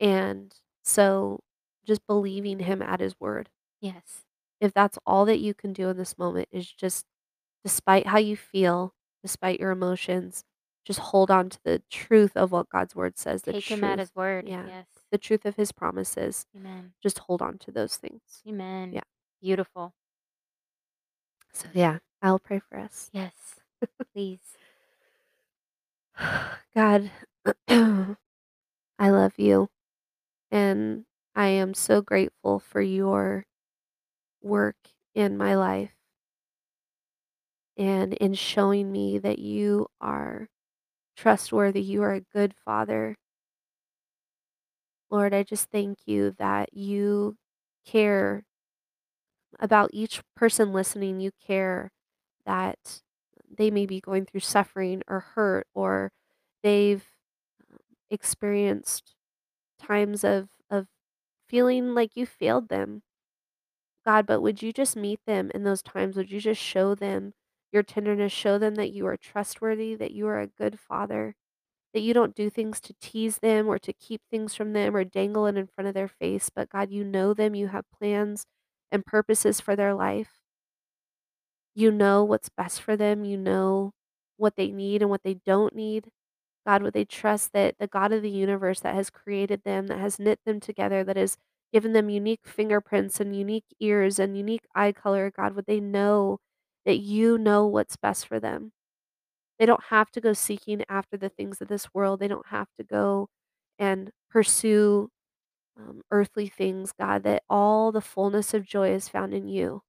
And 0.00 0.54
so 0.84 1.40
just 1.84 2.06
believing 2.06 2.60
him 2.60 2.82
at 2.82 3.00
his 3.00 3.18
word. 3.20 3.50
Yes. 3.80 4.24
If 4.60 4.72
that's 4.72 4.98
all 5.06 5.24
that 5.26 5.38
you 5.40 5.54
can 5.54 5.72
do 5.72 5.88
in 5.88 5.96
this 5.96 6.18
moment 6.18 6.48
is 6.50 6.70
just 6.70 7.06
despite 7.64 8.06
how 8.08 8.18
you 8.18 8.36
feel, 8.36 8.94
despite 9.22 9.60
your 9.60 9.70
emotions, 9.70 10.44
just 10.88 11.00
hold 11.00 11.30
on 11.30 11.50
to 11.50 11.58
the 11.64 11.82
truth 11.90 12.32
of 12.34 12.50
what 12.50 12.70
God's 12.70 12.96
word 12.96 13.18
says, 13.18 13.42
the 13.42 13.52
Take 13.52 13.64
him 13.70 13.84
at 13.84 13.98
truth. 13.98 14.08
his 14.08 14.16
word. 14.16 14.48
Yeah. 14.48 14.64
Yes. 14.66 14.86
The 15.12 15.18
truth 15.18 15.44
of 15.44 15.54
his 15.56 15.70
promises. 15.70 16.46
Amen. 16.56 16.94
Just 17.02 17.18
hold 17.18 17.42
on 17.42 17.58
to 17.58 17.70
those 17.70 17.98
things. 17.98 18.22
Amen. 18.48 18.94
Yeah. 18.94 19.02
Beautiful. 19.42 19.92
So 21.52 21.66
yeah, 21.74 21.98
I'll 22.22 22.38
pray 22.38 22.58
for 22.66 22.78
us. 22.78 23.10
Yes. 23.12 23.32
Please. 24.14 24.40
God, 26.74 27.10
I 27.68 28.16
love 28.98 29.34
you 29.36 29.68
and 30.50 31.04
I 31.36 31.48
am 31.48 31.74
so 31.74 32.00
grateful 32.00 32.60
for 32.60 32.80
your 32.80 33.44
work 34.42 34.76
in 35.14 35.36
my 35.36 35.54
life 35.54 35.92
and 37.76 38.14
in 38.14 38.32
showing 38.32 38.90
me 38.90 39.18
that 39.18 39.38
you 39.38 39.88
are 40.00 40.48
trustworthy, 41.18 41.82
you 41.82 42.02
are 42.02 42.14
a 42.14 42.22
good 42.22 42.54
father. 42.64 43.16
Lord, 45.10 45.34
I 45.34 45.42
just 45.42 45.70
thank 45.70 46.06
you 46.06 46.32
that 46.38 46.72
you 46.74 47.36
care 47.84 48.44
about 49.60 49.90
each 49.92 50.20
person 50.36 50.72
listening. 50.72 51.20
You 51.20 51.30
care 51.44 51.90
that 52.46 53.02
they 53.50 53.70
may 53.70 53.86
be 53.86 54.00
going 54.00 54.26
through 54.26 54.40
suffering 54.40 55.02
or 55.08 55.20
hurt 55.20 55.66
or 55.74 56.12
they've 56.62 57.04
um, 57.72 57.78
experienced 58.10 59.14
times 59.80 60.24
of 60.24 60.48
of 60.70 60.86
feeling 61.48 61.94
like 61.94 62.16
you 62.16 62.26
failed 62.26 62.68
them. 62.70 63.02
God, 64.04 64.26
but 64.26 64.40
would 64.40 64.60
you 64.62 64.72
just 64.72 64.96
meet 64.96 65.20
them 65.26 65.50
in 65.54 65.62
those 65.64 65.82
times? 65.82 66.16
Would 66.16 66.30
you 66.32 66.40
just 66.40 66.60
show 66.60 66.94
them 66.94 67.34
your 67.72 67.82
tenderness, 67.82 68.32
show 68.32 68.58
them 68.58 68.74
that 68.76 68.92
you 68.92 69.06
are 69.06 69.16
trustworthy, 69.16 69.94
that 69.96 70.12
you 70.12 70.26
are 70.28 70.40
a 70.40 70.46
good 70.46 70.78
father, 70.80 71.34
that 71.94 72.00
you 72.00 72.14
don't 72.14 72.34
do 72.36 72.50
things 72.50 72.80
to 72.82 72.94
tease 73.00 73.38
them 73.38 73.68
or 73.68 73.78
to 73.80 73.92
keep 73.94 74.22
things 74.30 74.54
from 74.54 74.72
them 74.74 74.96
or 74.96 75.04
dangle 75.04 75.46
it 75.46 75.56
in 75.56 75.66
front 75.68 75.88
of 75.88 75.94
their 75.94 76.08
face, 76.08 76.50
but 76.54 76.70
God, 76.70 76.90
you 76.92 77.04
know 77.04 77.34
them, 77.34 77.54
you 77.54 77.68
have 77.68 77.84
plans 77.98 78.46
and 78.92 79.06
purposes 79.06 79.60
for 79.60 79.76
their 79.76 79.94
life. 79.94 80.40
You 81.74 81.90
know 81.92 82.24
what's 82.24 82.48
best 82.48 82.82
for 82.82 82.96
them, 82.96 83.24
you 83.24 83.36
know 83.36 83.92
what 84.36 84.56
they 84.56 84.70
need 84.70 85.02
and 85.02 85.10
what 85.10 85.22
they 85.22 85.34
don't 85.34 85.74
need. 85.74 86.10
God, 86.66 86.82
would 86.82 86.94
they 86.94 87.04
trust 87.04 87.52
that 87.54 87.76
the 87.78 87.88
God 87.88 88.12
of 88.12 88.22
the 88.22 88.30
universe 88.30 88.80
that 88.80 88.94
has 88.94 89.10
created 89.10 89.64
them, 89.64 89.88
that 89.88 89.98
has 90.00 90.18
knit 90.20 90.40
them 90.46 90.60
together, 90.60 91.04
that 91.04 91.16
has 91.16 91.38
given 91.72 91.92
them 91.94 92.10
unique 92.10 92.46
fingerprints 92.46 93.20
and 93.20 93.36
unique 93.36 93.64
ears 93.80 94.18
and 94.18 94.36
unique 94.36 94.66
eye 94.74 94.92
color, 94.92 95.30
God, 95.30 95.54
would 95.54 95.66
they 95.66 95.80
know 95.80 96.38
that 96.88 96.98
you 96.98 97.38
know 97.38 97.68
what's 97.68 97.96
best 97.98 98.26
for 98.28 98.40
them? 98.40 98.72
They 99.58 99.66
don't 99.66 99.84
have 99.90 100.10
to 100.12 100.20
go 100.20 100.32
seeking 100.32 100.84
after 100.88 101.16
the 101.16 101.28
things 101.28 101.60
of 101.60 101.68
this 101.68 101.92
world. 101.94 102.20
They 102.20 102.28
don't 102.28 102.46
have 102.48 102.68
to 102.78 102.84
go 102.84 103.28
and 103.78 104.10
pursue 104.30 105.10
um, 105.78 106.02
earthly 106.10 106.48
things, 106.48 106.92
God, 106.98 107.24
that 107.24 107.42
all 107.50 107.92
the 107.92 108.00
fullness 108.02 108.54
of 108.54 108.66
joy 108.66 108.90
is 108.94 109.08
found 109.08 109.34
in 109.34 109.48
you. 109.48 109.82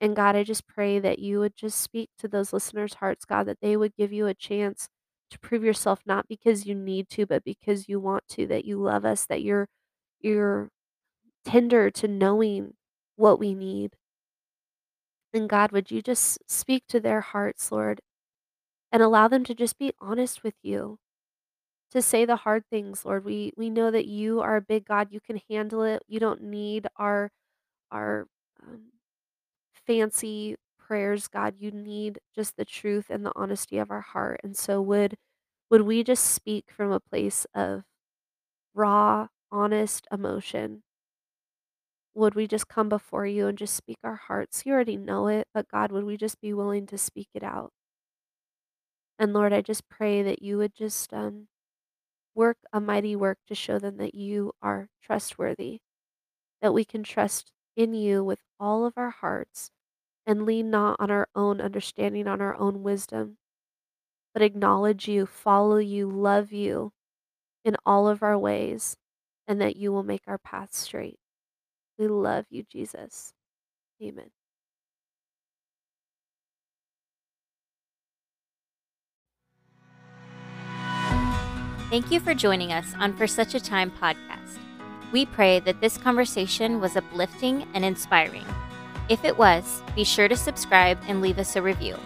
And 0.00 0.14
God, 0.16 0.36
I 0.36 0.44
just 0.44 0.66
pray 0.66 0.98
that 1.00 1.18
you 1.18 1.40
would 1.40 1.56
just 1.56 1.80
speak 1.80 2.10
to 2.18 2.28
those 2.28 2.52
listeners' 2.52 2.94
hearts, 2.94 3.24
God, 3.24 3.44
that 3.46 3.60
they 3.62 3.76
would 3.76 3.94
give 3.96 4.12
you 4.12 4.26
a 4.26 4.34
chance 4.34 4.88
to 5.30 5.38
prove 5.38 5.64
yourself 5.64 6.00
not 6.06 6.28
because 6.28 6.66
you 6.66 6.74
need 6.74 7.08
to, 7.10 7.26
but 7.26 7.44
because 7.44 7.88
you 7.88 7.98
want 8.00 8.24
to, 8.30 8.46
that 8.48 8.64
you 8.64 8.78
love 8.80 9.04
us, 9.04 9.26
that 9.26 9.42
you're 9.42 9.68
you're 10.20 10.70
tender 11.44 11.90
to 11.92 12.08
knowing 12.08 12.74
what 13.16 13.38
we 13.40 13.54
need. 13.54 13.96
God, 15.46 15.72
would 15.72 15.90
you 15.90 16.02
just 16.02 16.38
speak 16.50 16.84
to 16.88 17.00
their 17.00 17.20
hearts, 17.20 17.70
Lord, 17.70 18.00
and 18.92 19.02
allow 19.02 19.28
them 19.28 19.44
to 19.44 19.54
just 19.54 19.78
be 19.78 19.92
honest 20.00 20.42
with 20.42 20.54
you, 20.62 20.98
to 21.92 22.02
say 22.02 22.24
the 22.24 22.36
hard 22.36 22.64
things, 22.70 23.04
Lord. 23.04 23.24
We 23.24 23.52
we 23.56 23.70
know 23.70 23.90
that 23.90 24.06
you 24.06 24.40
are 24.40 24.56
a 24.56 24.60
big 24.62 24.86
God. 24.86 25.08
You 25.12 25.20
can 25.20 25.40
handle 25.50 25.82
it. 25.82 26.02
You 26.08 26.20
don't 26.20 26.42
need 26.42 26.88
our 26.96 27.30
our 27.92 28.26
um, 28.62 28.92
fancy 29.86 30.56
prayers, 30.78 31.28
God. 31.28 31.54
You 31.58 31.70
need 31.70 32.18
just 32.34 32.56
the 32.56 32.64
truth 32.64 33.06
and 33.10 33.24
the 33.24 33.32
honesty 33.36 33.78
of 33.78 33.90
our 33.90 34.00
heart. 34.00 34.40
And 34.44 34.56
so 34.56 34.80
would 34.82 35.16
would 35.70 35.82
we 35.82 36.04
just 36.04 36.24
speak 36.26 36.66
from 36.70 36.92
a 36.92 37.00
place 37.00 37.46
of 37.54 37.84
raw, 38.74 39.28
honest 39.52 40.06
emotion? 40.12 40.82
Would 42.16 42.34
we 42.34 42.48
just 42.48 42.66
come 42.66 42.88
before 42.88 43.26
you 43.26 43.46
and 43.46 43.56
just 43.56 43.76
speak 43.76 43.98
our 44.02 44.16
hearts? 44.16 44.66
You 44.66 44.72
already 44.72 44.96
know 44.96 45.28
it, 45.28 45.46
but 45.54 45.68
God, 45.68 45.92
would 45.92 46.02
we 46.02 46.16
just 46.16 46.40
be 46.40 46.52
willing 46.52 46.84
to 46.88 46.98
speak 46.98 47.28
it 47.32 47.44
out? 47.44 47.72
And 49.18 49.32
Lord, 49.34 49.52
I 49.52 49.60
just 49.60 49.88
pray 49.88 50.22
that 50.22 50.42
you 50.42 50.56
would 50.58 50.74
just 50.74 51.12
um, 51.12 51.48
work 52.34 52.58
a 52.72 52.80
mighty 52.80 53.16
work 53.16 53.38
to 53.48 53.54
show 53.54 53.78
them 53.78 53.98
that 53.98 54.14
you 54.14 54.52
are 54.62 54.90
trustworthy, 55.02 55.80
that 56.62 56.74
we 56.74 56.84
can 56.84 57.02
trust 57.04 57.52
in 57.76 57.94
you 57.94 58.24
with 58.24 58.40
all 58.60 58.86
of 58.86 58.94
our 58.98 59.10
hearts 59.10 59.70
and 60.26 60.46
lean 60.46 60.70
not 60.70 60.96
on 61.00 61.10
our 61.10 61.28
own 61.34 61.60
understanding, 61.60 62.28
on 62.28 62.40
our 62.42 62.56
own 62.56 62.82
wisdom, 62.82 63.38
but 64.34 64.42
acknowledge 64.42 65.08
you, 65.08 65.26
follow 65.26 65.78
you, 65.78 66.10
love 66.10 66.52
you 66.52 66.92
in 67.64 67.76
all 67.86 68.08
of 68.08 68.22
our 68.22 68.38
ways, 68.38 68.96
and 69.48 69.60
that 69.60 69.76
you 69.76 69.92
will 69.92 70.04
make 70.04 70.22
our 70.28 70.38
path 70.38 70.74
straight. 70.74 71.18
We 71.98 72.08
love 72.08 72.44
you, 72.50 72.64
Jesus. 72.70 73.32
Amen. 74.02 74.30
Thank 81.90 82.10
you 82.10 82.18
for 82.18 82.34
joining 82.34 82.72
us 82.72 82.94
on 82.98 83.16
For 83.16 83.26
Such 83.26 83.54
a 83.54 83.60
Time 83.60 83.92
podcast. 83.92 84.58
We 85.12 85.24
pray 85.24 85.60
that 85.60 85.80
this 85.80 85.96
conversation 85.96 86.80
was 86.80 86.96
uplifting 86.96 87.66
and 87.74 87.84
inspiring. 87.84 88.44
If 89.08 89.24
it 89.24 89.38
was, 89.38 89.82
be 89.94 90.02
sure 90.02 90.26
to 90.26 90.36
subscribe 90.36 90.98
and 91.06 91.22
leave 91.22 91.38
us 91.38 91.54
a 91.54 91.62
review. 91.62 91.96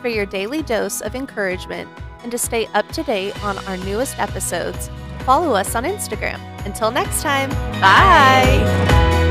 For 0.00 0.08
your 0.08 0.24
daily 0.24 0.62
dose 0.62 1.00
of 1.00 1.16
encouragement 1.16 1.90
and 2.22 2.30
to 2.30 2.38
stay 2.38 2.66
up 2.74 2.88
to 2.92 3.02
date 3.02 3.44
on 3.44 3.58
our 3.66 3.76
newest 3.78 4.18
episodes, 4.20 4.88
follow 5.24 5.54
us 5.54 5.74
on 5.74 5.82
Instagram. 5.82 6.38
Until 6.64 6.92
next 6.92 7.22
time, 7.22 7.50
bye. 7.80 9.23